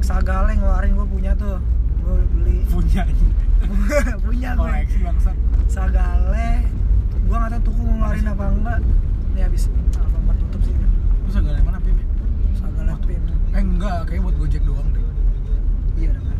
Sagale 0.04 0.52
ngeluarin 0.52 0.92
gua 0.92 1.08
punya 1.08 1.32
tuh. 1.32 1.56
Gua 2.04 2.20
beli. 2.36 2.60
Punya. 2.68 3.08
Punya 4.24 4.56
gue 4.56 4.60
koleksi 4.60 4.98
bangsat. 5.00 5.36
Sagale 5.64 6.68
gua 7.24 7.36
nggak 7.40 7.50
tahu 7.56 7.62
tuku 7.72 7.80
ngeluarin 7.88 8.26
apa 8.28 8.44
enggak. 8.52 8.80
Ini 9.32 9.40
habis 9.48 9.62
Alfamart 9.96 10.36
tutup 10.44 10.60
sih. 10.68 10.74
Terus 10.76 11.34
agak 11.40 11.64
mana 11.64 11.78
pim 11.80 11.96
ya? 11.96 12.06
Sagale 12.60 12.92
pin 13.08 13.22
eh 13.50 13.62
enggak 13.64 13.98
kayak 14.12 14.20
buat 14.20 14.36
gojek 14.36 14.62
doang 14.68 14.88
deh. 14.92 15.04
Iya 15.96 16.12
udah 16.12 16.22
kan 16.22 16.38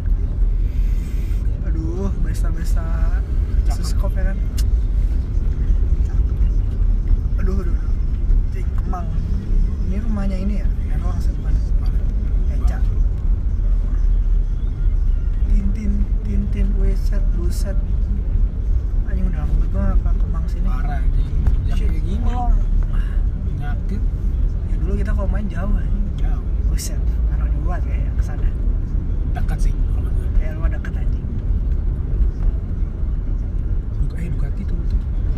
aduh 1.70 2.11
Cakep. 3.64 3.76
suskop 3.76 4.12
ya 4.16 4.32
kan? 4.32 4.36
Aduh 7.40 7.57
aduh, 7.61 7.72
aduh. 7.72 7.89
Kemang 8.91 9.07
ini 9.86 10.03
rumahnya 10.03 10.34
ini 10.34 10.55
ya? 10.59 10.68
Error 10.91 11.14
sih 11.22 11.30
bukan 11.38 11.55
Eca 12.51 12.82
Tintin 15.47 16.03
Tintin 16.26 16.74
Weset 16.74 17.22
Buset. 17.38 17.78
Anjing 19.07 19.30
udah 19.30 19.47
lama 19.47 19.55
banget 19.55 19.70
gua 19.70 19.82
nggak 19.95 20.11
ke 20.11 20.22
Kemang 20.26 20.45
sini. 20.51 20.66
Parah 20.66 20.99
anjing. 21.07 21.30
Yang 21.70 21.78
kayak 21.86 22.03
gini. 22.03 22.18
Belum. 22.26 22.53
nyakit 23.62 24.03
ya 24.66 24.74
dulu 24.82 24.93
kita 24.99 25.11
kalau 25.14 25.28
main 25.30 25.47
jauh 25.47 25.70
anjing. 25.70 26.07
Jauh. 26.18 26.47
Buset. 26.66 27.03
Karena 27.30 27.47
dibuat 27.47 27.80
kayak 27.86 28.11
ke 28.18 28.22
sana 28.26 28.51
dekat 29.38 29.70
sih 29.70 29.74
kalau 29.95 30.11
gue 30.11 30.26
kayak 30.34 30.59
rumah 30.59 30.70
deket 30.74 30.93
anjing. 30.99 31.26
Duka, 34.03 34.16
eh 34.18 34.26
Ducati 34.34 34.62
tuh 34.66 34.74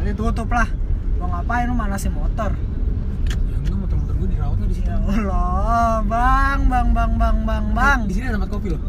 Nanti 0.00 0.12
tutup 0.16 0.48
lah. 0.48 0.72
Mau 1.20 1.28
ngapain 1.28 1.68
lu 1.68 1.76
manasin 1.76 2.16
motor? 2.16 2.56
ya 2.56 2.71
gue 4.22 4.28
dirawat 4.30 4.54
nggak 4.56 4.70
di 4.70 4.76
situ. 4.76 4.86
Ya 4.86 4.96
Allah 4.96 5.98
Bang 6.04 6.60
Bang 6.64 6.88
Bang 6.90 7.12
Bang 7.16 7.38
Bang 7.42 7.66
Bang. 7.72 7.98
Eh, 8.00 8.06
di 8.06 8.14
sini 8.14 8.24
ada 8.24 8.38
tempat 8.38 8.50
kopi 8.50 8.68
loh. 8.70 8.80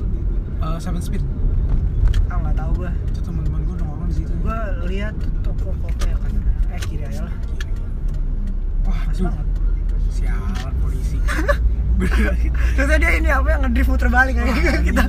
Eh, 0.62 0.78
Seven 0.78 1.02
Speed. 1.02 1.24
Ah 2.30 2.38
nggak 2.38 2.56
tahu 2.56 2.72
gua. 2.78 2.92
Itu 3.08 3.20
teman-teman 3.20 3.60
gue 3.64 3.76
nongkrong 3.76 4.08
di 4.08 4.16
situ. 4.16 4.32
Gua 4.40 4.58
lihat 4.86 5.16
toko 5.42 5.74
kopi 5.76 6.06
ya 6.06 6.16
kan 6.16 6.32
Eh 6.70 6.80
kiri 6.80 7.04
aja 7.04 7.22
lah. 7.26 7.36
Wah 8.84 9.00
aduh. 9.04 9.26
banget. 9.26 9.48
Sialan 10.08 10.74
polisi. 10.78 11.18
Terus 12.76 12.90
dia 12.92 13.12
ini 13.12 13.30
apa 13.30 13.48
yang 13.50 13.62
ngedrift 13.64 13.90
puter 13.90 14.10
balik 14.10 14.34
kayak 14.36 14.54
gitu 14.54 14.70
kita. 14.94 15.04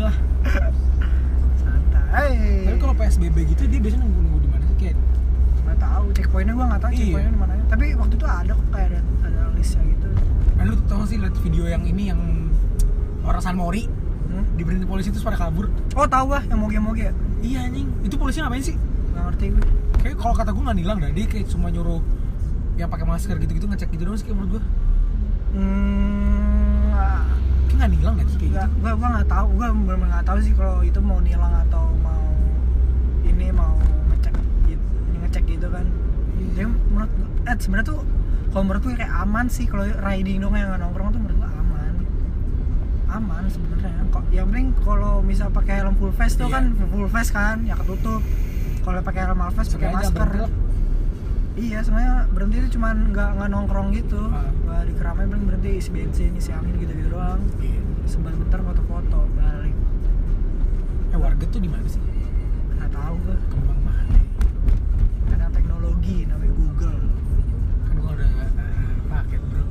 Santai. 1.54 2.28
Tapi 2.64 2.78
kalau 2.78 2.94
PSBB 2.94 3.36
gitu 3.50 3.62
dia 3.66 3.78
biasanya 3.78 4.04
nunggu 4.04 4.20
nunggu 4.22 4.38
di 4.40 4.48
mana 4.48 4.64
sih 4.64 4.76
kayak 4.78 4.96
Nggak 5.64 5.78
tahu 5.80 6.04
checkpointnya 6.12 6.52
gua 6.52 6.66
nggak 6.70 6.80
tahu 6.80 6.90
Iya. 6.92 6.98
checkpointnya 7.00 7.30
di 7.30 7.40
mana 7.40 7.52
Tapi 7.66 7.84
waktu 7.94 8.14
itu 8.14 8.26
ada 8.26 8.52
kok 8.52 8.66
kayak 8.70 8.88
ada, 8.88 9.00
ada 9.24 9.40
listnya 9.52 9.82
gitu 9.86 10.06
kan 10.64 10.72
lu 10.72 10.80
tau 10.88 10.96
gak 11.04 11.08
sih 11.12 11.20
liat 11.20 11.36
video 11.44 11.68
yang 11.68 11.84
ini 11.84 12.08
yang 12.08 12.20
orang 13.20 13.42
San 13.44 13.60
Mori? 13.60 13.84
Hmm? 14.24 14.48
diberhenti 14.56 14.88
polisi 14.88 15.12
terus 15.12 15.22
pada 15.22 15.36
kabur. 15.36 15.68
Oh 15.94 16.08
tahu 16.08 16.32
gua 16.32 16.40
yang 16.48 16.56
moge-moge. 16.56 17.06
Ya 17.06 17.12
iya 17.44 17.58
anjing. 17.68 17.86
Itu 18.00 18.16
polisi 18.16 18.40
ngapain 18.40 18.64
sih? 18.64 18.74
Nggak 19.12 19.24
ngerti 19.28 19.44
gue 19.52 19.64
kayak 20.04 20.16
kalau 20.20 20.34
kata 20.36 20.52
gue 20.52 20.62
nggak 20.64 20.78
nilang 20.84 20.98
dah 21.00 21.10
dia 21.16 21.24
kayak 21.24 21.46
cuma 21.48 21.72
nyuruh 21.72 22.00
yang 22.76 22.92
pakai 22.92 23.08
masker 23.08 23.40
gitu-gitu 23.40 23.64
ngecek 23.64 23.88
gitu 23.94 24.04
doang 24.04 24.20
sih 24.20 24.28
kayak 24.28 24.36
menurut 24.36 24.52
gue 24.58 24.62
Hmm, 25.54 26.90
kayak 27.70 27.76
nggak 27.78 27.90
nilang 27.94 28.14
deh 28.18 28.26
kayak 28.26 28.52
Gak, 28.52 28.66
gitu. 28.68 28.80
gua 28.82 28.92
gua 28.98 29.08
nggak 29.14 29.28
tahu, 29.30 29.46
gua 29.54 29.66
benar 29.70 29.96
nggak 30.10 30.24
tahu 30.26 30.38
sih 30.42 30.52
kalau 30.58 30.82
itu 30.82 30.98
mau 30.98 31.22
nilang 31.22 31.54
atau 31.62 31.94
mau 32.02 32.20
ini 33.22 33.54
mau 33.54 33.78
ngecek 34.10 34.34
gitu, 34.66 34.84
ngecek 35.22 35.44
gitu 35.46 35.66
kan. 35.70 35.86
Jadi 36.58 36.66
menurut 36.90 37.10
gua, 37.14 37.28
eh 37.46 37.54
sebenarnya 37.54 37.86
tuh 37.86 38.00
kalau 38.54 38.64
menurut 38.64 38.82
gue 38.84 38.94
kayak 38.94 39.14
aman 39.18 39.50
sih 39.50 39.66
kalau 39.66 39.82
riding 39.82 40.38
dong 40.38 40.54
yang 40.54 40.70
nongkrong 40.72 41.10
tuh 41.10 41.18
menurut 41.18 41.36
gua 41.36 41.50
aman. 41.52 41.92
Aman 43.10 43.42
sebenarnya. 43.48 44.06
Kok 44.08 44.30
yang 44.30 44.46
penting 44.46 44.68
kalau 44.78 45.18
misal 45.20 45.50
pakai 45.50 45.74
helm 45.76 45.94
full 45.94 46.10
face 46.10 46.34
tuh 46.34 46.46
Iya. 46.46 46.54
kan 46.54 46.64
full 46.86 47.08
face 47.08 47.30
kan 47.30 47.56
ya 47.62 47.74
ketutup. 47.74 48.22
Kalau 48.80 49.00
pakai 49.00 49.22
helm 49.24 49.40
half 49.40 49.52
face 49.52 49.74
pakai 49.74 49.90
masker. 49.90 50.14
berhenti. 50.14 50.62
Iya, 51.56 51.78
sebenarnya 51.80 52.14
berhenti 52.28 52.56
itu 52.56 52.68
cuman 52.72 53.10
nggak 53.10 53.30
nggak 53.32 53.48
nongkrong 53.48 53.88
gitu. 53.92 54.22
Ah. 54.28 54.46
Nggak 54.64 54.80
di 54.84 54.92
keramaian 54.94 55.28
paling 55.28 55.46
berhenti 55.46 55.70
isi 55.76 55.90
bensin, 55.90 56.30
isi 56.34 56.50
angin 56.50 56.74
gitu-gitu 56.76 57.10
doang 57.10 57.42
Iya. 57.58 57.82
sebentar 58.04 58.60
foto-foto 58.60 59.18
balik 59.32 59.74
eh 61.08 61.16
warga 61.16 61.44
tuh 61.44 61.58
di 61.58 61.66
mana 61.66 61.86
sih 61.86 62.02
nggak 62.74 62.90
tahu 62.90 63.14
gue 63.18 63.36
kembang 63.48 63.80
mana 63.80 64.18
ada 65.30 65.46
teknologi 65.48 66.26
namanya 66.26 66.52
Google 66.52 66.98
gue 67.00 67.03
udah 68.14 68.26
eh, 68.26 68.48
paket 69.08 69.40
bro. 69.44 69.62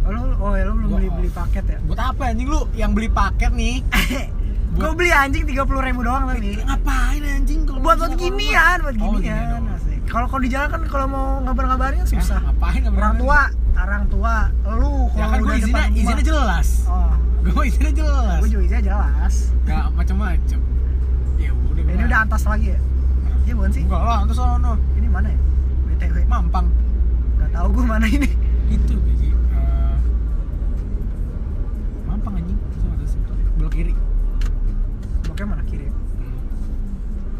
Oh 0.00 0.10
lu 0.10 0.20
oh 0.36 0.52
ya 0.52 0.62
lu 0.64 0.72
belum 0.74 0.88
Gua 0.88 0.96
beli 0.96 1.08
beli 1.12 1.30
paket 1.30 1.64
ya? 1.66 1.78
Buat 1.82 2.00
apa 2.04 2.22
anjing 2.26 2.46
lu? 2.46 2.60
Yang 2.72 2.90
beli 2.92 3.08
paket 3.10 3.52
nih. 3.52 3.76
Gue 4.76 4.82
Buat- 4.82 4.94
beli 4.94 5.10
anjing 5.10 5.44
tiga 5.44 5.62
puluh 5.62 5.80
ribu 5.80 6.00
doang 6.00 6.26
tapi 6.26 6.52
ngapain 6.58 7.22
anjing 7.22 7.60
kalau 7.64 7.80
buat 7.80 7.96
buat 7.96 8.12
ginian 8.14 8.76
buat 8.78 8.94
Oh, 8.94 9.16
ginian 9.16 9.22
ginian 9.24 9.46
doang. 9.48 9.66
asik. 9.74 9.98
Kalau 10.04 10.26
kalau 10.26 10.42
di 10.42 10.50
jalan 10.50 10.68
kan 10.68 10.80
kalau 10.86 11.06
mau 11.06 11.26
ngabar-ngabarin 11.40 11.96
kan 11.98 12.06
Hah, 12.06 12.12
susah. 12.14 12.38
ngapain 12.44 12.80
ngapain? 12.80 13.00
orang 13.00 13.14
tua 13.16 13.40
orang 13.76 14.04
tua 14.06 14.34
lu 14.70 14.92
ya 15.08 15.24
kalau 15.24 15.26
kan 15.26 15.38
gue 15.38 15.46
udah 15.46 15.56
izinnya 15.56 15.66
depan 15.72 15.86
rumah. 15.86 15.98
izinnya 15.98 16.24
jelas. 16.24 16.68
Oh. 16.86 17.12
Gue 17.42 17.62
izinnya 17.64 17.92
jelas. 17.94 18.38
Gue 18.38 18.48
juga 18.48 18.62
izinnya 18.64 18.84
jelas. 18.84 19.34
Nggak 19.64 19.84
macem-macem. 19.92 20.60
Ya 21.36 21.50
udah 21.52 21.82
ini 21.86 22.02
udah 22.04 22.18
antas 22.20 22.42
lagi 22.44 22.66
ya? 22.68 22.78
Iya 23.42 23.52
bukan 23.54 23.70
sih? 23.70 23.82
Enggak 23.82 24.02
lah 24.02 24.18
terus 24.24 24.36
sono 24.36 24.72
ini 24.94 25.06
mana 25.06 25.28
ya? 25.28 25.38
Btw 25.88 26.16
mampang 26.26 26.66
tahu 27.56 27.68
gue 27.72 27.84
mana 27.88 28.04
ini. 28.04 28.28
Itu 28.68 29.00
Begi. 29.00 29.32
Eh, 29.32 29.96
mampang 32.04 32.36
anjing. 32.36 32.60
Belok 33.56 33.72
kiri. 33.72 33.94
Bloknya 35.24 35.46
mana? 35.48 35.64
Kiri 35.64 35.88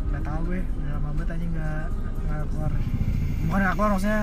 nggak 0.06 0.22
tahu 0.24 0.40
gue. 0.48 0.60
Udah 0.64 0.90
lama 0.96 1.08
banget 1.12 1.28
aja 1.36 1.46
nggak 1.52 1.84
nggak 2.24 2.42
keluar. 2.48 2.72
Bukan 3.44 3.60
nggak 3.60 3.74
keluar 3.76 3.90
maksudnya 3.92 4.22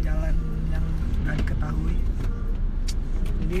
jalan 0.00 0.34
yang 0.72 0.84
nggak 1.28 1.36
diketahui. 1.44 1.96
Jadi 3.44 3.60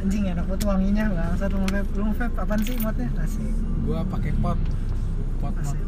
anjing 0.00 0.24
enak 0.32 0.44
banget 0.48 0.62
wanginya. 0.64 1.04
Bangsat 1.12 1.50
lu 1.52 1.66
vape. 1.68 1.90
Lu 1.92 2.02
vape? 2.16 2.36
Apaan 2.40 2.60
sih 2.64 2.76
modnya 2.80 3.08
asik. 3.20 3.52
Gua 3.84 4.00
pakai 4.08 4.32
pot. 4.40 4.56
Pot 5.44 5.52
mod 5.60 5.78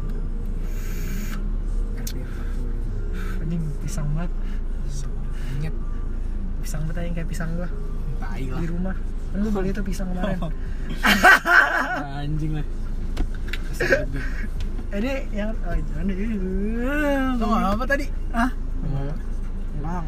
anjing 3.45 3.61
pisang 3.85 4.09
banget 4.17 4.33
Nyet, 5.65 5.75
pisang 6.61 6.81
banget 6.85 6.97
aja 7.01 7.09
kayak 7.17 7.29
pisang 7.29 7.49
gua. 7.57 7.69
Tai 8.21 8.43
lah. 8.45 8.59
Di 8.61 8.67
rumah. 8.69 8.95
Kan 9.33 9.37
gua 9.41 9.51
beli 9.57 9.69
itu 9.73 9.81
pisang 9.81 10.07
kemarin. 10.13 10.37
Anjing 12.21 12.51
lah. 12.53 12.65
Ini 14.95 15.13
yang 15.35 15.51
oh 15.51 15.75
jangan 15.75 16.03
deh. 16.07 16.15
Tau 17.35 17.45
nggak 17.49 17.71
apa 17.75 17.83
tadi? 17.89 18.05
ah. 18.31 18.51
Bang, 19.83 20.05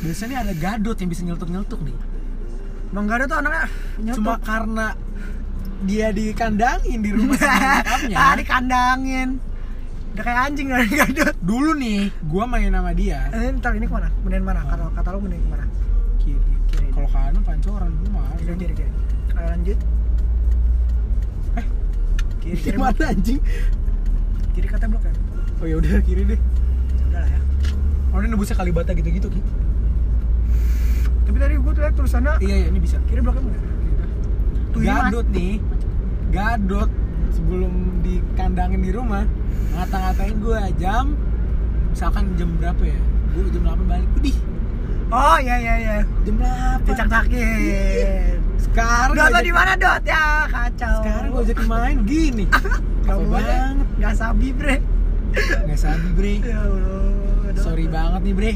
Biasanya 0.00 0.36
ada 0.46 0.54
gadot 0.56 0.96
yang 0.96 1.10
bisa 1.10 1.22
nyeletuk-nyeletuk 1.26 1.80
nih. 1.82 1.96
Bang 2.94 3.06
Gada 3.10 3.24
tuh 3.26 3.36
anaknya 3.42 3.64
nyeletuk. 4.00 4.16
Cuma 4.22 4.34
karena 4.40 4.86
dia 5.84 6.08
dikandangin 6.14 6.98
di 7.04 7.10
rumah 7.12 7.36
sama 7.42 7.58
nyokapnya. 7.82 8.16
Ah 8.16 8.32
dikandangin 8.38 9.28
udah 10.16 10.24
kayak 10.24 10.40
anjing 10.48 10.68
dari 10.72 10.88
gadot 10.88 11.36
dulu 11.44 11.76
nih 11.76 12.08
gua 12.24 12.48
main 12.48 12.72
sama 12.72 12.96
dia. 12.96 13.28
Eh, 13.36 13.52
ntar 13.60 13.76
ini 13.76 13.84
ke 13.84 13.92
mana? 13.92 14.08
Kemudian 14.08 14.42
mana? 14.48 14.64
Kata 14.64 14.88
kata 14.96 15.08
lo 15.12 15.16
kemudian 15.20 15.44
ke 15.44 15.50
mana? 15.52 15.64
Kiri 16.24 16.40
Kiri. 16.72 16.88
kalau 16.88 17.08
kanan 17.12 17.42
pancoran 17.44 17.92
lu 18.00 18.08
mah 18.16 18.32
kiri 18.40 18.56
kiri 18.56 18.74
kiri. 18.80 18.90
Ayo 19.36 19.46
lanjut. 19.52 19.78
Eh, 21.60 21.66
kiri 22.40 22.56
kiri 22.64 22.76
gimana 22.80 23.04
anjing? 23.12 23.38
Kiri 24.56 24.66
kata 24.72 24.84
blok 24.88 25.04
ya? 25.04 25.12
Oh 25.60 25.66
ya 25.68 25.76
udah 25.84 26.00
kiri 26.00 26.22
deh. 26.24 26.40
Udah 27.12 27.20
lah 27.20 27.28
ya. 27.28 27.40
Oh 28.16 28.18
ini 28.24 28.32
nebusnya 28.32 28.56
kalibata 28.56 28.96
gitu-gitu 28.96 29.28
ki. 29.28 29.40
Tapi 31.28 31.36
tadi 31.36 31.54
gue 31.60 31.72
tuh 31.76 31.82
liat 31.84 31.92
tulisannya 31.92 32.32
iya 32.40 32.64
iya 32.64 32.66
ini 32.72 32.80
bisa. 32.80 32.96
kiri 33.04 33.20
bloknya 33.20 33.44
mana. 33.44 33.60
Gadot 34.80 35.26
nih. 35.28 35.60
Gadot 36.32 36.88
sebelum 37.36 38.00
dikandangin 38.00 38.80
di 38.80 38.90
rumah 38.90 39.28
ngata-ngatain 39.76 40.40
gue 40.40 40.60
jam 40.80 41.12
misalkan 41.92 42.32
jam 42.40 42.48
berapa 42.56 42.80
ya 42.80 43.00
gue 43.36 43.52
jam 43.52 43.62
8 43.76 43.84
balik 43.84 44.08
Udih 44.16 44.36
oh 45.12 45.36
iya 45.36 45.56
iya 45.60 45.74
iya 45.76 45.96
jam 46.24 46.36
8 46.40 46.88
dicak 46.88 47.08
cakin 47.12 48.36
sekarang 48.56 49.14
Dot 49.16 49.30
lo 49.32 49.40
di 49.44 49.52
mana 49.52 49.72
Dot? 49.76 50.00
Ya 50.08 50.48
kacau. 50.48 51.04
sekarang 51.04 51.28
gue 51.28 51.42
ajakin 51.44 51.66
main 51.68 51.98
gini 52.08 52.44
Gak 53.06 53.22
boleh. 53.22 53.38
banget 53.38 53.86
Gak 54.02 54.14
sabi 54.18 54.50
bre. 54.50 54.76
nggak 55.36 55.78
sabi 55.78 56.08
bre 56.10 56.34
Ya 56.42 56.58
Allah. 56.58 57.54
Sorry 57.54 57.86
banget 57.86 58.20
nih 58.26 58.34
bre 58.34 58.52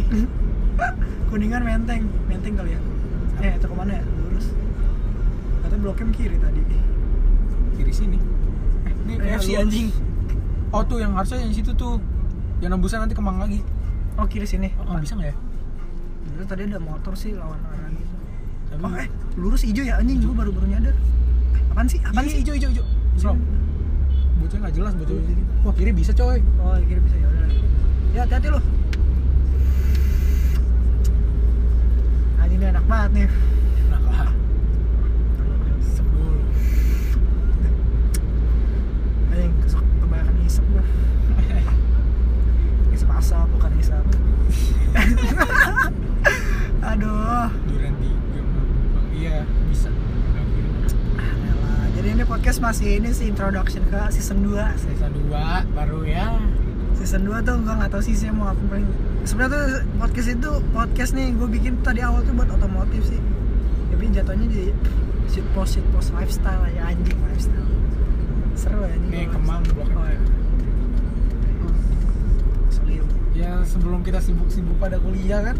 Kuningan 1.30 1.62
menteng, 1.62 2.02
menteng 2.26 2.58
kali 2.58 2.74
ya. 2.74 2.80
Eh 3.40 3.54
itu 3.54 3.66
ke 3.70 3.74
mana 3.78 3.94
ya? 3.94 4.02
Lurus. 4.02 4.50
Katanya 5.62 5.80
bloknya 5.86 6.04
kiri 6.10 6.36
tadi. 6.42 6.62
kiri 7.78 7.92
sini 7.94 8.18
Eh, 9.10 9.18
KFC 9.18 9.50
anjing 9.56 9.88
oh 10.70 10.82
tuh 10.82 10.98
yang 10.98 11.12
harusnya 11.12 11.40
yang 11.40 11.50
situ 11.50 11.72
tuh 11.72 11.98
yang 12.60 12.70
nembusan 12.70 13.02
nanti 13.02 13.12
kemang 13.12 13.38
lagi 13.38 13.58
Oh 14.14 14.26
kiri 14.26 14.44
sini. 14.44 14.68
oh, 14.78 14.94
bisa 14.96 15.16
nggak 15.16 15.32
ya 15.32 15.36
Dulu 16.28 16.42
tadi 16.44 16.62
ada 16.64 16.78
motor 16.78 17.12
sih 17.14 17.32
lawan 17.32 17.56
arah 17.64 17.88
gitu. 17.88 18.14
Oh 18.76 18.92
eh 18.94 19.08
lurus 19.34 19.62
hijau 19.62 19.82
ya 19.82 19.96
anjing 19.96 20.20
gue 20.20 20.30
baru 20.30 20.50
baru 20.50 20.66
nyadar. 20.68 20.92
Eh, 20.92 21.72
apaan 21.72 21.86
sih? 21.86 21.98
Apaan 22.00 22.22
Iya, 22.22 22.30
sih? 22.30 22.38
hijau 22.40 22.54
hijau 22.54 22.70
hijau 22.70 22.86
Slow. 23.16 23.36
bocah 24.38 24.56
nggak 24.58 24.72
jelas 24.72 24.92
bocah 24.94 25.12
ini 25.12 25.34
wah 25.60 25.74
kiri 25.74 25.92
bisa 25.92 26.12
coy 26.12 26.38
Oh 26.58 26.72
kiri 26.80 27.00
bisa 27.00 27.16
ya 27.16 27.26
udah. 27.26 27.46
Ya 28.10 28.20
hati-hati 28.24 28.48
lo. 28.48 28.60
Anjing 32.38 32.56
ini 32.56 32.66
enak 32.66 32.84
banget 32.84 33.10
nih. 33.14 33.28
enak 33.86 34.02
lah 34.04 34.28
Sep 35.82 36.06
dulu 36.06 36.40
Anjing 39.30 39.52
kesok 39.62 39.84
kebanyakan 40.50 40.50
isep 40.50 40.64
gua. 40.74 40.84
Isep 42.94 43.10
asap 43.14 43.46
bukan 43.54 43.70
isep. 43.78 44.04
Aduh. 46.90 47.46
durian 47.70 47.94
tiga 48.02 48.42
iya 49.14 49.46
bisa. 49.70 49.88
Jadi 51.94 52.08
ini 52.16 52.24
podcast 52.24 52.58
masih 52.64 52.98
ini 52.98 53.12
sih 53.12 53.28
introduction 53.28 53.84
ke 53.92 54.00
season 54.10 54.42
2 54.42 54.56
season 54.80 55.12
2 55.30 55.76
baru 55.76 56.02
ya. 56.08 56.40
Season 56.98 57.22
2 57.22 57.46
tuh 57.46 57.54
gua 57.62 57.74
nggak 57.78 57.92
tahu 57.94 58.02
sih 58.02 58.16
sih 58.16 58.32
mau 58.32 58.50
apa 58.50 58.62
paling. 58.66 58.88
Sebenarnya 59.22 59.54
tuh 59.54 59.66
podcast 60.00 60.28
itu 60.32 60.50
podcast 60.72 61.12
nih 61.12 61.36
gue 61.36 61.46
bikin 61.46 61.76
tadi 61.84 62.00
awal 62.00 62.24
tuh 62.24 62.32
buat 62.32 62.48
otomotif 62.50 63.04
sih. 63.04 63.20
Tapi 63.92 64.08
jatuhnya 64.16 64.48
di 64.48 64.72
shit 65.28 65.44
post 65.52 65.76
shit 65.76 65.84
post 65.92 66.10
lifestyle 66.16 66.64
aja 66.64 66.90
anjing 66.90 67.20
lifestyle 67.28 67.79
Seru 68.60 68.84
ya 68.84 68.96
nih 69.08 69.24
kemang 69.32 69.64
blok 69.72 69.88
Oh 69.96 70.04
ya. 70.04 70.20
Seliu 72.68 73.04
ya 73.32 73.64
sebelum 73.64 74.04
kita 74.04 74.20
sibuk-sibuk 74.20 74.76
pada 74.76 75.00
kuliah 75.00 75.40
kan? 75.40 75.56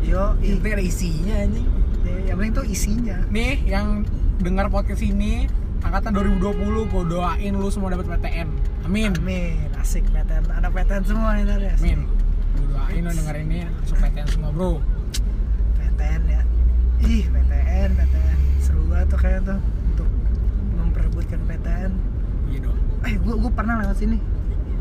Yo, 0.00 0.32
itu 0.40 0.64
ada 0.64 0.80
isinya 0.80 1.44
anjing. 1.44 1.68
Yang 2.24 2.36
penting 2.40 2.54
tuh 2.56 2.64
isinya. 2.64 3.16
Nih 3.28 3.60
yang 3.68 4.08
dengar 4.40 4.72
podcast 4.72 5.04
ini 5.04 5.44
angkatan 5.84 6.16
2020 6.16 6.88
gue 6.88 7.04
doain 7.04 7.52
lu 7.52 7.68
semua 7.68 7.92
dapat 7.92 8.16
PTN 8.16 8.48
amin. 8.88 9.12
Amin, 9.20 9.68
asik 9.76 10.08
PTN, 10.10 10.48
anak 10.48 10.72
PTN 10.72 11.04
semua 11.04 11.36
nih 11.36 11.44
tadi 11.44 11.66
amin. 11.68 12.00
Gue 12.56 12.66
doain 12.72 13.02
lu 13.04 13.12
denger 13.12 13.36
ini 13.44 13.58
masuk 13.68 13.96
PTN 14.00 14.26
semua 14.32 14.50
bro. 14.50 14.72
PTN 15.76 16.22
ya, 16.26 16.42
ih 17.04 17.24
PTN, 17.28 17.88
PTN, 17.94 18.38
seru 18.64 18.82
banget 18.88 19.06
tuh 19.12 19.18
kayaknya 19.20 19.40
tuh 19.44 19.58
untuk 19.92 20.08
memperebutkan 20.80 21.40
PTN. 21.44 21.92
Iya 22.48 22.58
dong 22.64 22.78
Eh, 23.06 23.14
gua 23.22 23.34
gua 23.38 23.52
pernah 23.54 23.74
lewat 23.78 23.94
sini. 23.94 24.18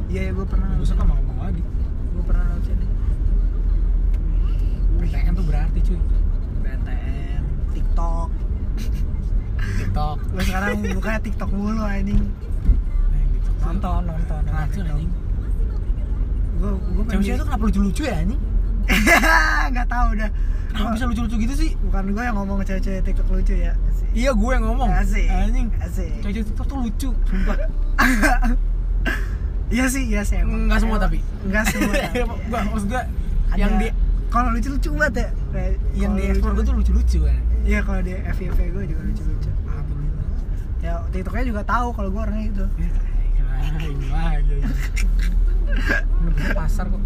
Iya 0.09 0.21
ya, 0.27 0.31
gua 0.33 0.45
pernah. 0.49 0.67
Usah 0.81 0.95
sini. 0.95 0.99
kan 0.99 1.05
ngomong 1.05 1.37
lagi 1.37 1.61
Gua 2.15 2.23
pernah 2.25 2.43
lewat 2.49 2.63
sini. 2.65 2.85
PTN 4.97 5.33
tuh 5.37 5.45
berarti 5.45 5.79
cuy 5.85 5.99
PTN, 6.65 7.41
TikTok. 7.77 8.29
TikTok 9.77 10.17
Gua 10.33 10.41
sekarang 10.43 10.71
bukanya 10.97 11.19
TikTok 11.21 11.49
mulu 11.53 11.83
anjing. 11.85 12.23
Eh, 13.13 13.23
gitu. 13.37 13.49
Nonton, 13.61 14.01
nonton. 14.09 14.41
nonton 14.49 14.85
anjing 14.89 15.11
Gua 16.57 16.71
gua 16.73 17.03
pengen 17.05 17.21
Cewek-cewek 17.21 17.37
tuh 17.37 17.45
kenapa 17.45 17.63
lucu-lucu 17.69 18.03
ya 18.03 18.15
anjing? 18.17 18.41
Enggak 19.69 19.87
tahu 19.87 20.09
dah. 20.15 20.29
Kenapa 20.67 20.89
bisa 20.93 21.05
lucu-lucu 21.09 21.35
gitu 21.41 21.55
sih? 21.57 21.71
Bukan 21.79 22.13
gua 22.13 22.23
yang 22.23 22.35
ngomong 22.37 22.61
cewek-cewek 22.61 23.01
TikTok 23.01 23.27
lucu 23.31 23.55
ya. 23.55 23.73
Asik. 23.73 24.07
Iya 24.13 24.31
gue 24.31 24.51
yang 24.53 24.65
ngomong 24.65 24.89
Asik. 24.93 25.27
Anjing 25.27 25.67
Asik. 25.81 26.11
Cewek-cewek 26.21 26.45
TikTok 26.47 26.67
tuh 26.67 26.77
lucu 26.79 27.09
Sumpah 27.25 27.57
Iya 29.73 29.85
sih, 29.91 30.03
iya 30.07 30.21
sih 30.23 30.39
emang. 30.39 30.71
Nggak 30.71 30.79
semua 30.79 30.97
tapi. 30.97 31.19
Enggak 31.43 31.63
semua. 31.67 31.91
Gua, 32.51 32.59
maksud 32.71 32.87
gue 32.87 33.01
Ada- 33.51 33.57
Yang 33.57 33.73
di 33.81 33.87
kalau 34.27 34.49
lucu 34.51 34.69
lucu 34.69 34.89
banget 34.93 35.13
ya. 35.17 35.29
Kayak 35.49 35.71
Yang 35.95 36.11
di 36.13 36.23
explore 36.29 36.53
gue 36.55 36.65
tuh 36.67 36.75
lucu-lucu 36.75 37.17
kan 37.25 37.39
Iya 37.67 37.79
kalau 37.83 37.99
di 37.99 38.13
FYP 38.15 38.57
gue 38.71 38.83
juga 38.85 39.01
lucu 39.03 39.23
lucu. 39.23 39.49
Alhamdulillah. 39.65 40.25
Ya 40.79 40.93
TikToknya 41.09 41.45
juga 41.47 41.61
tahu 41.65 41.87
kalau 41.91 42.09
gue 42.13 42.21
orangnya 42.21 42.45
gitu. 42.47 42.65
Ya, 42.77 42.89
pasar 46.53 46.87
kok 46.87 47.01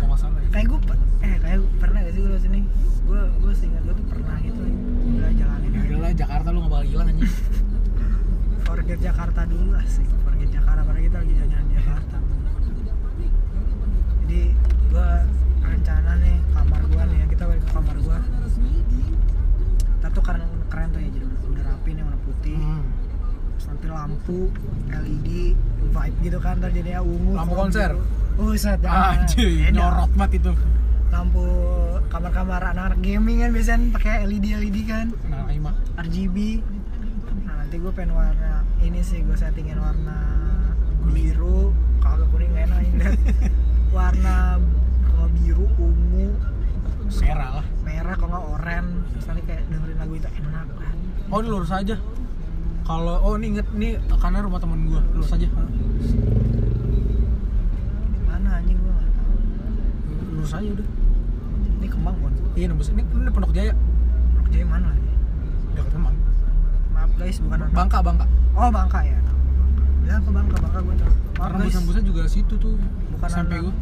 Gak 0.00 0.08
masalah 0.08 0.38
ya 0.38 0.48
Kayak 0.50 0.66
gue 0.66 0.78
eh 1.20 1.36
kayak 1.38 1.58
pernah 1.76 1.98
gak 2.00 2.12
sih 2.12 2.20
gue 2.20 2.30
lewat 2.30 2.42
sini? 2.42 2.60
Gue 3.02 3.20
gue 3.36 3.52
seingat 3.52 3.82
gue 3.82 3.94
tuh 3.94 4.06
pernah 4.06 4.36
gitu. 4.38 4.60
Udah 5.10 5.30
jalanin 5.30 5.68
Ya 5.68 5.78
aja. 5.78 5.88
udahlah 5.90 6.12
Jakarta 6.14 6.48
lu 6.48 6.58
gak 6.60 6.70
bakal 6.70 6.86
hilang 6.86 7.08
anjing 7.08 7.30
Forget 8.66 8.98
Jakarta 9.00 9.40
dulu 9.44 9.70
asik. 9.76 10.08
Forget 10.20 10.50
Jakarta 10.50 10.80
karena 10.80 11.00
kita 11.02 11.16
lagi 11.18 11.32
jalan 11.36 11.66
Jakarta. 11.70 12.16
Jadi 14.20 14.42
gue 14.86 15.08
rencana 15.60 16.12
nih 16.18 16.36
kamar 16.50 16.82
gue 16.84 17.02
nih 17.04 17.18
kita 17.28 17.42
balik 17.44 17.62
ke 17.62 17.70
kamar 17.70 17.96
gue. 17.98 18.18
Ntar 19.98 20.10
tuh 20.10 20.22
keren 20.22 20.40
keren 20.66 20.88
tuh 20.88 21.00
ya 21.00 21.08
jadi 21.10 21.26
udah, 21.44 21.64
rapi 21.66 21.90
nih 21.92 22.02
warna 22.02 22.18
putih. 22.22 22.56
Hmm. 22.56 22.82
Nanti 23.60 23.86
lampu 23.86 24.38
LED 24.88 25.28
vibe 25.82 26.16
gitu 26.22 26.38
kan 26.38 26.54
ntar 26.56 26.70
jadinya 26.70 27.02
ungu 27.02 27.32
Lampu 27.34 27.54
konser? 27.54 27.90
biru. 27.92 28.02
Buset 28.40 28.80
jangan. 28.80 29.28
Anjir, 29.28 29.68
nyorot 29.68 30.10
banget 30.16 30.40
itu. 30.40 30.52
Lampu 31.12 31.44
kamar-kamar 32.08 32.72
anak-anak 32.72 32.96
gaming 33.04 33.44
kan 33.44 33.52
biasanya 33.52 33.92
pakai 33.92 34.24
LED 34.24 34.46
LED 34.56 34.78
kan. 34.88 35.06
Nah, 35.28 35.44
lima 35.44 35.76
RGB 36.00 36.64
nah 37.44 37.60
nanti 37.60 37.76
gue 37.76 37.92
pengen 37.92 38.16
warna 38.16 38.64
ini 38.80 39.04
sih 39.04 39.20
gue 39.20 39.36
settingin 39.36 39.76
warna 39.76 40.16
biru. 41.12 41.76
Kalau 42.00 42.24
kuning 42.32 42.56
enak 42.56 42.80
ini. 42.80 43.12
Warna 43.96 44.56
kalau 45.04 45.26
biru 45.36 45.66
ungu. 45.76 46.32
Merah 47.20 47.60
lah. 47.60 47.66
Merah 47.84 48.14
kalau 48.16 48.30
nggak 48.32 48.44
oranye. 48.56 48.96
Terus 49.12 49.24
nanti 49.28 49.42
kayak 49.44 49.62
dengerin 49.68 49.96
lagu 50.00 50.14
itu 50.16 50.28
enak 50.40 50.66
lah. 50.80 50.92
Oh 51.28 51.38
ini 51.44 51.48
lurus 51.52 51.72
aja. 51.76 51.96
Kalau 52.88 53.20
oh 53.20 53.36
ini 53.36 53.46
inget 53.52 53.68
nih 53.76 54.00
karena 54.16 54.40
rumah 54.40 54.62
teman 54.62 54.88
gua. 54.88 55.04
Lurus 55.12 55.28
aja 55.36 55.48
mana 58.40 58.56
anjing 58.56 58.78
gue 58.80 58.88
nggak 58.88 59.12
tahu 59.20 59.34
lurus 60.50 60.58
aja 60.58 60.70
udah. 60.74 60.88
Ini 61.80 61.86
kembang 61.86 62.16
bon 62.18 62.32
iya 62.58 62.66
nembus. 62.66 62.88
Ini 62.90 63.02
ini 63.06 63.30
pondok 63.30 63.52
jaya. 63.54 63.72
Pondok 64.34 64.50
Jaya 64.50 64.66
mana 64.66 64.86
lagi? 64.90 65.10
Dekat 65.78 65.92
kemang. 65.94 66.16
Maaf 66.90 67.10
guys 67.14 67.38
bukan 67.38 67.58
anak 67.62 67.72
bangka 67.72 67.98
bangka. 68.02 68.26
Oh 68.58 68.70
Bangka 68.74 68.98
ya. 69.06 69.18
Ya 70.02 70.16
ke 70.18 70.30
Bangka 70.34 70.56
Bangka 70.58 70.78
gue 70.82 70.94
maaf 70.98 71.14
karena 71.38 71.62
guys. 71.62 71.74
Nembusnya 71.78 72.02
juga 72.02 72.22
situ 72.26 72.54
tuh 72.58 72.74
bukan 73.14 73.28
sampai 73.30 73.62
anak. 73.62 73.70
gua. 73.70 73.74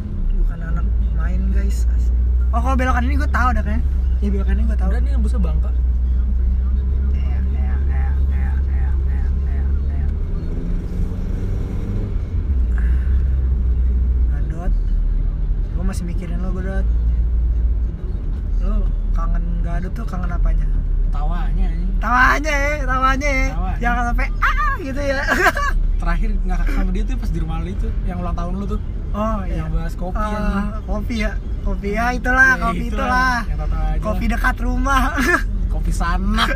Bukan 0.45 0.59
anak 0.61 0.85
main 1.17 1.41
guys. 1.49 1.89
Oh 2.53 2.61
kalau 2.61 2.75
belokan 2.77 3.03
ini 3.09 3.15
gue 3.17 3.29
tahu 3.33 3.49
dah 3.49 3.63
kayaknya. 3.65 3.81
Ya 4.21 4.27
belokan 4.29 4.53
ini 4.53 4.63
gue 4.69 4.77
tahu. 4.77 4.89
Udah 4.93 5.01
nih 5.01 5.11
nembusnya 5.17 5.41
bangka 5.41 5.69
masih 15.89 16.05
mikirin 16.05 16.37
lo 16.37 16.53
Dot 16.53 16.85
lo 18.61 18.85
kangen 19.11 19.43
Gadot 19.59 19.91
tuh 19.91 20.05
kangen 20.05 20.29
apanya? 20.29 20.67
Tawanya 21.09 21.67
tawanya 21.99 22.53
ya 22.53 22.85
tawanya 22.85 23.29
ya 23.29 23.47
jangan 23.81 24.03
sampai 24.13 24.27
ah 24.39 24.73
gitu 24.79 25.01
ya. 25.01 25.19
Terakhir 25.99 26.29
ngakak 26.45 26.67
sama 26.71 26.89
dia 26.93 27.03
tuh 27.03 27.15
pas 27.17 27.27
di 27.27 27.39
rumah 27.41 27.57
lu 27.59 27.69
itu 27.69 27.89
yang 28.05 28.21
ulang 28.21 28.37
tahun 28.37 28.53
lu 28.55 28.65
tuh. 28.67 28.79
Oh 29.09 29.41
iya. 29.43 29.65
yang 29.65 29.73
bahas 29.73 29.97
kopi 29.97 30.15
Ah, 30.15 30.29
anjing. 30.29 30.67
kopi 30.85 31.15
ya. 31.25 31.31
Kopi 31.59 31.89
ya 31.91 32.05
itulah 32.13 32.49
Ya, 32.55 32.61
kopi 32.61 32.85
itulah 32.87 33.35
yang 33.43 33.59
aja 33.59 33.97
kopi 33.99 34.25
dekat 34.29 34.55
rumah. 34.61 35.01
Kopi 35.73 35.91
sanak. 35.91 36.49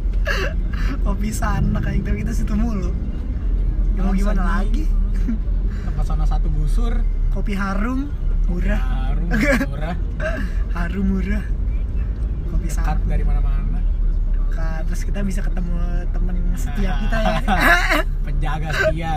Kopi 1.06 1.28
sana 1.30 1.78
kayak 1.78 1.96
gitu 2.02 2.10
kita 2.24 2.32
situ 2.32 2.54
mulu. 2.56 2.90
Ya 3.94 4.00
mau 4.02 4.12
gimana 4.12 4.42
lagi? 4.60 4.84
Tempat 5.84 6.04
sana 6.04 6.24
satu 6.24 6.48
gusur. 6.50 7.00
Kopi 7.30 7.52
harum 7.54 8.08
murah. 8.46 8.80
Harum 8.80 9.26
murah. 9.70 9.96
Harum 10.76 11.06
murah. 11.10 11.44
Kopi 12.46 12.68
dekat 12.70 12.98
dari 13.10 13.24
mana-mana. 13.26 13.80
Dekat. 14.34 14.80
Terus 14.90 15.02
kita 15.02 15.20
bisa 15.26 15.40
ketemu 15.42 15.76
temen 16.14 16.36
setia 16.54 16.90
kita 17.02 17.16
ya. 17.18 17.36
Penjaga 18.26 18.68
setia. 18.72 19.14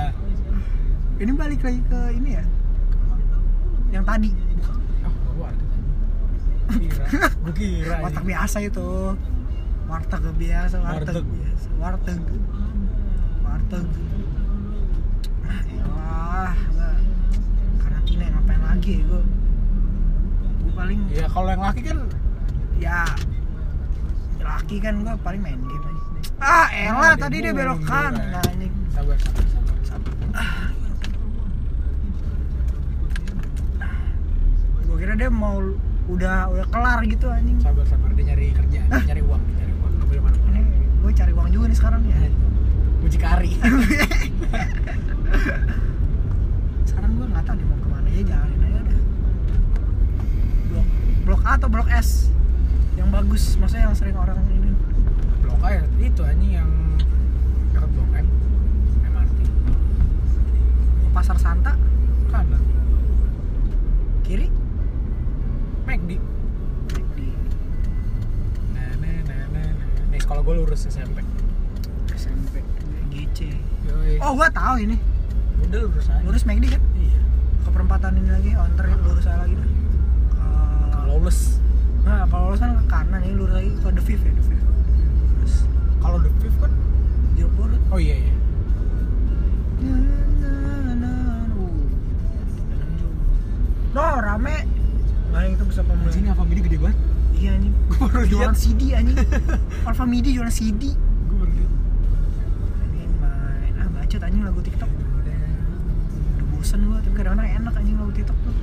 Ini 1.20 1.32
balik 1.36 1.62
lagi 1.62 1.82
ke 1.86 2.00
ini 2.16 2.30
ya? 2.40 2.44
Yang 3.92 4.06
tadi. 4.06 4.30
Oh 5.04 5.44
warteg 6.70 7.54
kira 7.58 7.96
warteg 8.06 8.24
biasa 8.24 8.58
itu. 8.62 8.90
Warteg 9.90 10.24
biasa 10.38 10.76
warteg 10.80 11.18
Warteg. 11.18 11.26
biasa. 11.26 11.68
Warteg. 11.82 12.22
Warteg 13.42 13.88
ah 15.50 15.62
elah 15.66 16.54
gua 16.70 16.90
karantina 17.82 18.26
ngapain 18.30 18.62
lagi 18.80 18.96
ya 18.96 19.04
gua 19.12 19.20
gua 20.64 20.72
paling 20.80 21.00
ya 21.12 21.26
kalau 21.28 21.50
yang 21.52 21.60
laki 21.68 21.82
kan 21.84 21.98
ya 22.80 23.00
laki 24.40 24.76
kan 24.80 24.94
gua 25.04 25.14
paling 25.20 25.42
main 25.44 25.60
game 25.68 25.84
aja 25.84 26.00
ah 26.40 26.68
elah 26.72 27.14
tadi 27.20 27.44
dia 27.44 27.52
belok 27.52 27.84
kanan 27.84 28.16
nah, 28.32 28.40
anjing 28.48 28.72
sabar 28.96 29.20
sabar 29.20 29.44
sabar 29.52 29.76
Sabar. 29.84 30.14
Ah. 30.32 30.72
Gua 34.88 34.96
kira 34.96 35.14
dia 35.20 35.28
mau 35.28 35.60
udah 36.08 36.48
udah 36.48 36.66
kelar 36.72 37.00
gitu 37.04 37.28
anjing. 37.28 37.60
sabar 37.60 37.84
sabar 37.84 38.16
dia 38.16 38.32
nyari 38.32 38.56
kerja 38.56 38.80
dia 38.80 39.04
nyari 39.12 39.22
uang 39.28 39.42
dia 39.44 39.56
nyari 39.60 39.74
uang 39.76 39.92
nggak 39.92 40.08
boleh 40.08 40.22
mana 40.24 40.38
Ini 40.40 40.62
gue 41.04 41.12
cari 41.12 41.32
uang 41.36 41.50
juga 41.52 41.66
nih 41.68 41.78
sekarang 41.78 42.02
ya. 42.08 42.16
mucikari 43.00 43.52
sekarang 46.90 47.12
gue 47.14 47.28
nggak 47.28 47.44
tahu 47.44 47.56
nih 47.56 47.66
mau 47.68 47.78
ke 47.78 47.88
mana 47.88 48.08
ya 48.10 48.22
jalanin 48.24 48.60
aja. 48.60 48.69
Blok 51.30 51.46
A 51.46 51.62
atau 51.62 51.70
blok 51.70 51.86
S 51.94 52.34
yang 52.98 53.14
bagus, 53.14 53.54
maksudnya 53.62 53.86
yang 53.86 53.94
sering 53.94 54.18
orang 54.18 54.42
ini. 54.50 54.74
blok 55.46 55.62
A 55.62 55.78
ya, 55.78 55.86
itu 56.02 56.26
anjing 56.26 56.58
yang 56.58 56.70
dekat 57.70 57.86
blok 57.94 58.10
M 58.18 58.26
MRT 59.06 59.40
Pasar 61.14 61.38
Santa 61.38 61.78
kanan 62.34 62.66
kiri. 64.26 64.50
McD 65.86 66.18
Di 66.98 67.30
nah 68.74 68.90
nah 68.98 69.18
nah 69.30 69.44
nah 69.54 69.70
nah. 69.70 70.06
nih 70.10 70.22
kalau 70.26 70.42
gue 70.42 70.66
lurus 70.66 70.90
SMP 70.90 71.22
SMP 72.18 72.66
GC. 73.14 73.54
Yoi. 73.86 74.18
Oh 74.26 74.34
gue 74.34 74.50
tahu 74.50 74.82
ini. 74.82 74.98
udah 75.62 75.78
lurus 75.94 76.10
aja 76.10 76.26
Lurus 76.26 76.42
McD 76.42 76.74
kan? 76.74 76.82
iya 76.98 77.22
Ke 77.62 77.70
perempatan 77.70 78.18
ini 78.18 78.30
lagi, 78.34 78.50
oh, 78.58 78.66
ntar 78.74 78.90
lurus 78.98 79.30
aja 79.30 79.46
lagi 79.46 79.54
dah. 79.54 79.79
Lulus 81.10 81.58
Nah, 82.00 82.24
kalau 82.26 82.50
lurus 82.50 82.60
kan 82.60 82.74
ke 82.74 82.86
kanan 82.88 83.22
ini 83.22 83.36
lurus 83.36 83.54
lagi 83.54 83.70
ke 83.76 83.90
The 83.92 84.02
Fifth 84.02 84.24
ya, 84.24 84.32
The 84.32 84.44
Fifth. 84.46 84.66
Terus 85.38 85.56
kalau 86.00 86.18
the 86.18 86.32
fifth 86.38 86.58
kan 86.58 86.72
jeruk 87.34 87.52
purut. 87.54 87.82
oh 87.90 88.00
iya 88.00 88.16
iya 88.18 88.34
No, 93.90 94.06
rame. 94.22 94.56
Nah, 95.30 95.42
itu 95.46 95.64
bisa 95.66 95.82
pembeli. 95.82 96.14
sini 96.14 96.30
apa 96.30 96.42
midi 96.42 96.62
gede 96.62 96.78
banget 96.78 96.98
Iya 97.34 97.50
anjing. 97.56 97.74
gue 97.88 97.98
baru 98.00 98.26
Jualan 98.26 98.56
CD 98.56 98.82
anjing. 98.94 99.18
Alfa 99.88 100.04
Midi 100.04 100.30
jualan 100.34 100.52
CD. 100.52 100.94
gue 101.26 101.36
baru 101.36 101.52
lihat 101.52 101.72
Ini 102.84 103.06
main 103.18 103.74
ah 103.78 103.88
bacot 103.90 104.22
anjing 104.22 104.44
lagu 104.44 104.60
TikTok. 104.60 104.90
Udah 104.90 105.40
bosen 106.52 106.80
gua, 106.86 107.00
tapi 107.00 107.16
kadang-kadang 107.16 107.50
enak 107.56 107.74
anjing 107.76 107.96
lagu 107.96 108.12
TikTok 108.12 108.38
tuh. 108.40 108.54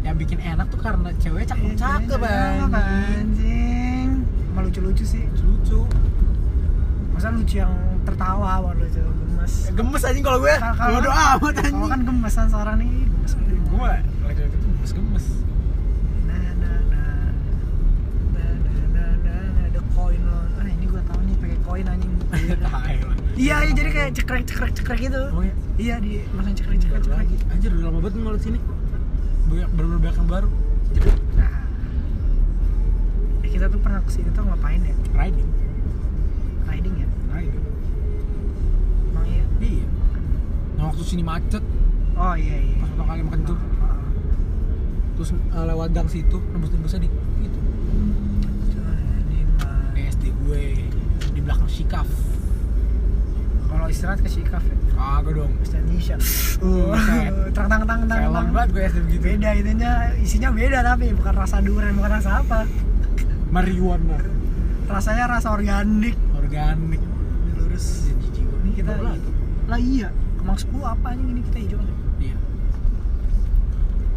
Yang 0.00 0.16
bikin 0.16 0.38
enak 0.38 0.66
tuh 0.66 0.78
karena 0.78 1.10
cewek 1.16 1.42
Iya, 1.42 1.48
cakep 1.48 1.70
cakep 1.74 2.20
cakep, 2.20 2.72
anjing. 2.72 4.08
Sama 4.46 4.60
lucu-lucu 4.62 5.04
sih. 5.04 5.24
lucu 5.38 5.80
Masa 7.10 7.28
lucu 7.30 7.54
yang 7.56 7.72
tertawa 8.02 8.46
apa 8.58 8.70
lucu 8.74 8.98
gemes. 8.98 9.52
gemes 9.70 10.02
anjing 10.02 10.22
kalau 10.22 10.38
gue 10.38 10.54
Kalau- 10.54 10.72
kalau- 10.72 10.94
bodo 10.96 11.10
amat 11.10 11.36
Kalau 11.36 11.50
anjing 11.60 11.78
kan 11.88 12.00
gemesan 12.04 12.46
seorang 12.46 12.76
nih 12.76 12.90
gemes 13.04 13.32
banget. 13.34 13.58
gue 13.64 13.92
lagi 14.24 14.42
itu 14.44 14.56
gemes 14.56 14.90
gemes 14.92 15.26
Nah, 16.24 16.48
nah, 16.54 16.76
nah. 16.84 17.26
Nah, 18.30 18.52
nah, 18.88 19.10
nah. 19.18 19.64
Ada 19.64 19.80
koin 19.88 20.20
lo. 20.20 20.38
Ah, 20.54 20.66
ini 20.68 20.84
gua 20.86 21.02
tahu 21.04 21.20
nih 21.22 21.34
pakai 21.36 21.58
koin 21.62 21.86
anjing. 21.86 22.12
Iya, 23.38 23.54
iya 23.62 23.70
jadi 23.72 23.90
kayak 23.92 24.10
cekrek 24.14 24.42
cekrek 24.44 24.72
cekrek 24.74 24.98
gitu. 25.00 25.22
oh 25.30 25.40
iya 25.40 25.54
Iya 25.78 25.94
di 26.00 26.10
langsung 26.28 26.54
cekrek 26.56 26.78
cekrek 26.80 27.00
cekrek. 27.00 27.18
lagi 27.20 27.36
anjir 27.48 27.70
udah 27.70 27.86
lama 27.86 27.98
banget 28.00 28.14
ngeliat 28.18 28.42
sini 28.42 28.58
banyak 29.48 29.70
baru 29.72 29.86
banyak 29.98 30.16
yang 30.16 30.28
baru 30.28 30.48
jadi 30.88 31.08
Nah. 31.34 31.52
Eh, 33.40 33.48
kita 33.48 33.66
tuh 33.66 33.80
pernah 33.80 34.00
ke 34.00 34.10
sini 34.10 34.28
tuh 34.30 34.44
ngapain 34.44 34.80
ya? 34.80 34.94
riding 35.14 35.48
Riding 36.64 36.94
ya? 36.96 37.08
riding 37.32 37.64
Emang 39.08 39.26
iya. 39.26 39.44
iya 39.58 39.86
nah 40.74 40.88
waktu 40.88 41.02
sini 41.02 41.22
macet 41.22 41.64
Oh 42.14 42.34
iya 42.34 42.56
iya. 42.58 42.76
pas 42.78 42.88
pertama 42.88 43.08
kali 43.08 43.22
makan 43.24 43.40
tur 43.44 43.58
Ah, 43.78 43.98
terus 45.14 45.28
eh, 45.32 45.64
lewat 45.64 45.88
gang 45.90 46.06
situ 46.06 46.38
nembus 46.52 46.70
nembusnya 46.70 47.00
di 47.00 47.10
itu 47.40 47.58
di 49.94 50.00
SD 50.04 50.24
gue 50.36 50.62
di 51.28 51.40
belakang 51.40 51.66
Shikaf 51.66 52.06
Kalau 53.66 53.86
istirahat 53.86 54.18
ke 54.18 54.28
Shikaf 54.28 54.62
ya. 54.62 54.76
Kagak 54.98 55.32
dong 55.38 55.52
Ustaz 55.62 55.82
Nisha. 55.86 56.16
Buset. 56.62 57.32
Terang 57.54 57.68
tang 57.70 57.82
tang 57.86 58.00
tang. 58.10 58.20
Tang. 58.34 58.46
banget 58.50 58.68
gue 58.74 58.82
SD 58.82 58.98
begitu 59.06 59.22
Beda 59.22 59.50
itunya, 59.54 59.92
isinya 60.18 60.50
beda 60.50 60.78
tapi 60.82 61.06
bukan 61.14 61.34
rasa 61.34 61.56
durian, 61.62 61.94
bukan 61.94 62.12
rasa 62.18 62.30
apa. 62.42 62.60
marijuana 63.48 64.20
Rasanya 64.88 65.24
rasa 65.28 65.52
organik. 65.52 66.16
organik 66.36 67.00
Lurus. 67.56 68.12
Ini 68.12 68.70
kita 68.76 68.92
lah 69.68 69.80
iya. 69.80 70.08
Kemang 70.40 70.56
10 70.56 70.80
apa 70.80 71.06
anjing 71.12 71.28
ini 71.36 71.40
kita 71.44 71.58
hijau. 71.60 71.80
Iya. 72.20 72.36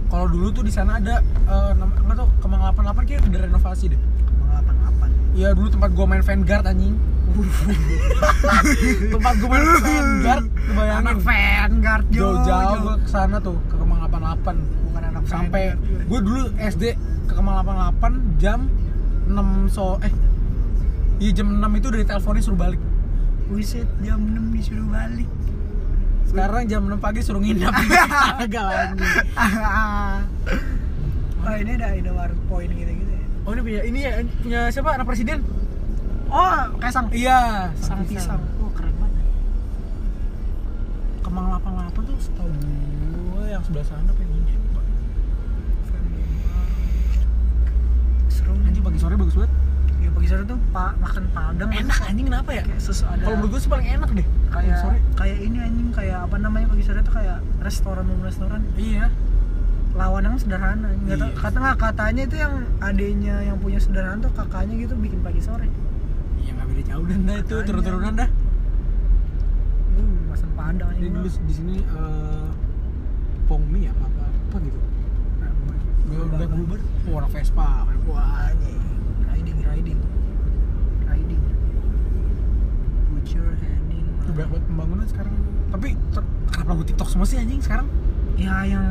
Kalau 0.07 0.27
dulu 0.31 0.47
tuh 0.51 0.63
di 0.63 0.71
sana 0.71 0.95
ada 0.99 1.19
eh, 1.23 1.71
nama 1.75 1.91
nggak 1.91 2.15
tau 2.15 2.27
Kemang 2.39 2.61
88 2.71 3.07
kayak 3.07 3.21
udah 3.27 3.41
renovasi 3.51 3.85
deh. 3.91 3.99
Kemang 3.99 4.49
88. 5.03 5.35
Iya 5.39 5.49
dulu 5.55 5.67
tempat 5.71 5.89
gua 5.91 6.05
main 6.07 6.23
Vanguard 6.23 6.65
anjing. 6.67 6.95
tempat 9.13 9.33
gua 9.37 9.49
main 9.49 9.63
Vanguard, 9.63 10.45
Anak 10.71 11.15
bayangin. 11.17 11.21
Vanguard 11.23 12.05
Jo. 12.09 12.19
Jauh-jauh 12.35 12.63
Jo. 12.67 12.79
gua 12.81 12.95
ke 12.97 13.07
sana 13.07 13.37
tuh 13.37 13.57
ke 13.65 13.75
Kemang 13.75 13.99
88. 14.03 14.57
bukan 14.83 15.01
anak 15.05 15.21
Sampai 15.25 15.63
Vanguard. 15.71 16.05
gua 16.05 16.19
dulu 16.19 16.41
SD 16.57 16.83
ke 17.25 17.33
Kemang 17.33 17.55
88 17.63 18.37
jam 18.37 18.59
6 19.25 19.37
so 19.69 19.95
eh 20.01 20.13
Iya 21.21 21.31
jam 21.37 21.47
6 21.53 21.77
itu 21.77 21.87
dari 21.87 22.01
teleponnya 22.01 22.41
suruh 22.41 22.57
balik. 22.57 22.81
Buset, 23.45 23.85
jam 24.01 24.17
6 24.17 24.41
disuruh 24.51 24.89
balik. 24.89 25.29
Sekarang 26.25 26.65
jam 26.65 26.81
6 26.83 26.97
pagi 26.97 27.21
suruh 27.21 27.37
nginep. 27.37 27.69
Agak 28.41 28.65
anjing. 28.65 29.13
oh, 31.37 31.55
ini 31.55 31.71
ada 31.75 31.93
Indomaret 31.93 32.39
Point 32.49 32.73
gitu-gitu 32.73 33.05
ya. 33.07 33.25
Oh 33.45 33.53
ini 33.53 33.61
punya 33.61 33.81
ini 33.83 33.99
ya 34.01 34.11
punya 34.41 34.61
siapa 34.69 34.89
anak 34.91 35.05
presiden? 35.05 35.45
Oh, 36.31 36.47
kayak 36.79 36.93
sang 36.95 37.07
Iya, 37.11 37.67
sang 37.75 38.07
pisang. 38.07 38.39
Oh, 38.57 38.71
keren 38.71 38.95
banget. 38.95 39.25
Kemang 41.21 41.45
88 41.53 42.01
tuh 42.01 42.17
setahu 42.17 42.47
gue 42.47 43.45
yang 43.45 43.59
sebelah 43.61 43.83
sana 43.83 44.11
pengen 44.11 44.39
ini. 44.39 44.53
Seru 48.27 48.55
Anjing 48.57 48.79
pagi 48.81 48.97
sore 48.97 49.15
bagus 49.15 49.35
banget. 49.35 49.51
Ya 49.99 50.09
pagi 50.09 50.27
sore 50.27 50.43
tuh 50.45 50.57
pa 50.71 50.95
makan 50.97 51.23
padang 51.29 51.69
Enak 51.69 51.99
anjing 52.01 52.25
kenapa 52.25 52.49
ya? 52.51 52.63
Kalau 52.65 53.35
menurut 53.37 53.51
gue 53.51 53.59
sih 53.59 53.69
paling 53.69 53.87
enak 53.91 54.09
deh. 54.13 54.27
Kayak 54.49 54.75
sore. 54.79 54.97
kayak 55.13 55.37
ini 55.37 55.57
anjing 55.59 55.89
kayak 55.91 56.17
apa 56.21 56.35
namanya 56.37 56.67
pagi 56.67 56.83
sore 56.83 56.99
tuh 57.01 57.13
kayak 57.13 57.37
restoran 57.59 58.03
restoran 58.19 58.61
Iya. 58.73 59.07
lawan 59.91 60.23
yang 60.23 60.39
sederhana 60.39 60.87
nggak 60.97 61.19
Iya. 61.19 61.35
kata 61.35 61.57
nggak 61.57 61.77
katanya 61.77 62.21
itu 62.23 62.35
yang 62.37 62.53
adenya 62.79 63.35
yang 63.43 63.59
punya 63.59 63.75
sederhana 63.75 64.17
tuh 64.17 64.31
kakaknya 64.31 64.73
gitu 64.81 64.95
bikin 64.95 65.19
pagi 65.19 65.39
sore 65.39 65.67
beda 66.71 66.83
jauh 66.87 67.03
dan 67.03 67.19
dah 67.27 67.37
itu 67.43 67.55
turun-turunan 67.67 68.13
dah. 68.15 68.29
uh 69.91 70.15
masan 70.31 70.49
padang 70.55 70.95
Ini 70.95 71.11
dulu 71.11 71.27
di 71.27 71.53
sini 71.53 71.75
eh 71.83 72.47
Pongmi 73.51 73.83
apa 73.91 74.07
apa 74.07 74.23
apa 74.31 74.57
gitu. 74.63 74.79
Gue 76.07 76.23
udah 76.27 76.47
Uber, 76.47 76.79
oh, 76.79 77.13
orang 77.19 77.31
Vespa, 77.31 77.83
wah 78.07 78.47
riding 79.31 79.59
riding. 79.59 79.99
Riding. 81.07 81.41
Udah 84.23 84.31
banyak 84.31 84.49
banget 84.55 84.63
pembangunan 84.71 85.05
sekarang. 85.11 85.35
Tapi 85.71 85.87
kenapa 86.51 86.69
lagu 86.71 86.83
TikTok 86.87 87.09
semua 87.11 87.27
sih 87.27 87.39
anjing 87.39 87.59
sekarang? 87.59 87.87
ya 88.39 88.63
yang 88.63 88.87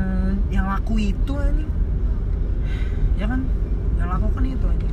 yang 0.53 0.69
laku 0.69 1.01
itu 1.01 1.33
anjing. 1.33 1.73
Ya 3.17 3.25
kan? 3.25 3.41
Yang 3.97 4.09
laku 4.13 4.27
kan 4.37 4.45
itu 4.45 4.67
anjing. 4.69 4.93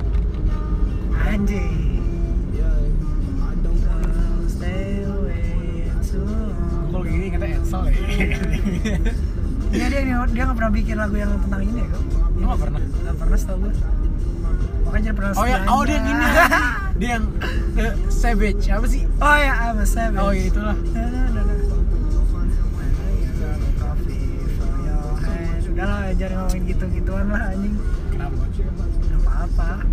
Anjing 1.27 1.97
Kalau 6.88 7.03
gini 7.03 7.26
kata 7.30 7.45
Edsel 7.45 7.82
ya. 7.91 7.97
Iya 9.68 9.86
dia 9.91 10.01
dia 10.07 10.43
nggak 10.47 10.57
pernah 10.57 10.72
bikin 10.72 10.95
lagu 10.95 11.15
yang 11.20 11.32
tentang 11.43 11.61
ini 11.61 11.84
ya 11.84 11.88
kok. 11.91 12.03
Nggak 12.39 12.59
pernah? 12.63 12.82
Nggak 12.82 13.15
pernah 13.20 13.38
setahu 13.38 13.57
gue. 13.68 13.74
Makanya 14.88 15.03
jadi 15.03 15.15
pernah 15.20 15.32
Oh 15.36 15.45
ya, 15.45 15.57
oh 15.68 15.82
dia 15.84 15.95
yang 15.99 16.07
ini. 16.07 16.26
dia 17.03 17.09
yang 17.20 17.26
eh, 17.76 17.93
Savage 18.07 18.65
apa 18.72 18.88
sih? 18.88 19.03
oh 19.03 19.36
ya, 19.36 19.53
I'm 19.68 19.84
a 19.84 19.86
savage. 19.86 20.24
Oh 20.24 20.32
iya 20.32 20.45
itulah. 20.47 20.78
Udah 25.78 25.86
lah, 25.86 26.09
jangan 26.18 26.36
ngomongin 26.41 26.63
gitu-gituan 26.74 27.30
lah 27.30 27.53
anjing. 27.53 27.78
Kenapa? 28.09 28.49
Gak 28.49 29.20
apa-apa. 29.22 29.86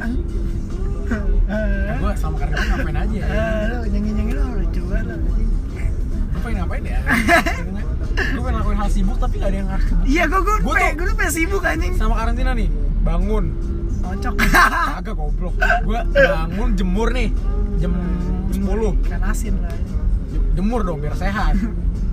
Gue 2.10 2.18
sama 2.18 2.36
karena 2.36 2.54
gue 2.56 2.66
ngapain 2.68 2.98
aja 2.98 3.14
ya. 3.14 3.24
Eh, 3.24 3.62
lu 3.70 3.76
nyanyi-nyanyi 3.86 4.32
lu 4.34 4.44
lucu 4.58 4.82
banget 4.84 5.06
lu. 5.08 5.30
Gue 6.26 6.40
pengen 6.42 6.56
ngapain 6.58 6.82
ya? 6.84 6.98
gue 8.10 8.40
pengen 8.40 8.56
lakuin 8.56 8.78
hal 8.78 8.90
sibuk 8.90 9.16
tapi 9.16 9.34
gak 9.36 9.48
ada 9.48 9.56
yang 9.56 9.68
harus 9.70 9.84
sibuk. 9.86 10.04
Iya, 10.04 10.22
gue 10.26 10.40
gue 10.40 10.54
pengen 10.66 10.74
tuh- 10.90 10.96
gue 10.96 11.06
tuh 11.06 11.16
pengen 11.16 11.32
sibuk 11.32 11.62
anjing. 11.62 11.92
Sama 11.94 12.14
karantina 12.16 12.50
nih, 12.52 12.68
bangun. 13.00 13.44
Kocok. 14.00 14.34
Kagak 14.42 15.14
goblok. 15.14 15.54
Gue 15.80 15.98
bangun 16.10 16.68
jemur 16.74 17.08
nih, 17.10 17.28
jam 17.78 17.92
10 18.50 18.58
Ikan 19.00 19.22
asin 19.24 19.54
lah. 19.56 19.70
jemur 20.50 20.82
dong 20.82 20.98
biar 20.98 21.14
sehat 21.14 21.54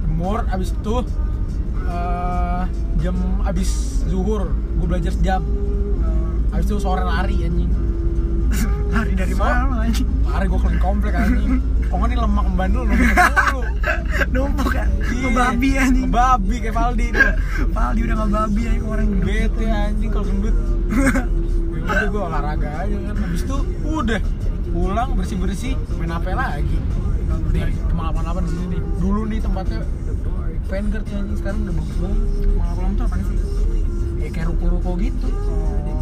jemur 0.04 0.46
abis 0.48 0.72
itu 0.72 0.96
eh, 1.84 2.64
jam 2.98 3.16
abis 3.42 3.70
zuhur 4.06 4.46
gue 4.78 4.88
belajar 4.88 5.10
sejam 5.12 5.42
Oh, 5.42 6.56
abis 6.56 6.66
itu 6.66 6.78
sore 6.78 7.02
lari 7.02 7.44
anjing 7.44 7.68
Lari 8.88 9.14
dari 9.14 9.34
So- 9.34 9.44
mana 9.44 9.84
anjing? 9.84 10.08
lari 10.26 10.46
gue 10.46 10.60
keliling 10.60 10.80
komplek 10.82 11.14
anjing 11.14 11.54
kok 11.82 11.96
nggak 11.96 12.10
nih 12.10 12.18
lemak 12.18 12.46
numpuk 12.52 12.68
mulu 12.68 13.62
Numpuk 14.28 14.70
kan? 14.70 14.88
Iya. 15.00 15.24
Ngebabi 15.24 15.70
anjing. 15.78 16.08
babi 16.10 16.56
kayak 16.58 16.76
Valdi 16.76 17.06
tuh 17.10 17.32
Valdi 17.70 18.00
udah 18.02 18.16
ngebabi 18.18 18.62
anjing 18.66 18.84
orang 18.86 19.08
gendut. 19.10 19.26
bete 19.26 19.66
anjing 19.66 20.10
kalau 20.10 20.26
gendut 20.26 20.56
Ya 21.78 21.84
udah 21.88 22.06
gue 22.06 22.22
olahraga 22.22 22.70
aja 22.82 22.96
kan 23.02 23.16
abis 23.24 23.42
itu 23.42 23.58
udah 23.86 24.20
pulang 24.68 25.10
bersih 25.14 25.38
bersih 25.38 25.74
main 25.96 26.12
HP 26.12 26.28
lagi 26.30 26.78
nih 27.50 27.64
kemalaman 27.88 28.42
di 28.42 28.52
sini 28.52 28.66
nih 28.70 28.82
dulu 28.98 29.22
nih 29.26 29.40
tempatnya 29.40 29.80
Vanguard 30.66 31.06
ya 31.06 31.16
anjing 31.18 31.38
sekarang 31.38 31.60
udah 31.62 31.74
bagus 31.74 31.96
banget 31.98 32.20
Malam-malam 32.54 32.92
tuh 32.94 33.04
apaan 33.06 33.22
sih? 33.22 33.38
ya 34.18 34.28
kayak 34.30 34.48
ruko-ruko 34.48 34.92
gitu 34.98 35.28
Oh. 35.30 35.97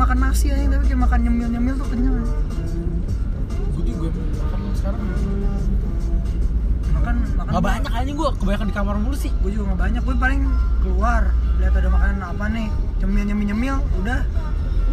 Makan 0.00 0.18
nasi 0.24 0.46
aja, 0.48 0.66
tapi 0.72 0.84
kayak 0.88 1.00
makan 1.04 1.18
nyemil-nyemil 1.28 1.74
tuh 1.76 1.88
kenyang 1.92 2.16
aja. 2.16 2.34
gue 3.70 3.84
juga 3.84 4.08
makan 4.16 4.60
sekarang 4.72 5.00
Makan 6.90 7.14
makan 7.36 7.50
nggak 7.52 7.64
banyak. 7.64 7.92
anjing 7.92 8.16
gue 8.16 8.28
kebanyakan 8.40 8.66
di 8.68 8.74
kamar 8.74 8.96
mulu 8.96 9.16
sih. 9.16 9.32
Gue 9.44 9.50
juga 9.52 9.72
nggak 9.72 9.80
banyak, 9.84 10.02
gue 10.04 10.16
paling 10.16 10.42
keluar 10.80 11.22
lihat 11.60 11.74
ada 11.76 11.88
makanan 11.92 12.20
apa 12.24 12.44
nih, 12.48 12.68
nyemil 13.04 13.24
nyemil 13.28 13.46
nyemil, 13.52 13.76
udah 14.00 14.18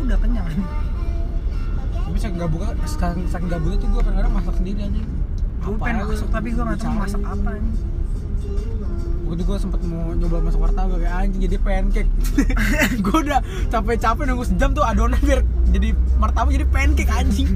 udah 0.04 0.18
kenyang 0.20 0.48
tapi 2.08 2.24
saking 2.24 2.40
gak 2.40 2.52
buka 2.56 2.72
saking, 2.88 3.28
saking 3.28 3.50
gabutnya 3.52 3.78
tuh 3.84 3.88
gue 3.92 4.00
kadang-kadang 4.00 4.34
masak 4.34 4.56
sendiri 4.56 4.80
anjing. 4.88 5.08
Gue 5.60 5.76
pengen 5.76 5.96
aja, 6.00 6.08
masak 6.08 6.30
tapi 6.32 6.48
gue 6.56 6.64
nggak 6.64 6.80
tahu 6.80 6.96
masak 6.96 7.22
apa 7.28 7.50
nih. 7.60 7.76
Gue 9.28 9.36
tuh 9.36 9.46
gue 9.46 9.58
sempet 9.58 9.80
mau 9.84 10.10
nyoba 10.10 10.40
masak 10.40 10.60
martabak 10.62 10.98
kayak 10.98 11.16
anjing 11.20 11.42
jadi 11.44 11.58
pancake 11.60 12.10
gue 13.04 13.18
udah 13.22 13.40
capek-capek 13.68 14.24
nunggu 14.24 14.46
sejam 14.46 14.72
tuh 14.72 14.82
adonan 14.82 15.20
biar 15.20 15.44
jadi 15.68 15.90
martabak 16.16 16.52
jadi 16.54 16.66
pancake 16.66 17.12
anjing 17.12 17.50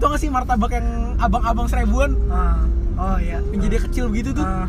Tau 0.00 0.08
gak 0.08 0.16
sih 0.16 0.26
martabak 0.26 0.72
yang 0.72 0.88
abang-abang 1.18 1.68
seribuan 1.68 2.16
Ah, 2.26 2.64
oh 2.96 3.16
iya. 3.16 3.36
yang 3.52 3.60
jadi 3.62 3.76
kecil 3.80 4.08
begitu 4.08 4.32
tuh 4.32 4.42
Ah, 4.42 4.64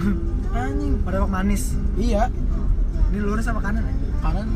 anjing 0.53 0.99
Martabak 1.01 1.31
manis. 1.31 1.73
iya 1.95 2.27
Ini 3.09 3.19
lurus 3.19 3.45
apa 3.45 3.59
kanan 3.59 3.81
ya? 3.81 3.93
kanan 4.19 4.47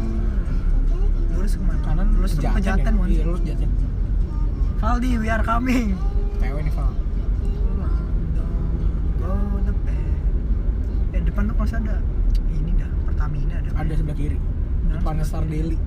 Lurus 1.32 1.54
ke 1.54 1.64
mana? 1.64 1.80
kanan 1.82 2.08
lurus 2.14 2.32
ke 2.34 2.40
Jaten 2.40 2.54
Pejaten 2.60 2.94
ya? 2.94 3.06
Iya 3.08 3.22
lurus 3.24 3.42
jaten 3.42 3.70
Valdi, 4.78 5.10
we 5.16 5.26
are 5.26 5.42
coming. 5.42 5.98
PW 6.38 6.54
nih 6.60 6.70
Val 6.72 6.92
depan 11.38 11.54
tuh 11.54 11.58
masih 11.62 11.78
ada 11.86 12.02
ini 12.50 12.72
dah 12.82 12.90
Pertamina 13.06 13.62
ada. 13.62 13.70
ada 13.78 13.94
sebelah 13.94 14.18
kiri 14.18 14.38
Nah. 14.90 14.98
depan 14.98 15.22
Star 15.22 15.46
Daily 15.46 15.78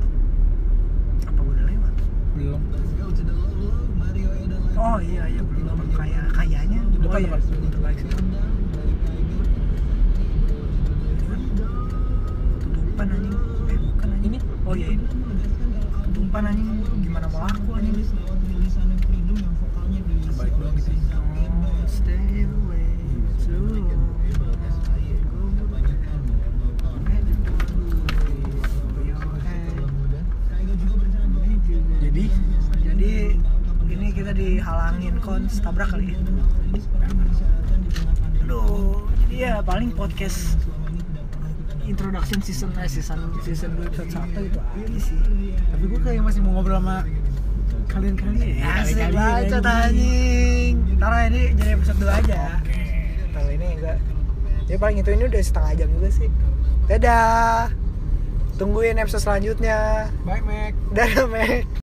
Apa 1.26 1.42
gue 1.42 1.54
udah 1.58 1.66
lewat? 1.66 1.94
belum 2.38 2.60
Oh 4.78 5.02
iya 5.02 5.26
iya 5.26 5.42
belum 5.44 5.76
kayak 5.92 6.32
kayaknya. 6.32 6.80
Depan, 6.88 7.12
oh 7.12 7.18
iya. 7.20 7.36
depan. 7.36 7.92
Sih. 8.00 8.08
Ketutupan 12.64 13.06
anjing. 13.12 13.36
Eh 13.68 13.76
bukan 13.76 14.08
anjing. 14.08 14.24
Ini? 14.32 14.38
Oh 14.64 14.72
iya 14.72 14.88
ini. 14.96 15.04
Ketutupan 15.04 16.42
anjing. 16.48 16.68
Gimana 17.04 17.26
mau 17.28 17.44
laku 17.44 17.70
anjing? 17.76 18.08
balik 20.40 20.54
doang 20.56 20.76
gitu 20.80 20.92
Don't 21.60 21.84
stay 21.84 22.48
away 22.48 22.96
too 23.44 23.99
dihalangin 34.60 35.16
kons 35.24 35.64
tabrak 35.64 35.88
kali 35.88 36.12
ya. 36.12 36.18
Aduh, 38.44 39.08
jadi 39.24 39.36
ya 39.40 39.52
paling 39.64 39.88
podcast 39.96 40.60
introduction 41.88 42.38
season 42.44 42.70
eh 42.76 42.86
season 42.86 43.32
season 43.40 43.74
2 43.80 43.88
episode 43.88 44.12
1 44.12 44.46
itu 44.46 44.60
aja 44.60 44.98
sih. 45.00 45.18
tapi 45.74 45.84
gue 45.90 46.00
kayak 46.04 46.22
masih 46.22 46.38
mau 46.44 46.60
ngobrol 46.60 46.78
sama 46.78 47.02
kalian-kalian 47.90 48.62
ya 48.62 48.68
Asik 48.78 48.94
kali-kali 48.94 49.16
banget 49.16 49.50
anjing. 49.50 49.66
anjing. 49.66 50.74
Ntar 51.00 51.12
ini 51.26 51.42
jadi 51.58 51.70
episode 51.74 51.98
2 51.98 52.20
aja. 52.22 52.40
Oke. 52.60 52.80
Kalau 53.32 53.50
ini 53.50 53.66
enggak. 53.74 53.98
Jadi 54.68 54.78
paling 54.78 54.96
itu 55.02 55.10
ini 55.10 55.24
udah 55.26 55.42
setengah 55.42 55.72
jam 55.74 55.88
juga 55.98 56.08
sih. 56.14 56.28
Dadah. 56.86 57.62
Tungguin 58.54 59.00
episode 59.00 59.24
selanjutnya. 59.24 60.12
Bye, 60.22 60.44
Mac. 60.44 60.74
Dadah, 60.92 61.26
Mek. 61.26 61.64